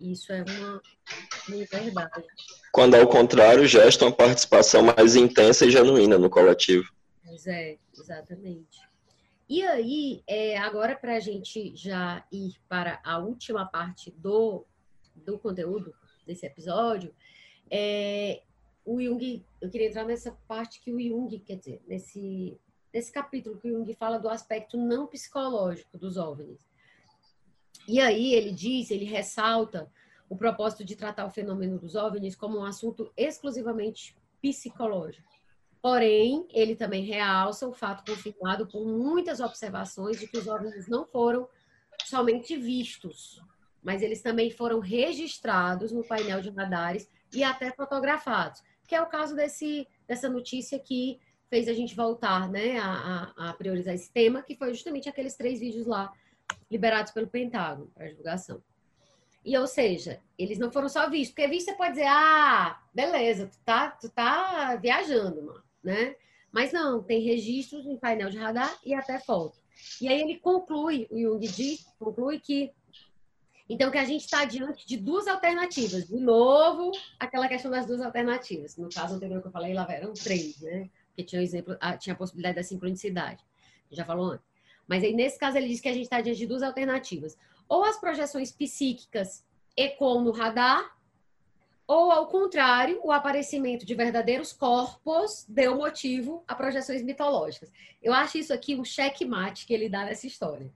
[0.00, 0.82] Isso é uma,
[1.48, 2.26] uma verdade.
[2.72, 6.92] Quando ao contrário, gesta uma participação mais intensa e genuína no coletivo.
[7.24, 8.80] Pois é, exatamente.
[9.48, 14.64] E aí, é, agora para a gente já ir para a última parte do,
[15.14, 15.94] do conteúdo
[16.26, 17.14] desse episódio,
[17.70, 18.42] é,
[18.84, 22.60] o Jung, eu queria entrar nessa parte que o Jung, quer dizer, nesse,
[22.92, 26.60] nesse capítulo que o Jung fala do aspecto não psicológico dos OVNIs.
[27.88, 29.90] E aí ele diz, ele ressalta
[30.28, 35.28] o propósito de tratar o fenômeno dos OVNIs como um assunto exclusivamente psicológico.
[35.82, 41.04] Porém, ele também realça o fato confirmado por muitas observações de que os OVNIs não
[41.04, 41.46] foram
[42.04, 43.42] somente vistos,
[43.82, 49.06] mas eles também foram registrados no painel de radares e até fotografados, que é o
[49.06, 54.10] caso desse, dessa notícia que fez a gente voltar né, a, a, a priorizar esse
[54.10, 56.12] tema, que foi justamente aqueles três vídeos lá
[56.70, 58.62] liberados pelo Pentágono para divulgação.
[59.44, 61.34] E, ou seja, eles não foram só vistos.
[61.34, 66.16] Porque visto você pode dizer, ah, beleza, tu tá, tu tá viajando, mano, né?
[66.50, 69.58] Mas não, tem registros em painel de radar e até foto.
[70.00, 72.72] E aí ele conclui, o Jung diz, conclui que
[73.68, 76.06] então que a gente está diante de duas alternativas.
[76.06, 78.76] De novo, aquela questão das duas alternativas.
[78.76, 80.90] No caso anterior que eu falei, lá eram três, né?
[81.08, 83.42] Porque tinha, exemplo, ah, tinha a possibilidade da sincronicidade.
[83.90, 84.46] Já falou antes.
[84.86, 87.38] Mas aí, nesse caso, ele diz que a gente está diante de duas alternativas.
[87.68, 89.44] Ou as projeções psíquicas
[89.76, 90.94] ecoam no radar,
[91.86, 97.70] ou, ao contrário, o aparecimento de verdadeiros corpos deu motivo a projeções mitológicas.
[98.02, 100.72] Eu acho isso aqui um checkmate que ele dá nessa história.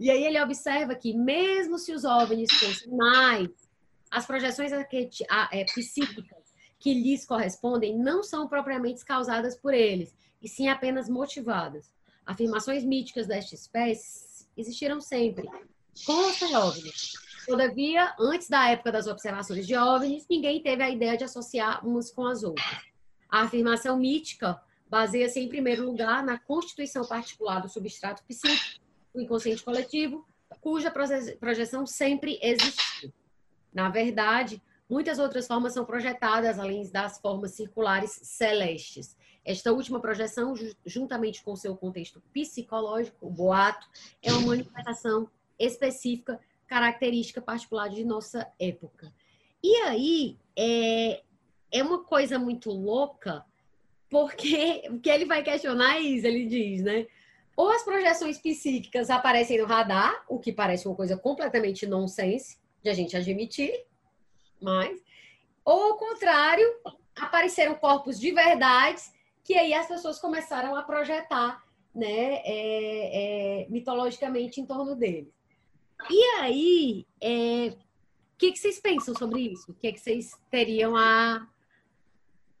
[0.00, 3.48] E aí ele observa que, mesmo se os OVNIs fossem mais,
[4.10, 6.44] as projeções é, psíquicas
[6.78, 11.92] que lhes correspondem não são propriamente causadas por eles, e sim apenas motivadas.
[12.26, 15.48] Afirmações míticas desta espécie existiram sempre,
[16.06, 17.12] com os OVNIs.
[17.46, 22.10] Todavia, antes da época das observações de OVNIs, ninguém teve a ideia de associar umas
[22.10, 22.82] com as outras.
[23.28, 28.83] A afirmação mítica baseia-se, em primeiro lugar, na constituição particular do substrato psíquico,
[29.14, 30.26] o inconsciente coletivo,
[30.60, 30.92] cuja
[31.40, 33.12] projeção sempre existiu.
[33.72, 39.16] Na verdade, muitas outras formas são projetadas, além das formas circulares celestes.
[39.44, 40.54] Esta última projeção,
[40.86, 43.86] juntamente com seu contexto psicológico, o boato,
[44.22, 45.28] é uma manifestação
[45.58, 49.12] específica, característica particular de nossa época.
[49.62, 51.22] E aí, é,
[51.70, 53.44] é uma coisa muito louca,
[54.08, 57.06] porque o que ele vai questionar é isso, ele diz, né?
[57.56, 62.90] Ou as projeções psíquicas aparecem no radar, o que parece uma coisa completamente nonsense de
[62.90, 63.84] a gente admitir,
[64.60, 65.00] mas,
[65.64, 66.66] ou ao contrário,
[67.16, 69.12] apareceram corpos de verdades
[69.44, 71.62] que aí as pessoas começaram a projetar
[71.94, 75.32] né, é, é, mitologicamente em torno deles.
[76.10, 79.70] E aí, é, o que, que vocês pensam sobre isso?
[79.70, 81.46] O que, que vocês teriam a.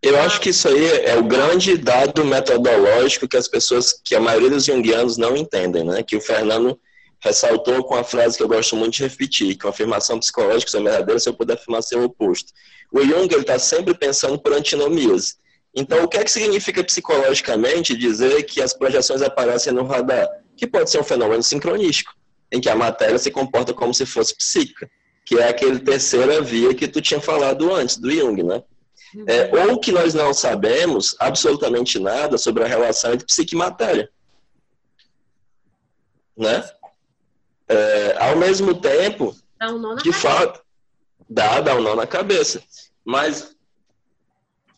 [0.04, 4.20] Eu acho que isso aí é o grande dado metodológico que as pessoas, que a
[4.20, 6.02] maioria dos junguianos não entendem, né?
[6.02, 6.78] Que o Fernando
[7.20, 10.82] ressaltou com a frase que eu gosto muito de repetir, que uma afirmação psicológica é
[10.82, 12.52] verdadeira se eu puder afirmar seu oposto.
[12.92, 15.38] O Jung está sempre pensando por antinomias.
[15.74, 20.28] Então, o que é que significa psicologicamente dizer que as projeções aparecem no radar?
[20.54, 22.12] Que pode ser um fenômeno sincronístico,
[22.52, 24.86] em que a matéria se comporta como se fosse psíquica,
[25.24, 28.62] que é aquele terceira via que tu tinha falado antes, do Jung, né?
[29.26, 34.10] É, ou que nós não sabemos absolutamente nada sobre a relação entre psique e matéria.
[36.36, 36.68] Né?
[37.68, 40.60] É, ao mesmo tempo, dá um nó na de fato,
[41.28, 42.62] dá, dá um nó na cabeça.
[43.04, 43.54] Mas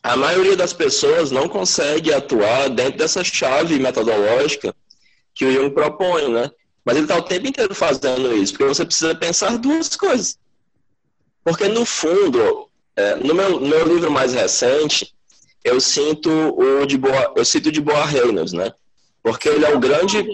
[0.03, 4.73] a maioria das pessoas não consegue atuar dentro dessa chave metodológica
[5.33, 6.49] que o Jung propõe, né?
[6.85, 10.39] Mas ele está o tempo inteiro fazendo isso, porque você precisa pensar duas coisas.
[11.43, 12.66] Porque, no fundo,
[12.97, 15.15] é, no meu, no meu livro mais recente,
[15.63, 18.73] eu sinto o de Boa, eu cito de Boa Reynolds, né?
[19.21, 20.25] Porque ele é o grande.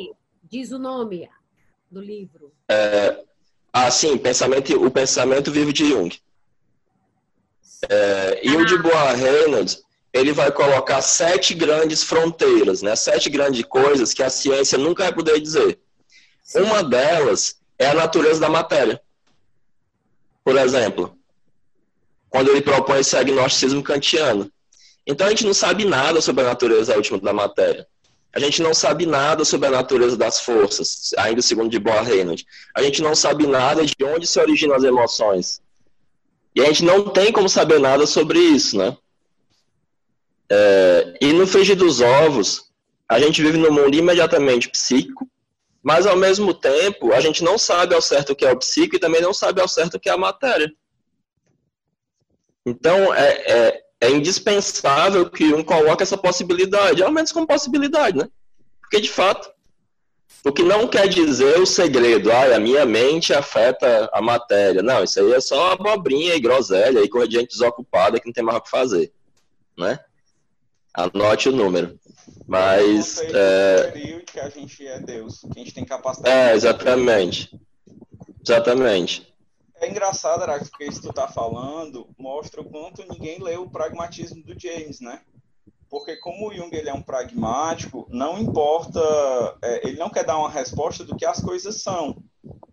[0.44, 1.30] Diz o nome
[1.92, 2.54] do livro.
[2.70, 3.20] É,
[3.74, 6.18] ah, sim, pensamento, o pensamento vivo de Jung.
[7.90, 9.84] É, e o de Boa Reynolds,
[10.14, 12.96] ele vai colocar sete grandes fronteiras, né?
[12.96, 15.80] Sete grandes coisas que a ciência nunca vai poder dizer.
[16.42, 16.62] Sim.
[16.62, 19.02] Uma delas é a natureza da matéria.
[20.46, 21.18] Por exemplo,
[22.34, 24.52] quando ele propõe esse agnosticismo kantiano.
[25.06, 27.86] Então a gente não sabe nada sobre a natureza última da matéria.
[28.34, 32.44] A gente não sabe nada sobre a natureza das forças, ainda segundo de Boa Reynolds.
[32.76, 35.62] A gente não sabe nada de onde se originam as emoções.
[36.56, 38.98] E a gente não tem como saber nada sobre isso, né?
[40.50, 42.64] É, e no frigir dos ovos,
[43.08, 45.28] a gente vive num mundo imediatamente psíquico,
[45.84, 48.96] mas ao mesmo tempo a gente não sabe ao certo o que é o psíquico
[48.96, 50.74] e também não sabe ao certo o que é a matéria.
[52.66, 58.28] Então é, é, é indispensável que um coloque essa possibilidade, ao menos como possibilidade, né?
[58.82, 59.50] Porque de fato,
[60.46, 64.82] o que não quer dizer o segredo, ah, a minha mente afeta a matéria.
[64.82, 68.44] Não, isso aí é só abobrinha e groselha e de gente desocupada que não tem
[68.44, 69.12] mais o que fazer,
[69.78, 70.00] né?
[70.94, 71.98] Anote o número.
[72.46, 73.20] Mas.
[73.22, 74.22] É...
[74.26, 76.36] que a gente é Deus, que a gente tem capacidade.
[76.36, 77.58] É, exatamente.
[78.46, 79.33] Exatamente.
[79.84, 83.70] É engraçado, Arax, porque isso que tu tá falando mostra o quanto ninguém leu o
[83.70, 85.20] pragmatismo do James, né?
[85.90, 89.02] Porque como o Jung ele é um pragmático, não importa,
[89.62, 92.16] é, ele não quer dar uma resposta do que as coisas são,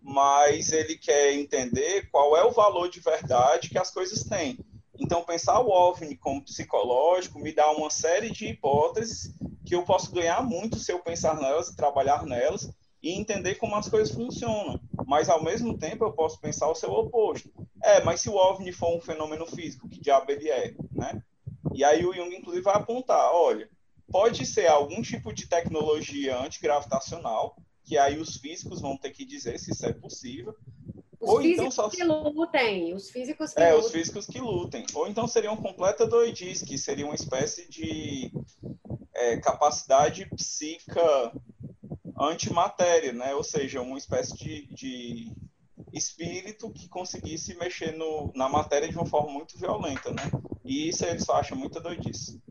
[0.01, 4.57] mas ele quer entender qual é o valor de verdade que as coisas têm.
[4.97, 9.35] Então, pensar o OVNI como psicológico me dá uma série de hipóteses
[9.65, 12.71] que eu posso ganhar muito se eu pensar nelas e trabalhar nelas
[13.01, 14.79] e entender como as coisas funcionam.
[15.05, 17.51] Mas, ao mesmo tempo, eu posso pensar o seu oposto.
[17.83, 21.21] É, mas se o OVNI for um fenômeno físico, que diabo ele é, né?
[21.73, 23.69] E aí o Jung, inclusive, vai apontar, olha,
[24.11, 29.57] pode ser algum tipo de tecnologia antigravitacional, que aí os físicos vão ter que dizer
[29.59, 30.55] se isso é possível,
[31.21, 31.89] os Ou então físicos então só...
[31.89, 33.85] que lutem, os físicos que É, lutem.
[33.85, 34.85] os físicos que lutem.
[34.95, 38.31] Ou então seria uma completa doidice, que seria uma espécie de
[39.13, 41.31] é, capacidade psíquica
[42.29, 43.33] antimatéria, né?
[43.33, 45.31] Ou seja, uma espécie de, de
[45.93, 50.23] espírito que conseguisse mexer no, na matéria de uma forma muito violenta, né?
[50.63, 52.41] E isso eles acham muita doidice.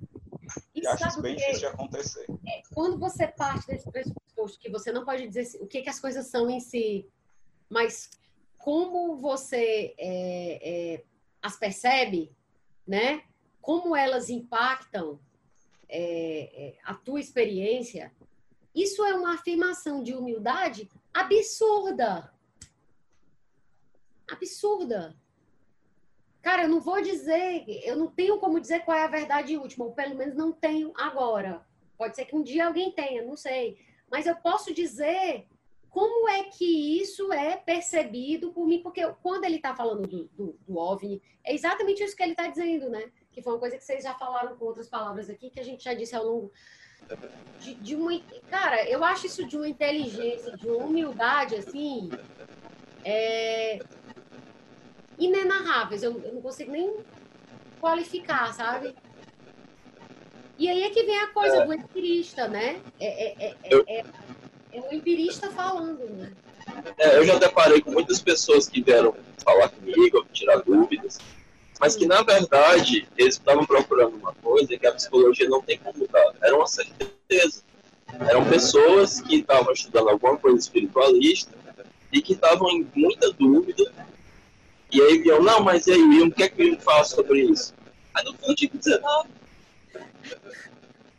[0.75, 2.27] E, e acho isso bem difícil de acontecer.
[2.47, 6.01] É, quando você parte desse pressuposto que você não pode dizer o que, que as
[6.01, 7.09] coisas são em si,
[7.69, 8.11] mas
[8.59, 11.05] como você é, é,
[11.41, 12.33] as percebe,
[12.87, 13.23] né?
[13.61, 15.21] Como elas impactam
[15.89, 18.13] é, é, a tua experiência,
[18.75, 22.33] isso é uma afirmação de humildade absurda.
[24.31, 25.17] Absurda.
[26.43, 29.85] Cara, eu não vou dizer, eu não tenho como dizer qual é a verdade última,
[29.85, 31.67] ou pelo menos não tenho agora.
[31.99, 33.79] Pode ser que um dia alguém tenha, não sei.
[34.11, 35.47] Mas eu posso dizer
[35.91, 38.81] como é que isso é percebido por mim?
[38.81, 42.47] Porque quando ele está falando do, do, do, OVNI, é exatamente isso que ele está
[42.47, 43.11] dizendo, né?
[43.33, 45.83] Que foi uma coisa que vocês já falaram com outras palavras aqui, que a gente
[45.83, 46.53] já disse ao longo
[47.61, 48.19] de, de uma...
[48.51, 52.11] Cara, eu acho isso de uma inteligência, de uma humildade, assim,
[53.05, 53.79] é...
[55.19, 56.03] inenarráveis.
[56.03, 56.97] Eu, eu não consigo nem
[57.81, 58.95] qualificar, sabe?
[60.59, 62.81] E aí é que vem a coisa do empirista, né?
[62.99, 64.05] É, é, é, é
[64.73, 66.33] é um empirista falando, né?
[66.99, 71.19] É, eu já deparei com muitas pessoas que vieram falar comigo, tirar dúvidas,
[71.81, 76.07] mas que na verdade eles estavam procurando uma coisa que a psicologia não tem como
[76.09, 76.35] dar.
[76.43, 77.63] Era uma certeza.
[78.29, 81.57] Eram pessoas que estavam estudando alguma coisa espiritualista
[82.13, 83.91] e que estavam em muita dúvida.
[84.93, 87.73] E aí viam, não, mas e aí, o que é que eu faço sobre isso?
[88.13, 89.01] Aí no fundo tinha que dizer.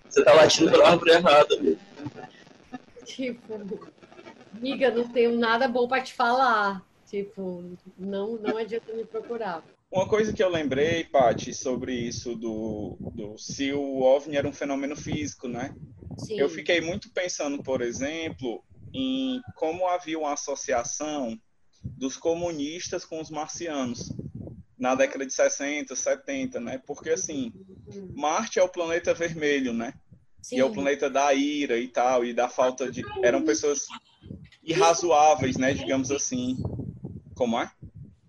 [0.08, 1.80] Você está latindo para a árvore errada mesmo.
[3.06, 3.90] Tipo,
[4.56, 6.84] amiga, não tenho nada bom para te falar.
[7.08, 7.64] Tipo,
[7.98, 9.64] não, não adianta me procurar.
[9.92, 14.54] Uma coisa que eu lembrei, Paty, sobre isso do, do se o OVNI era um
[14.54, 15.76] fenômeno físico, né?
[16.18, 16.40] Sim.
[16.40, 18.64] Eu fiquei muito pensando, por exemplo,
[18.94, 21.38] em como havia uma associação
[21.84, 24.14] dos comunistas com os marcianos
[24.78, 26.82] na década de 60, 70, né?
[26.86, 27.52] Porque assim.
[28.16, 29.94] Marte é o planeta vermelho, né?
[30.42, 30.56] Sim.
[30.56, 33.04] E é o planeta da ira e tal, e da falta de.
[33.22, 33.86] Eram pessoas
[34.64, 35.74] irrazoáveis, né?
[35.74, 36.58] Digamos assim.
[37.36, 37.72] Como é?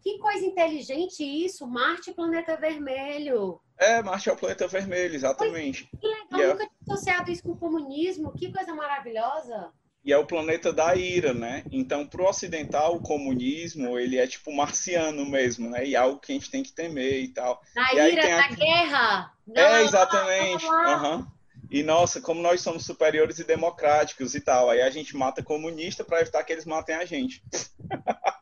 [0.03, 3.61] Que coisa inteligente isso, Marte planeta vermelho.
[3.79, 5.89] É, Marte é o planeta vermelho, exatamente.
[6.01, 6.67] Que legal, e é nunca é...
[6.67, 9.71] tinha associado isso com o comunismo, que coisa maravilhosa.
[10.05, 11.63] E é o planeta da ira, né?
[11.71, 15.87] Então, para o ocidental, o comunismo, ele é tipo marciano mesmo, né?
[15.87, 17.63] E é algo que a gente tem que temer e tal.
[17.73, 18.49] Da e ira, da a...
[18.49, 19.33] guerra.
[19.55, 20.67] É, exatamente.
[20.67, 21.25] Uhum.
[21.71, 26.05] E, nossa, como nós somos superiores e democráticos e tal, aí a gente mata comunista
[26.05, 27.41] para evitar que eles matem a gente.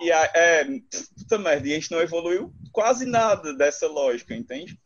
[0.00, 0.64] e a, é,
[1.16, 4.78] puta merda, e a gente não evoluiu quase nada dessa lógica, entende?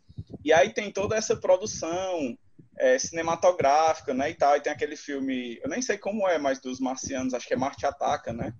[0.44, 2.36] E aí tem toda essa produção
[2.78, 6.60] é, cinematográfica, né, e tal, e tem aquele filme, eu nem sei como é, mas
[6.60, 8.52] dos marcianos, acho que é Marte Ataca, né?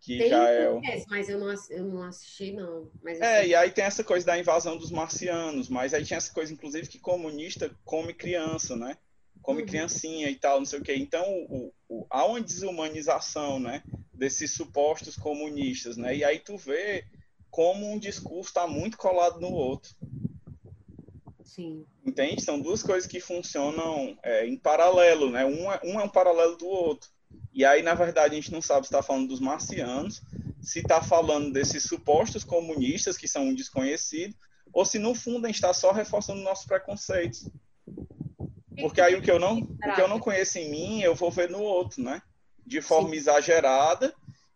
[0.00, 0.80] Que tem já é o...
[1.08, 2.90] mas eu não, eu não assisti, não.
[3.02, 6.32] Mas é, e aí tem essa coisa da invasão dos marcianos, mas aí tinha essa
[6.32, 8.96] coisa, inclusive, que comunista come criança, né?
[9.48, 9.66] Come uhum.
[9.66, 10.94] criancinha e tal, não sei o quê.
[10.94, 13.82] Então, o, o, há uma desumanização, né?
[14.12, 16.14] Desses supostos comunistas, né?
[16.14, 17.06] E aí tu vê
[17.50, 19.90] como um discurso está muito colado no outro.
[21.42, 21.86] Sim.
[22.04, 22.42] Entende?
[22.42, 25.46] São duas coisas que funcionam é, em paralelo, né?
[25.46, 27.08] Um é, um é um paralelo do outro.
[27.50, 30.20] E aí, na verdade, a gente não sabe se está falando dos marcianos,
[30.60, 34.36] se está falando desses supostos comunistas que são um desconhecido,
[34.74, 37.48] ou se no fundo a gente está só reforçando nossos preconceitos.
[38.80, 41.30] Porque aí o que eu não, o que eu não conheço em mim, eu vou
[41.30, 42.22] ver no outro, né?
[42.66, 43.16] De forma Sim.
[43.16, 44.14] exagerada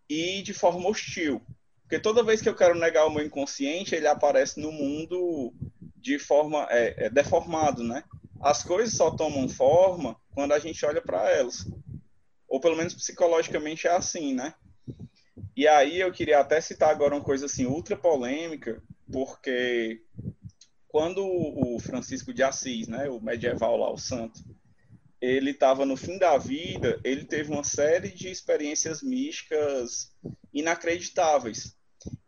[0.08, 1.42] e de forma hostil.
[1.82, 5.52] Porque toda vez que eu quero negar o meu inconsciente, ele aparece no mundo
[5.96, 8.04] de forma é, é deformado, né?
[8.40, 11.66] As coisas só tomam forma quando a gente olha para elas.
[12.48, 14.54] Ou pelo menos psicologicamente é assim, né?
[15.56, 20.02] E aí eu queria até citar agora uma coisa assim ultra polêmica, porque
[20.92, 24.44] quando o Francisco de Assis, né, o medieval lá, o santo,
[25.18, 30.14] ele estava no fim da vida, ele teve uma série de experiências místicas
[30.52, 31.74] inacreditáveis.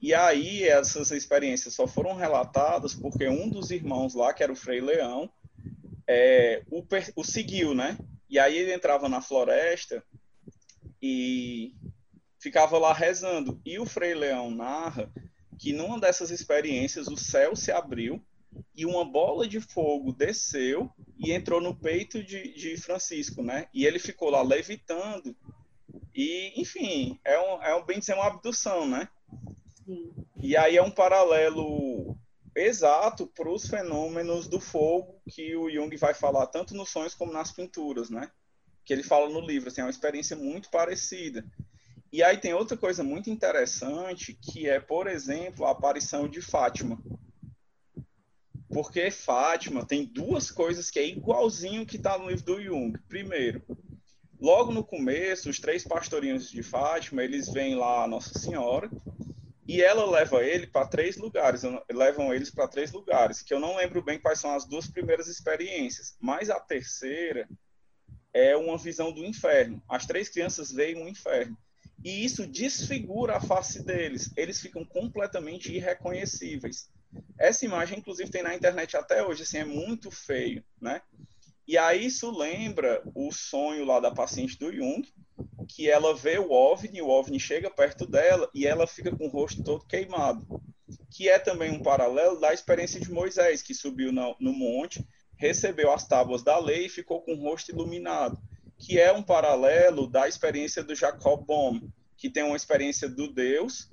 [0.00, 4.56] E aí essas experiências só foram relatadas porque um dos irmãos lá, que era o
[4.56, 5.30] Frei Leão,
[6.08, 6.82] é, o,
[7.16, 7.98] o seguiu, né?
[8.30, 10.02] E aí ele entrava na floresta
[11.02, 11.74] e
[12.38, 13.60] ficava lá rezando.
[13.62, 15.12] E o Frei Leão narra
[15.58, 18.24] que numa dessas experiências o céu se abriu
[18.74, 23.68] e uma bola de fogo desceu e entrou no peito de, de Francisco, né?
[23.73, 25.36] E ele ficou lá levitando.
[26.15, 29.08] E, enfim, é um, é um bem dizer uma abdução, né?
[29.84, 30.12] Sim.
[30.42, 32.16] E aí é um paralelo
[32.57, 37.33] exato para os fenômenos do fogo que o Jung vai falar tanto nos sonhos como
[37.33, 38.31] nas pinturas, né?
[38.84, 41.44] Que ele fala no livro, assim, é uma experiência muito parecida.
[42.12, 47.02] E aí tem outra coisa muito interessante, que é, por exemplo, a aparição de Fátima.
[48.74, 52.98] Porque Fátima tem duas coisas que é igualzinho que está no livro do Jung.
[53.08, 53.62] Primeiro,
[54.40, 58.90] logo no começo, os três pastorinhos de Fátima, eles vêm lá a Nossa Senhora,
[59.64, 63.76] e ela leva ele para três lugares, levam eles para três lugares, que eu não
[63.76, 67.48] lembro bem quais são as duas primeiras experiências, mas a terceira
[68.32, 69.80] é uma visão do inferno.
[69.88, 71.56] As três crianças veem um inferno.
[72.04, 74.32] E isso desfigura a face deles.
[74.36, 76.90] Eles ficam completamente irreconhecíveis.
[77.38, 81.02] Essa imagem, inclusive, tem na internet até hoje, assim, é muito feio, né?
[81.66, 85.02] E aí isso lembra o sonho lá da paciente do Jung,
[85.66, 89.30] que ela vê o OVNI, o OVNI chega perto dela e ela fica com o
[89.30, 90.60] rosto todo queimado.
[91.10, 95.90] Que é também um paralelo da experiência de Moisés, que subiu no, no monte, recebeu
[95.90, 98.38] as tábuas da lei e ficou com o rosto iluminado.
[98.78, 101.80] Que é um paralelo da experiência do Jacob Bohm,
[102.16, 103.88] que tem uma experiência do Deus,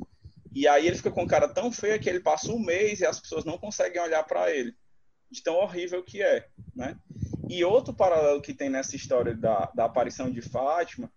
[0.54, 3.20] e aí ele fica com cara tão feia que ele passa um mês e as
[3.20, 4.76] pessoas não conseguem olhar para ele.
[5.30, 6.98] De tão horrível que é, né?
[7.50, 11.12] E outro paralelo que tem nessa história da, da aparição de Fátima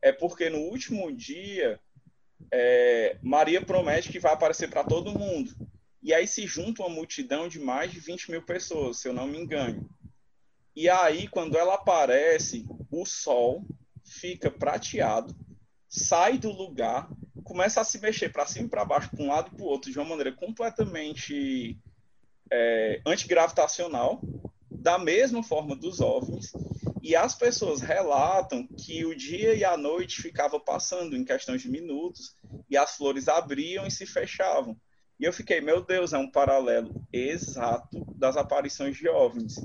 [0.00, 1.78] é porque no último dia
[2.50, 5.54] é, Maria promete que vai aparecer para todo mundo.
[6.02, 9.26] E aí se junta uma multidão de mais de 20 mil pessoas, se eu não
[9.26, 9.88] me engano.
[10.74, 13.66] E aí, quando ela aparece, o sol
[14.04, 15.34] fica prateado,
[15.88, 17.10] sai do lugar,
[17.48, 19.68] começa a se mexer para cima e para baixo, para um lado e para o
[19.68, 21.78] outro, de uma maneira completamente
[22.52, 24.20] é, antigravitacional,
[24.70, 26.52] da mesma forma dos OVNIs,
[27.02, 31.70] e as pessoas relatam que o dia e a noite ficava passando em questões de
[31.70, 32.36] minutos
[32.68, 34.76] e as flores abriam e se fechavam.
[35.18, 39.56] E eu fiquei, meu Deus, é um paralelo exato das aparições de OVNIs.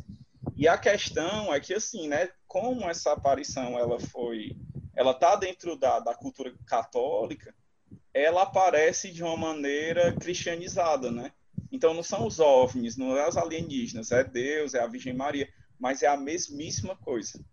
[0.56, 4.56] E a questão é que, assim, né, como essa aparição ela foi,
[4.96, 7.54] ela tá dentro da, da cultura católica,
[8.14, 11.32] ela aparece de uma maneira cristianizada, né?
[11.72, 15.50] Então não são os OVNIs, não é os alienígenas, é Deus, é a Virgem Maria
[15.84, 17.44] mas é a mesmíssima coisa.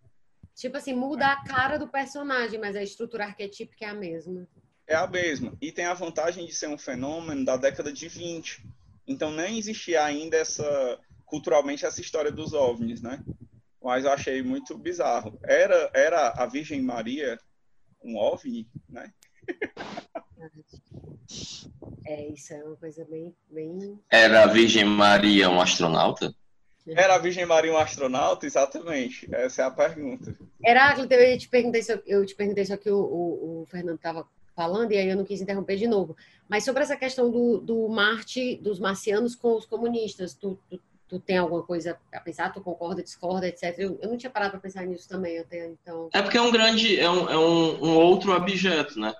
[0.54, 4.46] Tipo assim, muda a cara do personagem, mas a estrutura arquetípica é a mesma.
[4.86, 5.52] É a mesma.
[5.60, 8.64] E tem a vantagem de ser um fenômeno da década de 20.
[9.04, 13.20] Então nem existia ainda essa culturalmente essa história dos ovnis, né?
[13.82, 15.36] Mas eu achei muito bizarro.
[15.42, 17.36] Era era a Virgem Maria
[18.00, 19.12] um OVNI, né?
[22.06, 23.98] É, isso é uma coisa bem, bem.
[24.10, 26.34] Era a Virgem Maria um astronauta?
[26.88, 28.46] Era a Virgem Maria um astronauta?
[28.46, 29.28] Exatamente.
[29.32, 30.36] Essa é a pergunta.
[30.64, 34.92] Heráclito, eu te perguntei, eu te perguntei só que o, o, o Fernando estava falando,
[34.92, 36.16] e aí eu não quis interromper de novo.
[36.48, 41.20] Mas sobre essa questão do, do Marte, dos marcianos com os comunistas, tu, tu, tu
[41.20, 42.52] tem alguma coisa a pensar?
[42.52, 43.74] Tu concorda, discorda, etc?
[43.78, 46.08] Eu, eu não tinha parado para pensar nisso também, tenho, então...
[46.12, 49.14] É porque é um grande, é um, é um, um outro objeto, né?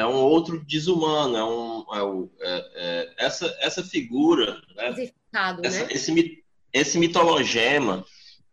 [0.00, 1.84] É um outro desumano, é um,
[2.40, 5.10] é, é, é essa, essa figura, né?
[5.62, 5.88] essa, né?
[5.90, 8.04] Esse, esse mitologema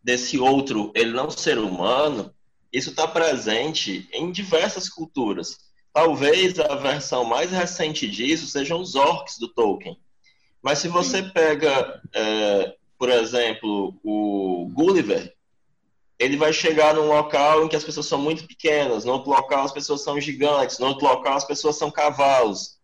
[0.03, 2.33] desse outro, ele não ser humano,
[2.71, 5.57] isso está presente em diversas culturas.
[5.93, 9.97] Talvez a versão mais recente disso sejam os orcs do Tolkien.
[10.61, 15.33] Mas se você pega, é, por exemplo, o Gulliver,
[16.19, 19.63] ele vai chegar num local em que as pessoas são muito pequenas, no outro local
[19.63, 22.77] as pessoas são gigantes, no outro local as pessoas são cavalos.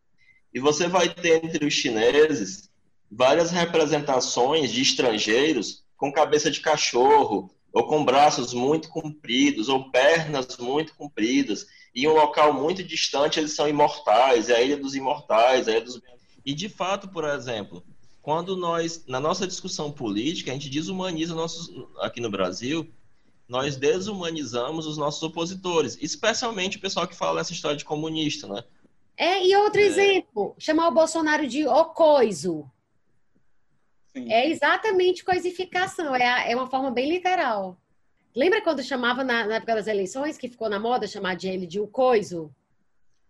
[0.53, 2.69] E você vai ter entre os chineses
[3.11, 10.57] várias representações de estrangeiros com cabeça de cachorro, ou com braços muito compridos, ou pernas
[10.57, 11.65] muito compridas.
[11.95, 15.71] E em um local muito distante eles são imortais, é a Ilha dos Imortais, a
[15.71, 15.99] Ilha dos
[16.45, 17.83] e de fato, por exemplo,
[18.21, 22.89] quando nós, na nossa discussão política, a gente desumaniza nossos, aqui no Brasil,
[23.47, 28.63] nós desumanizamos os nossos opositores, especialmente o pessoal que fala essa história de comunista, né?
[29.17, 29.83] É, e outro é...
[29.83, 32.69] exemplo, chamar o Bolsonaro de ocoiso.
[34.07, 34.31] Sim.
[34.31, 37.77] É exatamente coisificação, é, é uma forma bem literal.
[38.35, 41.67] Lembra quando chamava na, na, época das eleições, que ficou na moda chamar de ele
[41.67, 42.53] de o coiso?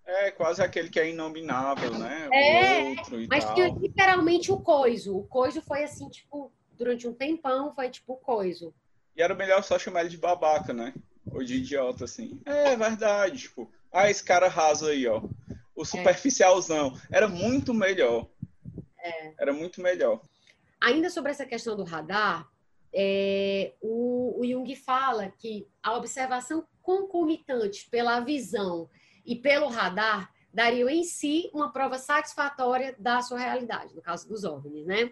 [0.06, 2.30] É, quase aquele que é inominável, né?
[2.32, 2.96] É,
[3.30, 3.56] mas tal.
[3.56, 5.18] tinha literalmente o coiso.
[5.18, 8.74] O coiso foi assim, tipo, durante um tempão, foi tipo o coiso.
[9.16, 10.94] E era melhor só chamar ele de babaca, né?
[11.32, 12.40] Ou de idiota, assim.
[12.46, 15.22] É verdade, tipo, ah, esse cara raso aí, ó.
[15.76, 15.86] O é.
[15.86, 17.00] superficialzão.
[17.12, 18.28] Era muito melhor.
[19.00, 19.34] É.
[19.38, 20.22] Era muito melhor.
[20.82, 22.50] Ainda sobre essa questão do radar,
[22.94, 28.90] é, o, o Jung fala que a observação concomitante pela visão
[29.26, 34.44] e pelo radar dariam em si uma prova satisfatória da sua realidade, no caso dos
[34.44, 35.12] OVNIs, né?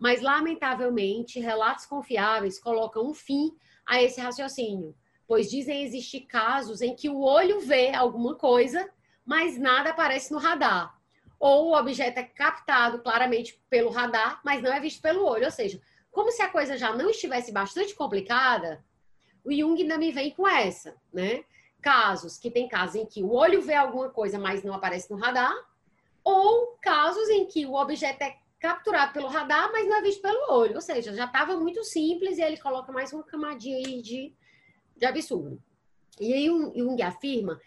[0.00, 3.54] Mas, lamentavelmente, relatos confiáveis colocam um fim
[3.86, 4.96] a esse raciocínio,
[5.26, 8.88] pois dizem existir casos em que o olho vê alguma coisa,
[9.24, 10.98] mas nada aparece no radar.
[11.38, 15.44] Ou o objeto é captado claramente pelo radar, mas não é visto pelo olho.
[15.44, 15.80] Ou seja,
[16.10, 18.84] como se a coisa já não estivesse bastante complicada,
[19.44, 21.44] o Jung ainda me vem com essa, né?
[21.80, 25.18] casos que tem casos em que o olho vê alguma coisa, mas não aparece no
[25.18, 25.54] radar,
[26.22, 30.52] ou casos em que o objeto é capturado pelo radar, mas não é visto pelo
[30.52, 30.74] olho.
[30.74, 34.34] Ou seja, já estava muito simples e ele coloca mais uma camadinha aí de,
[34.96, 35.60] de absurdo.
[36.20, 37.58] E aí Jung afirma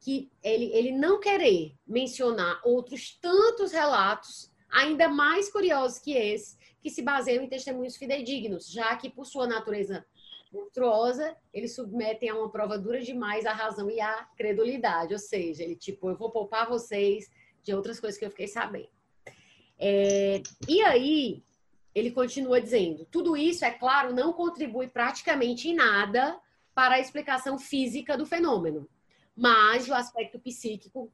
[0.00, 6.88] que ele, ele não querer mencionar outros tantos relatos, ainda mais curiosos que esse, que
[6.88, 10.06] se baseiam em testemunhos fidedignos, já que, por sua natureza
[10.50, 15.12] monstruosa, eles submetem a uma prova dura demais a razão e a credulidade.
[15.12, 17.30] Ou seja, ele tipo, eu vou poupar vocês
[17.62, 18.88] de outras coisas que eu fiquei sabendo.
[19.78, 21.42] É, e aí,
[21.94, 26.38] ele continua dizendo: tudo isso, é claro, não contribui praticamente em nada
[26.74, 28.88] para a explicação física do fenômeno,
[29.36, 31.12] mas o aspecto psíquico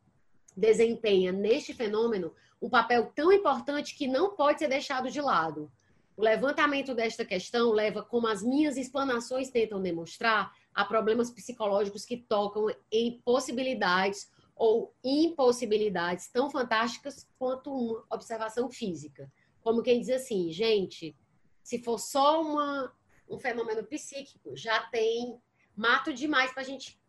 [0.56, 5.70] desempenha neste fenômeno um papel tão importante que não pode ser deixado de lado.
[6.16, 12.16] O levantamento desta questão leva, como as minhas explanações tentam demonstrar, a problemas psicológicos que
[12.16, 19.30] tocam em possibilidades ou impossibilidades tão fantásticas quanto uma observação física.
[19.62, 21.16] Como quem diz assim, gente,
[21.62, 22.92] se for só uma,
[23.28, 25.38] um fenômeno psíquico, já tem
[25.74, 27.00] mato demais para gente,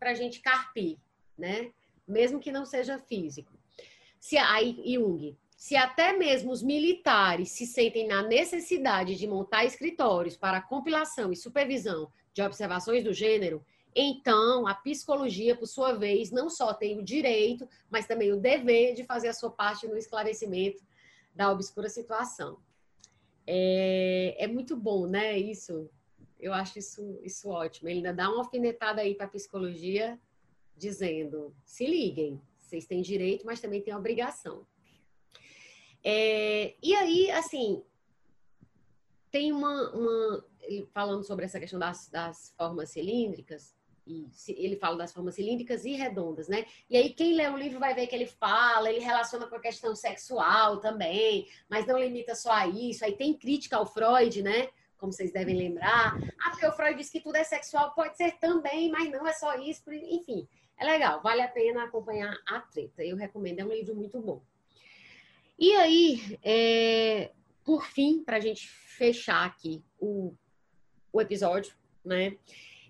[0.00, 0.98] a gente carpir,
[1.36, 1.72] né?
[2.06, 3.52] Mesmo que não seja físico.
[4.20, 10.36] Se aí Jung, se até mesmo os militares se sentem na necessidade de montar escritórios
[10.36, 16.50] para compilação e supervisão de observações do gênero, então a psicologia, por sua vez, não
[16.50, 20.82] só tem o direito, mas também o dever de fazer a sua parte no esclarecimento
[21.34, 22.58] da obscura situação.
[23.46, 25.38] É, é muito bom, né?
[25.38, 25.88] Isso,
[26.40, 27.88] eu acho isso, isso ótimo.
[27.88, 30.18] Ele ainda dá uma alfinetada aí para a psicologia,
[30.76, 34.66] dizendo: se liguem, vocês têm direito, mas também têm obrigação.
[36.02, 37.82] É, e aí, assim,
[39.30, 40.44] tem uma, uma,
[40.92, 43.74] Falando sobre essa questão das, das formas cilíndricas,
[44.06, 46.66] e ele fala das formas cilíndricas e redondas, né?
[46.90, 49.60] E aí quem lê o livro vai ver que ele fala, ele relaciona com a
[49.60, 53.04] questão sexual também, mas não limita só a isso.
[53.04, 54.68] Aí tem crítica ao Freud, né?
[54.98, 56.18] Como vocês devem lembrar.
[56.38, 59.32] Ah, porque o Freud diz que tudo é sexual, pode ser também, mas não é
[59.32, 59.82] só isso.
[59.92, 60.46] Enfim,
[60.78, 63.02] é legal, vale a pena acompanhar a treta.
[63.02, 64.42] Eu recomendo, é um livro muito bom.
[65.58, 67.30] E aí, é,
[67.64, 70.34] por fim, para a gente fechar aqui o,
[71.12, 71.74] o episódio,
[72.04, 72.36] né?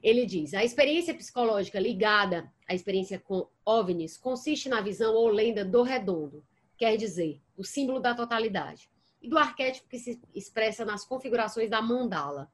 [0.04, 5.64] Ele diz: a experiência psicológica ligada à experiência com OVNIs consiste na visão ou lenda
[5.64, 6.44] do redondo,
[6.76, 8.90] quer dizer, o símbolo da totalidade,
[9.22, 12.52] e do arquétipo que se expressa nas configurações da mandala.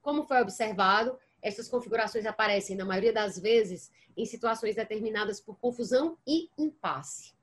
[0.00, 6.16] Como foi observado, essas configurações aparecem, na maioria das vezes, em situações determinadas por confusão
[6.26, 7.34] e impasse.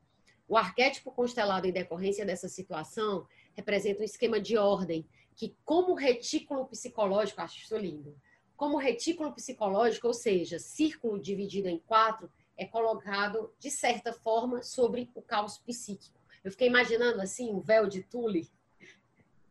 [0.48, 6.66] O arquétipo constelado em decorrência dessa situação representa um esquema de ordem que, como retículo
[6.66, 8.16] psicológico, acho isso lindo,
[8.56, 15.10] como retículo psicológico, ou seja, círculo dividido em quatro, é colocado, de certa forma, sobre
[15.16, 16.20] o caos psíquico.
[16.44, 18.50] Eu fiquei imaginando, assim, um véu de tule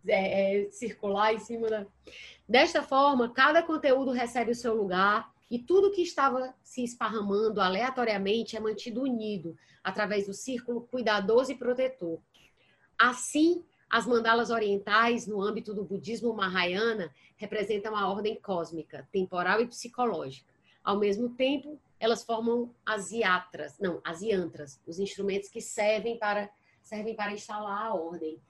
[0.07, 1.87] é, é, circular em cima da...
[2.49, 8.57] Desta forma, cada conteúdo recebe o seu lugar e tudo que estava se esparramando aleatoriamente
[8.57, 12.21] é mantido unido através do círculo cuidadoso e protetor.
[12.99, 19.67] Assim, as mandalas orientais, no âmbito do budismo Mahayana, representam a ordem cósmica, temporal e
[19.67, 20.51] psicológica.
[20.83, 26.51] Ao mesmo tempo, elas formam as yatras, não, as yantras, os instrumentos que servem para
[26.81, 28.41] servem para instalar a ordem.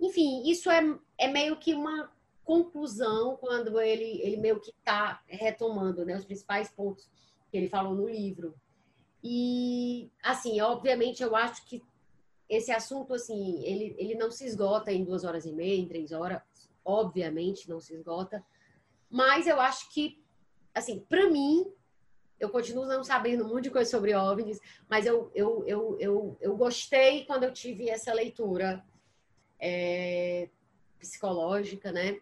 [0.00, 0.82] Enfim, isso é,
[1.16, 2.10] é meio que uma
[2.44, 7.08] conclusão quando ele, ele meio que está retomando né, os principais pontos
[7.48, 8.54] que ele falou no livro.
[9.22, 11.80] E, assim, obviamente, eu acho que
[12.50, 16.10] esse assunto, assim, ele, ele não se esgota em duas horas e meia, em três
[16.10, 16.42] horas,
[16.84, 18.44] obviamente não se esgota,
[19.08, 20.20] mas eu acho que,
[20.74, 21.72] assim, para mim,
[22.40, 26.56] eu continuo não sabendo monte de coisa sobre OVNIs, mas eu, eu, eu, eu, eu
[26.56, 28.84] gostei quando eu tive essa leitura
[29.60, 30.48] é,
[30.98, 32.18] psicológica, né?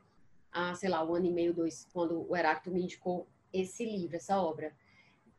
[0.52, 4.16] Há, sei lá, um ano e meio, dois, quando o Heráclito me indicou esse livro,
[4.16, 4.76] essa obra.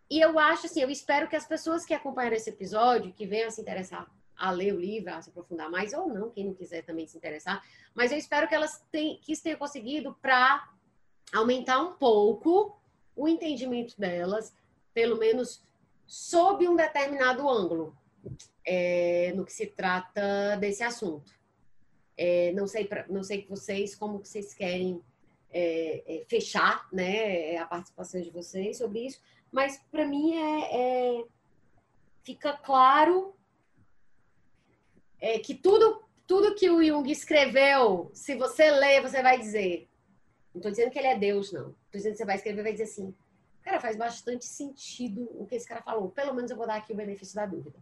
[0.10, 3.50] E eu acho assim, eu espero que as pessoas que acompanharam esse episódio, que venham
[3.50, 4.10] a se interessar
[4.40, 7.18] a ler o livro, a se aprofundar mais, ou não, quem não quiser também se
[7.18, 7.64] interessar.
[7.94, 10.72] Mas eu espero que elas tenham, que isso tenha conseguido para
[11.34, 12.80] aumentar um pouco
[13.16, 14.54] o entendimento delas,
[14.94, 15.62] pelo menos
[16.08, 17.96] sob um determinado ângulo,
[18.66, 21.38] é, no que se trata desse assunto.
[22.18, 25.02] É, não sei pra, não sei vocês como vocês querem
[25.52, 31.24] é, é fechar, né, a participação de vocês sobre isso, mas para mim é, é
[32.24, 33.34] fica claro
[35.20, 39.88] é, que tudo, tudo que o Jung escreveu, se você ler, você vai dizer.
[40.54, 41.70] Não estou dizendo que ele é Deus, não.
[41.86, 43.14] Estou dizendo que você vai escrever e vai dizer assim.
[43.62, 46.10] Cara, faz bastante sentido o que esse cara falou.
[46.10, 47.78] Pelo menos eu vou dar aqui o benefício da dúvida.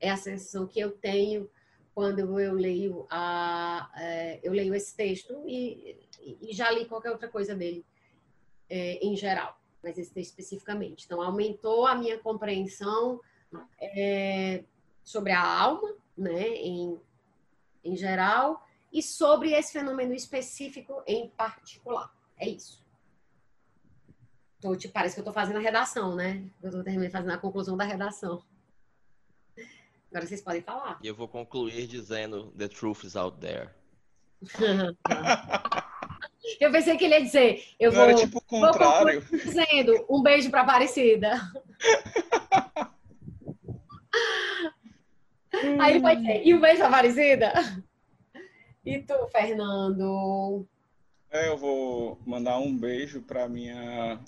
[0.00, 1.48] É a sensação que eu tenho
[1.94, 5.96] quando eu leio a, é, eu leio esse texto e,
[6.40, 7.84] e, já li qualquer outra coisa dele
[8.68, 11.04] é, em geral, mas esse texto especificamente.
[11.04, 13.20] Então aumentou a minha compreensão
[13.80, 14.64] é,
[15.04, 17.00] sobre a alma, né, em,
[17.84, 22.14] em geral, e sobre esse fenômeno específico em particular.
[22.36, 22.82] É isso.
[24.60, 26.44] Tô, te, parece que eu estou fazendo a redação, né?
[26.62, 28.44] Eu estou terminando fazendo a conclusão da redação.
[30.10, 31.00] Agora vocês podem falar.
[31.02, 33.70] E eu vou concluir dizendo The truth is out there.
[36.60, 37.64] eu pensei que ele ia dizer.
[37.80, 39.22] Eu Não vou, era tipo o contrário.
[39.30, 41.40] dizendo um beijo para Aparecida.
[45.80, 47.52] Aí ele vai dizer, e o beijo Aparecida?
[48.84, 50.66] E tu, Fernando?
[51.30, 54.18] É, eu vou mandar um beijo para minha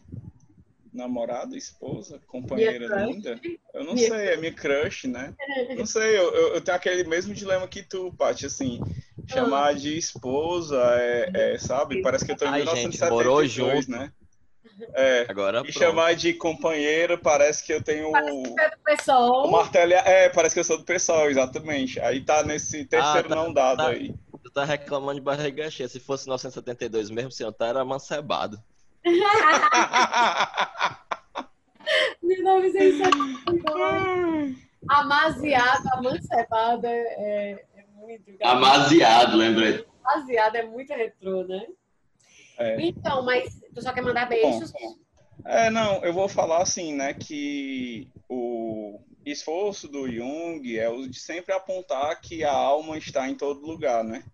[0.93, 3.39] namorada, esposa, companheira linda.
[3.75, 5.35] Eu não minha sei, é minha crush, né?
[5.77, 8.81] Não sei, eu, eu, eu, tenho aquele mesmo dilema que tu, Paty, assim,
[9.27, 9.73] chamar ah.
[9.73, 12.01] de esposa, é, é, sabe?
[12.01, 14.13] Parece que eu tô em Ai, 1972, gente, né?
[14.95, 19.93] É, Agora, e chamar de companheiro parece que eu tenho parece é o martelo.
[19.93, 22.01] É, parece que eu sou do pessoal, exatamente.
[22.01, 24.13] Aí tá nesse terceiro ah, tá, não dado tá, aí.
[24.43, 25.89] Tu tá reclamando de barriga cheia.
[25.89, 28.61] Se fosse 1972 mesmo, senhor, tá era mancebado.
[32.23, 34.65] 1972.
[34.89, 38.31] Amaziado, amancebado é, é muito.
[38.43, 39.85] Amaziado, lembrei.
[40.05, 41.67] Amaziado é muito retrô, né?
[42.59, 42.81] É.
[42.83, 44.71] Então, mas tu só quer mandar beijos?
[44.73, 44.97] Bom,
[45.45, 51.19] é, não, eu vou falar assim, né, que o esforço do Jung é o de
[51.19, 54.25] sempre apontar que a alma está em todo lugar, né?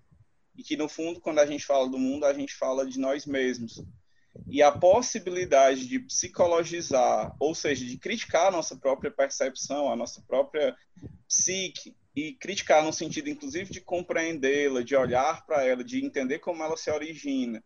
[0.56, 3.24] E que no fundo, quando a gente fala do mundo, a gente fala de nós
[3.24, 3.82] mesmos.
[4.46, 10.22] E a possibilidade de psicologizar, ou seja, de criticar a nossa própria percepção, a nossa
[10.26, 10.76] própria
[11.26, 16.62] psique, e criticar no sentido, inclusive, de compreendê-la, de olhar para ela, de entender como
[16.62, 17.62] ela se origina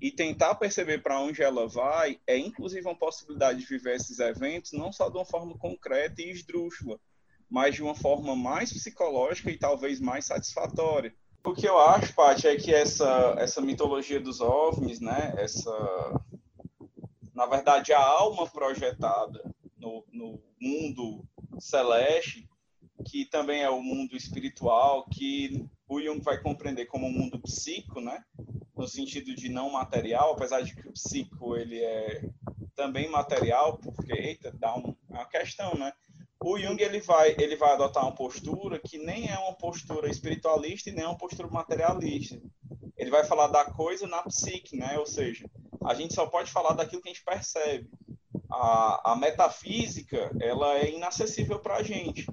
[0.00, 4.72] e tentar perceber para onde ela vai, é inclusive uma possibilidade de viver esses eventos
[4.72, 7.00] não só de uma forma concreta e esdrúxula,
[7.48, 11.14] mas de uma forma mais psicológica e talvez mais satisfatória.
[11.44, 16.20] O que eu acho, Paty, é que essa, essa mitologia dos OVNIs, né, essa,
[17.32, 19.42] na verdade, a alma projetada
[19.78, 21.24] no, no mundo
[21.60, 22.48] celeste,
[23.08, 28.00] que também é o mundo espiritual, que o Jung vai compreender como um mundo psíquico,
[28.00, 28.24] né,
[28.76, 32.28] no sentido de não material, apesar de que o psíquico ele é
[32.74, 35.92] também material, porque eita, dá um, uma questão, né?
[36.40, 40.90] o Jung ele vai, ele vai adotar uma postura que nem é uma postura espiritualista
[40.90, 42.40] e nem é uma postura materialista.
[42.96, 44.98] Ele vai falar da coisa na psique, né?
[44.98, 45.48] Ou seja,
[45.84, 47.90] a gente só pode falar daquilo que a gente percebe.
[48.50, 52.26] A, a metafísica, ela é inacessível para a gente.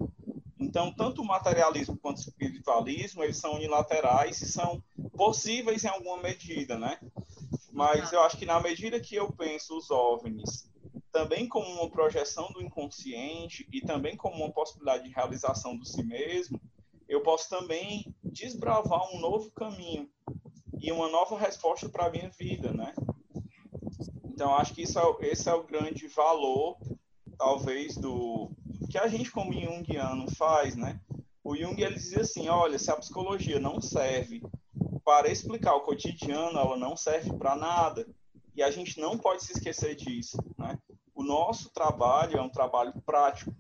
[0.60, 4.84] Então, tanto o materialismo quanto o espiritualismo, eles são unilaterais e são
[5.16, 7.00] possíveis em alguma medida, né?
[7.72, 10.70] Mas eu acho que na medida que eu penso os OVNIs
[11.12, 16.04] também como uma projeção do inconsciente e também como uma possibilidade de realização do si
[16.04, 16.60] mesmo,
[17.08, 20.10] eu posso também desbravar um novo caminho
[20.82, 22.94] e uma nova resposta para a minha vida, né?
[24.26, 26.78] Então, acho que isso é, esse é o grande valor,
[27.38, 28.52] talvez, do
[28.90, 31.00] que a gente como Jungiano faz, né?
[31.44, 34.42] O Jung, ele dizia assim, olha, se a psicologia não serve
[35.04, 38.08] para explicar o cotidiano, ela não serve para nada.
[38.56, 40.78] E a gente não pode se esquecer disso, né?
[41.16, 43.54] o nosso trabalho é um trabalho prático,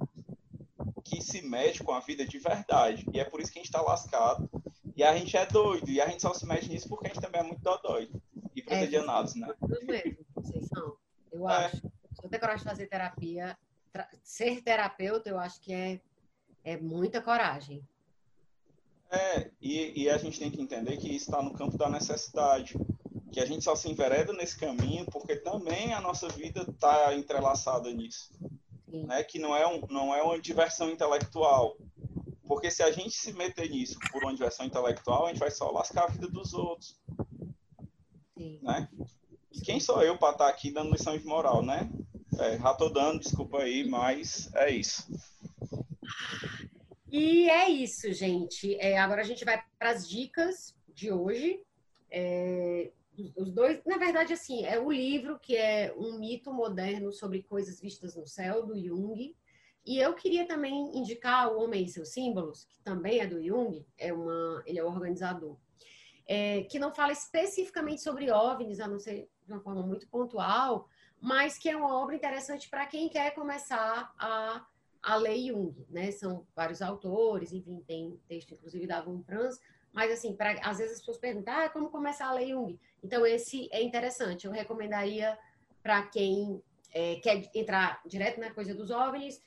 [1.03, 3.05] que se mete com a vida de verdade.
[3.13, 4.49] E é por isso que a gente está lascado.
[4.95, 5.89] E a gente é doido.
[5.89, 8.21] E a gente só se mete nisso porque a gente também é muito doido.
[8.55, 9.53] E pretedianados, é, né?
[9.83, 10.95] mesmo, vocês são.
[11.31, 11.65] Eu é.
[11.65, 11.77] acho.
[11.77, 13.57] Se eu ter coragem de fazer terapia,
[14.23, 15.99] ser terapeuta, eu acho que é,
[16.63, 17.85] é muita coragem.
[19.13, 22.75] É, e, e a gente tem que entender que está no campo da necessidade
[23.31, 27.91] que a gente só se envereda nesse caminho porque também a nossa vida está entrelaçada
[27.91, 28.31] nisso,
[28.87, 29.23] né?
[29.23, 31.75] Que não é um, não é uma diversão intelectual,
[32.47, 35.71] porque se a gente se meter nisso por uma diversão intelectual, a gente vai só
[35.71, 36.99] lascar a vida dos outros,
[38.37, 38.59] Sim.
[38.61, 38.87] né?
[39.51, 41.89] E quem sou eu para estar tá aqui dando lição de moral, né?
[42.37, 45.07] É, já tô dando, desculpa aí, mas é isso.
[47.15, 48.75] E é isso, gente.
[48.79, 51.63] É, agora a gente vai para as dicas de hoje.
[52.09, 52.91] É,
[53.37, 57.79] os dois, na verdade, assim, é o livro que é um mito moderno sobre coisas
[57.79, 59.37] vistas no céu, do Jung.
[59.85, 63.85] E eu queria também indicar O Homem e Seus Símbolos, que também é do Jung,
[63.95, 65.55] é uma, ele é o organizador,
[66.25, 70.89] é, que não fala especificamente sobre OVNIs, a não ser de uma forma muito pontual,
[71.21, 74.65] mas que é uma obra interessante para quem quer começar a,
[75.03, 76.11] a ler Jung, né?
[76.11, 79.59] São vários autores, enfim, tem texto inclusive da Von Franz,
[79.93, 82.79] mas, assim, pra, às vezes as pessoas perguntam, ah, como começar a ler Jung?
[83.03, 84.47] Então, esse é interessante.
[84.47, 85.37] Eu recomendaria
[85.83, 89.39] para quem é, quer entrar direto na coisa dos OVNIs,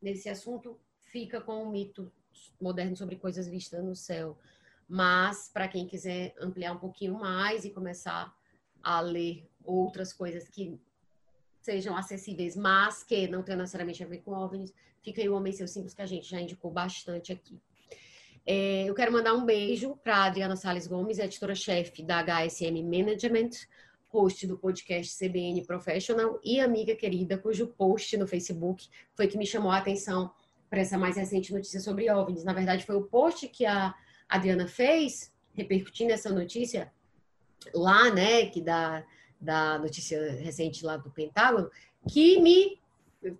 [0.00, 2.10] nesse assunto, fica com o mito
[2.58, 4.38] moderno sobre coisas vistas no céu.
[4.88, 8.34] Mas, para quem quiser ampliar um pouquinho mais e começar
[8.82, 10.80] a ler outras coisas que
[11.62, 15.52] sejam acessíveis, mas que não tenham necessariamente a ver com OVNIs, fica aí o Homem
[15.52, 17.58] Seus Simples, que a gente já indicou bastante aqui.
[18.44, 23.50] É, eu quero mandar um beijo para Adriana Sales Gomes, editora-chefe da HSM Management,
[24.08, 29.46] host do podcast CBN Professional e amiga querida, cujo post no Facebook foi que me
[29.46, 30.32] chamou a atenção
[30.68, 32.44] para essa mais recente notícia sobre OVNIs.
[32.44, 33.94] Na verdade, foi o post que a
[34.28, 36.92] Adriana fez, repercutindo essa notícia
[37.72, 39.04] lá, né, que da,
[39.42, 41.70] da notícia recente lá do Pentágono,
[42.08, 42.80] que me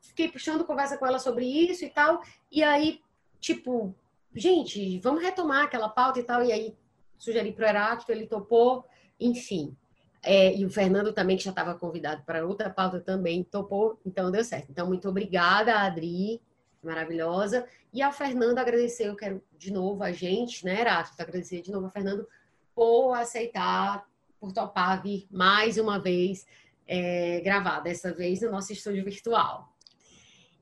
[0.01, 3.01] fiquei puxando conversa com ela sobre isso e tal, e aí,
[3.41, 3.95] tipo,
[4.35, 6.45] gente, vamos retomar aquela pauta e tal.
[6.45, 6.77] E aí
[7.19, 8.85] sugeri para o Heráclito, ele topou,
[9.19, 9.77] enfim.
[10.23, 14.31] É, e o Fernando também, que já estava convidado para outra pauta, também topou, então
[14.31, 14.71] deu certo.
[14.71, 16.41] Então, muito obrigada, Adri,
[16.83, 17.67] maravilhosa.
[17.93, 21.87] E a Fernando agradecer, eu quero de novo a gente, né, Heráclito, agradecer de novo
[21.87, 22.27] a Fernando
[22.75, 24.07] por aceitar,
[24.43, 26.45] por topar vir mais uma vez
[26.85, 29.73] é, gravar, dessa vez no nosso estúdio virtual.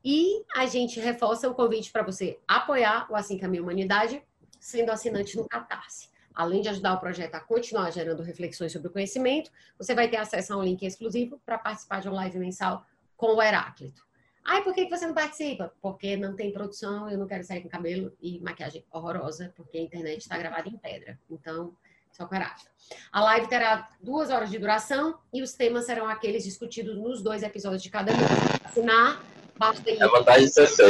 [0.05, 4.21] E a gente reforça o convite para você apoiar o Assim Caminha Humanidade,
[4.59, 6.11] sendo assinante no Catarse.
[6.31, 10.17] Além de ajudar o projeto a continuar gerando reflexões sobre o conhecimento, você vai ter
[10.17, 12.85] acesso a um link exclusivo para participar de um live mensal
[13.17, 14.05] com o Heráclito.
[14.45, 15.73] Ai, por que você não participa?
[15.81, 19.81] Porque não tem produção, eu não quero sair com cabelo e maquiagem horrorosa, porque a
[19.81, 21.19] internet está gravada em pedra.
[21.27, 21.75] Então,
[22.11, 22.71] Só Heráclito.
[23.11, 27.43] A live terá duas horas de duração e os temas serão aqueles discutidos nos dois
[27.43, 28.29] episódios de cada mês.
[28.65, 29.21] Assinar,
[29.57, 30.01] basta ir.
[30.01, 30.49] É vantagem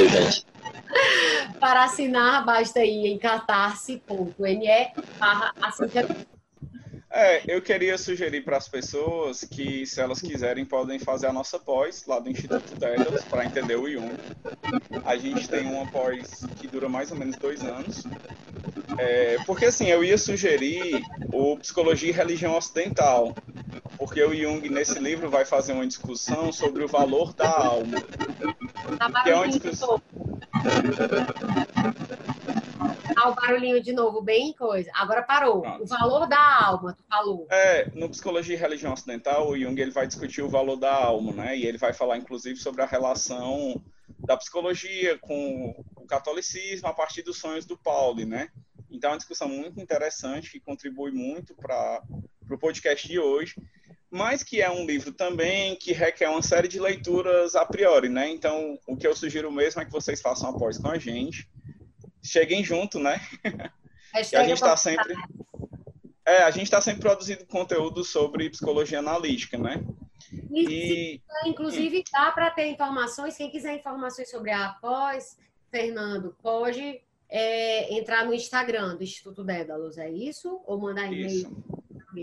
[0.10, 0.46] gente.
[1.60, 4.04] Para assinar, basta ir em catarse.me
[5.20, 5.54] barra
[7.12, 11.60] é, eu queria sugerir para as pessoas que, se elas quiserem, podem fazer a nossa
[11.60, 14.14] pós lá do Instituto Dedas para entender o Jung.
[15.06, 18.04] A gente tem uma pós que dura mais ou menos dois anos.
[18.98, 21.02] É, porque, assim, eu ia sugerir
[21.34, 23.36] o Psicologia e Religião Ocidental,
[23.98, 28.02] porque o Jung, nesse livro, vai fazer uma discussão sobre o valor da alma.
[28.98, 30.02] Tá que é uma discussão
[33.22, 34.90] ah, o barulhinho de novo, bem coisa.
[34.96, 35.62] Agora parou.
[35.62, 35.84] Pronto.
[35.84, 37.48] O valor da alma, tu falou.
[37.52, 41.32] É, no Psicologia e Religião Ocidental, o Jung ele vai discutir o valor da alma,
[41.32, 41.58] né?
[41.58, 43.80] E ele vai falar, inclusive, sobre a relação
[44.20, 48.50] da psicologia com o catolicismo a partir dos sonhos do Paulo, né?
[48.90, 52.02] Então, é uma discussão muito interessante que contribui muito para
[52.50, 53.56] o podcast de hoje,
[54.10, 58.30] mas que é um livro também que requer uma série de leituras a priori, né?
[58.30, 61.48] Então, o que eu sugiro mesmo é que vocês façam após com a gente
[62.24, 63.22] cheguem junto, né?
[64.14, 65.16] a gente está sempre.
[66.26, 69.84] É, a gente está sempre produzindo conteúdo sobre psicologia analítica, né?
[70.52, 71.22] E, e...
[71.46, 73.36] inclusive, dá para ter informações.
[73.36, 75.38] Quem quiser informações sobre a pós,
[75.70, 80.62] Fernando, pode é, entrar no Instagram do Instituto Dédalos, é isso?
[80.66, 81.64] Ou mandar e-mail?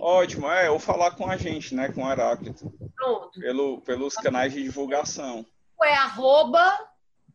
[0.01, 2.71] Ótimo, é, ou falar com a gente, né, com o Heráclito.
[2.95, 3.41] Pronto.
[3.41, 5.47] Pelo, pelos canais de divulgação.
[5.83, 6.79] É arroba,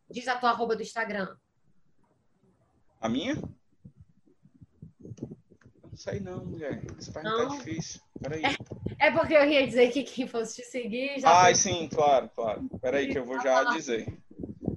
[0.09, 1.35] diz a tua arroba do Instagram.
[3.03, 3.35] A minha?
[5.91, 6.81] Não sei não, mulher.
[7.11, 7.49] Tá não.
[7.49, 7.99] tá difícil.
[8.21, 8.41] Peraí.
[8.45, 11.29] É, é porque eu ia dizer que quem fosse te seguir já.
[11.29, 11.55] Ah, foi...
[11.55, 12.63] sim, claro, claro.
[12.81, 14.07] Peraí, que eu vou já dizer.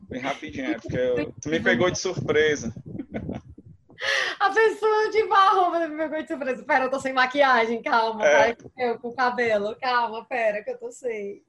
[0.09, 1.33] Bem rapidinho, é porque eu...
[1.41, 2.75] tu me pegou de surpresa.
[4.41, 6.65] A pessoa de barro me pegou de surpresa.
[6.65, 8.27] Pera, eu tô sem maquiagem, calma.
[8.27, 8.57] É.
[8.77, 9.77] Eu com o cabelo.
[9.81, 11.45] Calma, pera, que eu tô sem.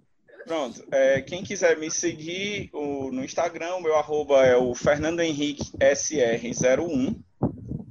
[0.47, 0.81] Pronto.
[0.93, 5.69] É, quem quiser me seguir o, no Instagram, o meu arroba é o Fernando Henrique
[5.77, 7.21] SR01,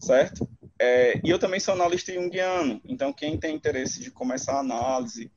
[0.01, 0.49] certo?
[0.81, 5.31] É, e eu também sou analista junguiano, então quem tem interesse de começar a análise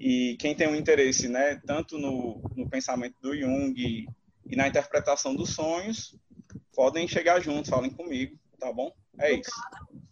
[0.00, 4.08] e quem tem um interesse, né, tanto no, no pensamento do Jung e,
[4.44, 6.16] e na interpretação dos sonhos,
[6.74, 8.92] podem chegar juntos, falem comigo, tá bom?
[9.20, 9.50] É isso.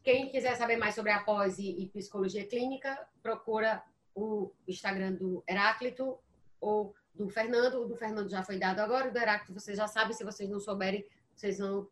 [0.05, 3.83] Quem quiser saber mais sobre a pós e, e psicologia clínica, procura
[4.15, 6.19] o Instagram do Heráclito
[6.67, 7.83] ou do Fernando.
[7.83, 10.13] O do Fernando já foi dado agora, o do Heráclito vocês já sabem.
[10.13, 11.05] Se vocês não souberem,
[11.35, 11.89] vocês vão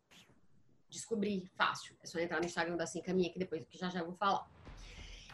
[0.89, 1.95] descobrir fácil.
[2.03, 4.47] É só entrar no Instagram da Assim Caminha, que depois que já já vou falar.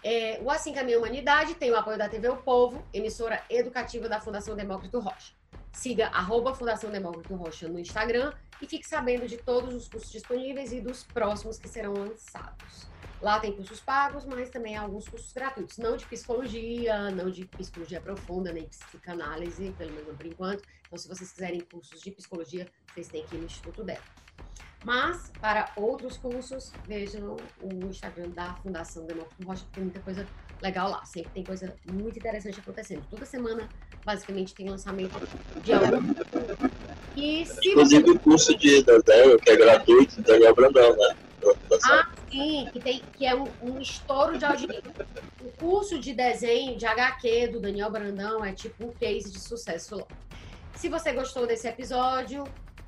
[0.03, 4.19] É, o Assim Caminha Humanidade tem o apoio da TV O Povo, emissora educativa da
[4.19, 5.33] Fundação Demócrito Rocha.
[5.71, 10.73] Siga arroba Fundação Demócrito Rocha no Instagram e fique sabendo de todos os cursos disponíveis
[10.73, 12.89] e dos próximos que serão lançados.
[13.21, 15.77] Lá tem cursos pagos, mas também alguns cursos gratuitos.
[15.77, 20.63] Não de psicologia, não de psicologia profunda, nem psicanálise, pelo menos por enquanto.
[20.87, 24.01] Então, se vocês quiserem cursos de psicologia, vocês têm que ir no Instituto dela.
[24.83, 30.27] Mas, para outros cursos, vejam o Instagram da Fundação Demócrito Rocha, tem muita coisa
[30.59, 31.05] legal lá.
[31.05, 33.05] Sempre tem coisa muito interessante acontecendo.
[33.07, 33.69] Toda semana,
[34.03, 35.13] basicamente, tem lançamento
[35.63, 35.99] de aula.
[37.15, 38.11] E se Inclusive você...
[38.11, 41.15] o curso de Daniel, que é gratuito, Daniel Brandão, né?
[41.83, 44.83] Ah, sim, que, tem, que é um, um estouro de audiência.
[45.41, 50.05] O curso de desenho de HQ do Daniel Brandão é tipo um case de sucesso.
[50.75, 52.43] Se você gostou desse episódio,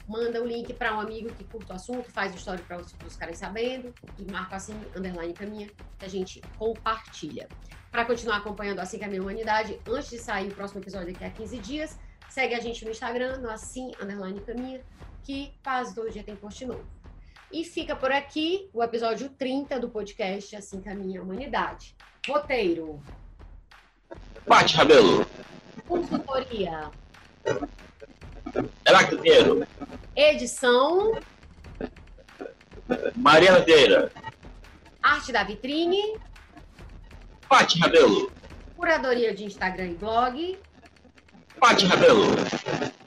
[0.08, 3.16] manda o link para um amigo que curta o assunto, faz o story para os,
[3.16, 7.48] caras sabendo e marca assim, underline caminha, que a gente compartilha.
[7.92, 11.30] Para continuar acompanhando Assim Caminha a Humanidade, antes de sair o próximo episódio daqui a
[11.30, 12.00] 15 dias,
[12.30, 14.82] segue a gente no Instagram, no Assim, underline caminha,
[15.24, 16.84] que quase todo dia tem post novo.
[17.54, 21.96] E fica por aqui o episódio 30 do podcast Assim Caminha a Humanidade.
[22.28, 23.00] Roteiro.
[24.48, 25.24] Bate, Rabelo.
[25.88, 26.90] Consultoria.
[28.88, 29.68] Heráclito Pinheiro.
[30.16, 31.20] Edição.
[33.16, 34.12] Mariana Vieira.
[35.04, 36.18] Arte da vitrine.
[37.48, 38.32] Pati Rabelo.
[38.76, 40.60] Curadoria de Instagram e blog.
[41.60, 42.24] Pati Rabelo.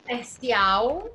[0.05, 1.11] Comercial.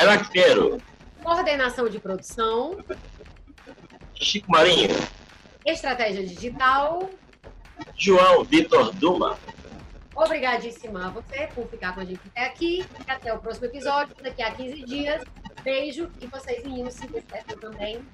[0.00, 0.82] Heráclito Pinheiro.
[1.22, 2.78] Coordenação de produção.
[4.14, 4.88] Chico Marinho.
[5.64, 7.08] Estratégia digital.
[7.96, 9.38] João Vitor Duma.
[10.14, 12.84] Obrigadíssima a você por ficar com a gente até aqui.
[13.06, 15.22] Até o próximo episódio, daqui a 15 dias.
[15.62, 18.04] Beijo e vocês meninos se despeçam também.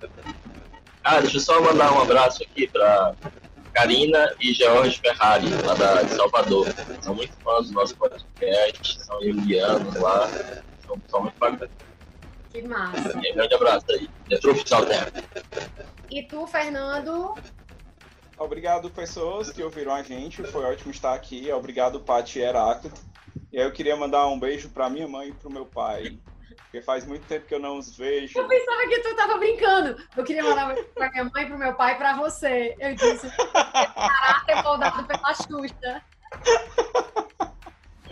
[1.02, 3.15] Ah, deixa eu só mandar um abraço aqui para
[3.74, 6.66] Karina e George Ferrari, lá da, de Salvador.
[7.00, 10.28] São muito fãs do nosso podcast, são indianos lá,
[10.86, 11.70] são, são muito bacanas.
[12.55, 13.18] Que massa.
[13.18, 14.08] Um grande abraço aí.
[14.28, 15.12] Detro Oficial Terra.
[16.08, 17.34] E tu, Fernando?
[18.39, 20.44] Obrigado, pessoas que ouviram a gente.
[20.44, 21.50] Foi ótimo estar aqui.
[21.50, 23.00] Obrigado, Paty e Heráclito.
[23.52, 26.16] E aí eu queria mandar um beijo para minha mãe e para o meu pai.
[26.62, 28.39] Porque faz muito tempo que eu não os vejo.
[28.39, 29.97] Eu pensava que tu tava brincando.
[30.16, 32.76] Eu queria mandar um beijo pra minha mãe, pro meu pai e pra você.
[32.78, 36.02] Eu disse, caráter moldado pela Xuxa.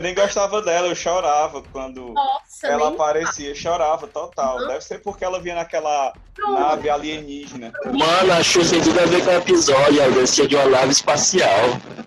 [0.02, 4.66] Nem gostava dela, eu chorava quando Nossa, ela aparecia, chorava total.
[4.66, 6.58] Deve ser porque ela vinha naquela Não.
[6.58, 7.72] nave alienígena.
[7.84, 10.90] Mano, a Xuxa tem tudo a ver com o episódio, ela descia de uma nave
[10.90, 11.48] espacial.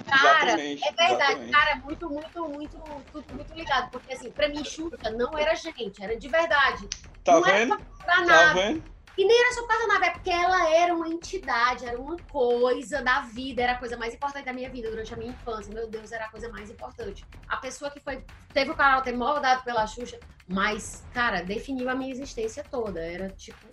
[0.05, 1.51] Cara, Exatamente, é verdade, exatamente.
[1.51, 2.77] cara, é muito, muito, muito,
[3.13, 3.89] tudo muito ligado.
[3.91, 6.89] Porque assim, pra mim, Xuxa não era gente, era de verdade.
[7.23, 7.77] Tá não vendo?
[8.05, 8.53] Tá nada.
[8.53, 8.83] vendo?
[9.17, 11.99] E nem era só por causa da nave, é porque ela era uma entidade, era
[11.99, 15.31] uma coisa da vida, era a coisa mais importante da minha vida durante a minha
[15.31, 15.73] infância.
[15.73, 17.25] Meu Deus, era a coisa mais importante.
[17.47, 21.95] A pessoa que foi, teve o canal ter moldado pela Xuxa, mas, cara, definiu a
[21.95, 22.99] minha existência toda.
[22.99, 23.65] Era tipo.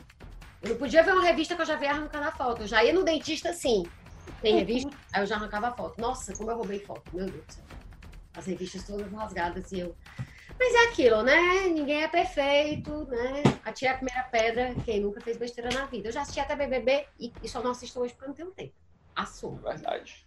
[0.63, 2.63] Eu não podia ver uma revista que eu já via arrancando a foto.
[2.63, 3.85] Eu já ia no dentista assim.
[4.41, 4.91] Tem revista?
[5.13, 6.01] Aí eu já arrancava a foto.
[6.01, 7.03] Nossa, como eu roubei foto.
[7.13, 7.65] Meu Deus do céu.
[8.37, 9.97] As revistas todas rasgadas e eu.
[10.65, 11.67] Mas é aquilo, né?
[11.67, 13.43] Ninguém é perfeito, né?
[13.65, 16.07] Atire a primeira pedra, quem nunca fez besteira na vida.
[16.07, 18.51] Eu já assisti até BBB e, e só não assisto hoje porque eu não tenho
[18.53, 18.73] tempo.
[19.17, 19.57] Assumo.
[19.57, 20.25] Verdade.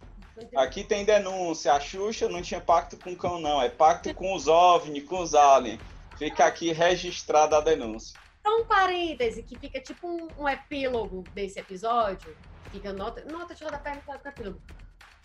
[0.52, 1.72] Não Aqui tem denúncia.
[1.72, 3.62] A Xuxa não tinha pacto com o cão, não.
[3.62, 5.80] É pacto com os OVNI, com os aliens.
[6.18, 8.20] Fica aqui registrada a denúncia.
[8.46, 12.36] Só um parêntese que fica tipo um, um epílogo desse episódio.
[12.70, 14.60] Fica nota, nota de rodapé no epílogo.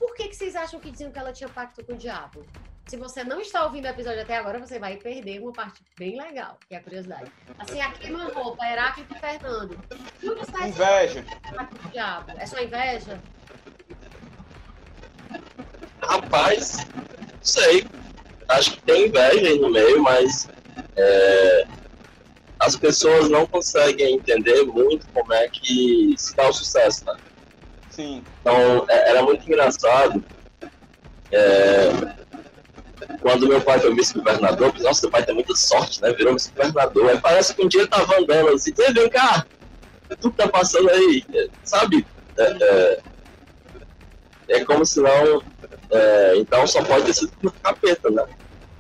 [0.02, 2.44] Por que, que vocês acham que diziam que ela tinha pacto com o diabo?
[2.88, 6.20] Se você não está ouvindo o episódio até agora, você vai perder uma parte bem
[6.20, 7.32] legal, que é a curiosidade.
[7.60, 9.80] Assim, a queima-roupa, Heráclito e Fernando.
[10.20, 11.24] Tudo está Inveja.
[11.56, 12.32] pacto com o diabo.
[12.36, 13.22] É só inveja?
[16.02, 17.86] Rapaz, não sei.
[18.48, 20.50] Acho que tem inveja aí no meio, mas
[20.98, 21.68] é,
[22.60, 27.16] as pessoas não conseguem entender muito como é que se dá o sucesso, né?
[28.02, 28.24] Sim.
[28.42, 30.24] Então, é- era muito engraçado.
[31.34, 31.90] é,
[33.22, 36.12] quando meu pai foi vice-governador, nossa, seu pai tem muita sorte, né?
[36.12, 37.10] Virou vice-governador.
[37.10, 39.46] Aí parece que um dia ele tava andando assim, "Ei, vem cá,
[40.20, 42.06] tu que tá passando aí, É, sabe?
[42.38, 42.44] É,
[44.50, 45.42] é, é como se não.
[45.92, 48.24] é, então só pode ter sido por capeta, né?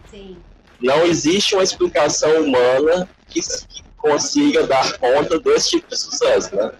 [0.09, 0.37] Sim.
[0.79, 6.71] Não existe uma explicação humana que, que consiga dar conta desse tipo de sucesso, né?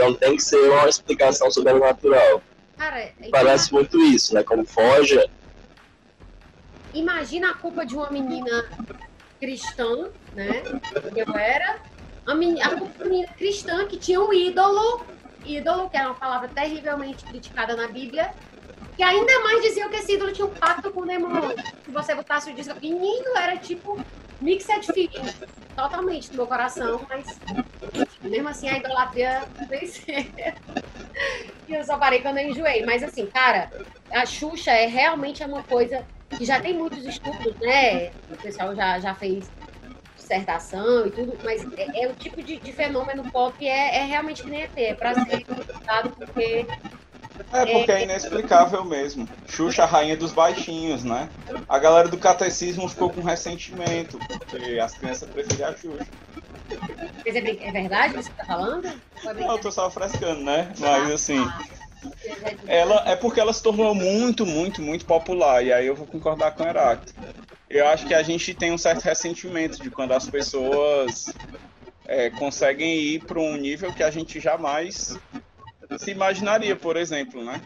[0.00, 2.42] Então tem que ser uma explicação sobrenatural.
[2.78, 4.42] Cara, é Parece muito isso, né?
[4.42, 5.22] Como foge.
[6.94, 8.64] imagina a culpa de uma menina
[9.38, 10.62] cristã, né?
[11.12, 11.78] Que eu era.
[12.26, 15.06] A, meni- a culpa de uma menina cristã que tinha um ídolo,
[15.44, 18.30] ídolo, que era uma palavra terrivelmente criticada na Bíblia,
[18.96, 21.54] que ainda mais diziam que esse ídolo tinha um pacto com o demônio.
[21.84, 24.02] Se você botasse o disco, menino, era tipo
[24.40, 25.38] mixed feelings,
[25.76, 27.26] totalmente do meu coração, mas
[28.22, 30.14] mesmo assim a idolatria venceu.
[31.68, 32.84] E eu só parei quando eu enjoei.
[32.84, 33.70] Mas assim, cara,
[34.12, 36.04] a Xuxa é realmente uma coisa
[36.36, 38.08] que já tem muitos estudos, né?
[38.28, 39.52] O pessoal já, já fez
[40.16, 44.42] dissertação e tudo, mas é, é o tipo de, de fenômeno pop é, é realmente
[44.42, 45.44] que nem ET, é pra ser
[46.16, 46.66] porque
[47.52, 49.28] É porque é inexplicável mesmo.
[49.46, 51.28] Xuxa, a rainha dos baixinhos, né?
[51.68, 56.06] A galera do catecismo ficou com ressentimento, porque as crianças preferem a Xuxa.
[57.24, 58.86] Quer dizer, é verdade isso que você tá falando?
[58.86, 60.72] É Não, eu tô só frescando, né?
[60.78, 61.58] Mas Ah, assim, tá.
[62.66, 65.64] ela é porque ela se tornou muito, muito, muito popular.
[65.64, 67.14] E aí eu vou concordar com o Heráclito.
[67.68, 71.26] Eu acho que a gente tem um certo ressentimento de quando as pessoas
[72.06, 75.16] é, conseguem ir para um nível que a gente jamais
[75.98, 77.60] se imaginaria, por exemplo, né?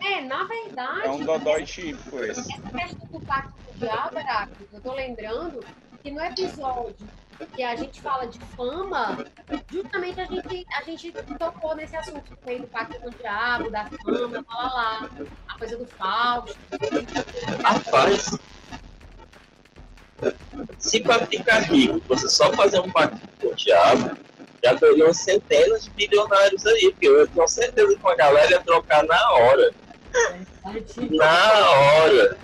[0.00, 2.40] É, na verdade, É um dodói típico esse.
[2.40, 5.64] essa questão do pacto com o diabo, Heráclito, eu tô lembrando
[6.02, 6.96] que no episódio
[7.54, 9.24] que a gente fala de fama,
[9.70, 13.86] justamente a gente, a gente tocou nesse assunto também do pacto com o diabo, da
[13.86, 15.10] fama, lá, lá, lá,
[15.48, 16.56] a coisa do Fausto.
[17.64, 18.38] Rapaz,
[20.78, 24.16] se para ficar rico você só fazer um pacto com o diabo,
[24.62, 29.04] já teriam centenas de bilionários aí, porque eu tenho certeza que uma galera ia trocar
[29.04, 29.74] na hora.
[31.10, 32.38] Na hora.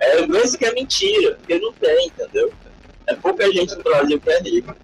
[0.00, 2.52] É mesmo que é mentira, porque não tem, entendeu?
[3.06, 4.74] É pouca gente no Brasil que é rico.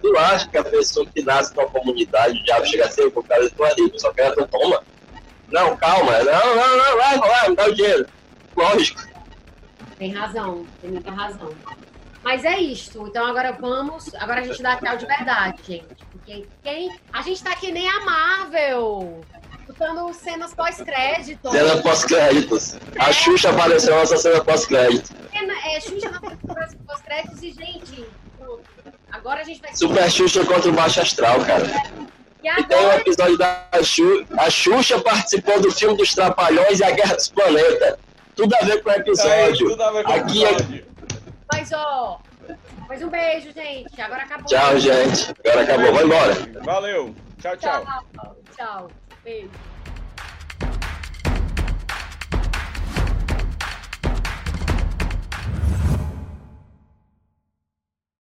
[0.00, 3.48] Tu acha que a pessoa que nasce numa comunidade, diabo chega a ser, o cara
[3.48, 4.82] tu é rico, só quer tu toma?
[5.48, 8.06] Não, calma, não, não, não, vai, vai, me dá o dinheiro.
[8.56, 9.02] Lógico.
[9.98, 11.50] Tem razão, tem muita razão.
[12.24, 13.06] Mas é isto.
[13.06, 14.14] Então agora vamos.
[14.14, 15.94] Agora a gente dá tchau de verdade, gente.
[16.10, 16.98] Porque quem.
[17.12, 19.20] A gente tá que nem a Marvel.
[19.66, 21.50] Botando cenas pós-crédito.
[21.50, 22.76] Cena pós-créditos.
[22.98, 25.14] A Xuxa apareceu nessa cena pós-crédito.
[25.32, 28.06] É, Xuxa na pós-créditos e, gente,
[28.38, 28.62] pronto.
[29.10, 29.74] Agora a gente vai.
[29.74, 31.66] Super Xuxa contra o Baixo Astral, cara.
[32.42, 32.60] E, agora...
[32.60, 36.90] e tem um episódio da Xuxa, a Xuxa participou do filme dos Trapalhões e a
[36.90, 37.96] Guerra dos Planetas.
[38.36, 39.66] Tudo a ver com o episódio.
[39.66, 40.93] É, tudo a ver com o episódio.
[41.52, 42.20] Mas, ó,
[42.88, 44.00] mas um beijo, gente.
[44.00, 44.46] Agora acabou.
[44.46, 45.34] Tchau, gente.
[45.46, 45.94] Agora acabou.
[45.94, 46.64] Vai embora.
[46.64, 47.14] Valeu.
[47.40, 47.84] Tchau, tchau.
[47.84, 48.36] Tchau.
[48.56, 48.90] Tchau.
[49.22, 49.73] Beijo.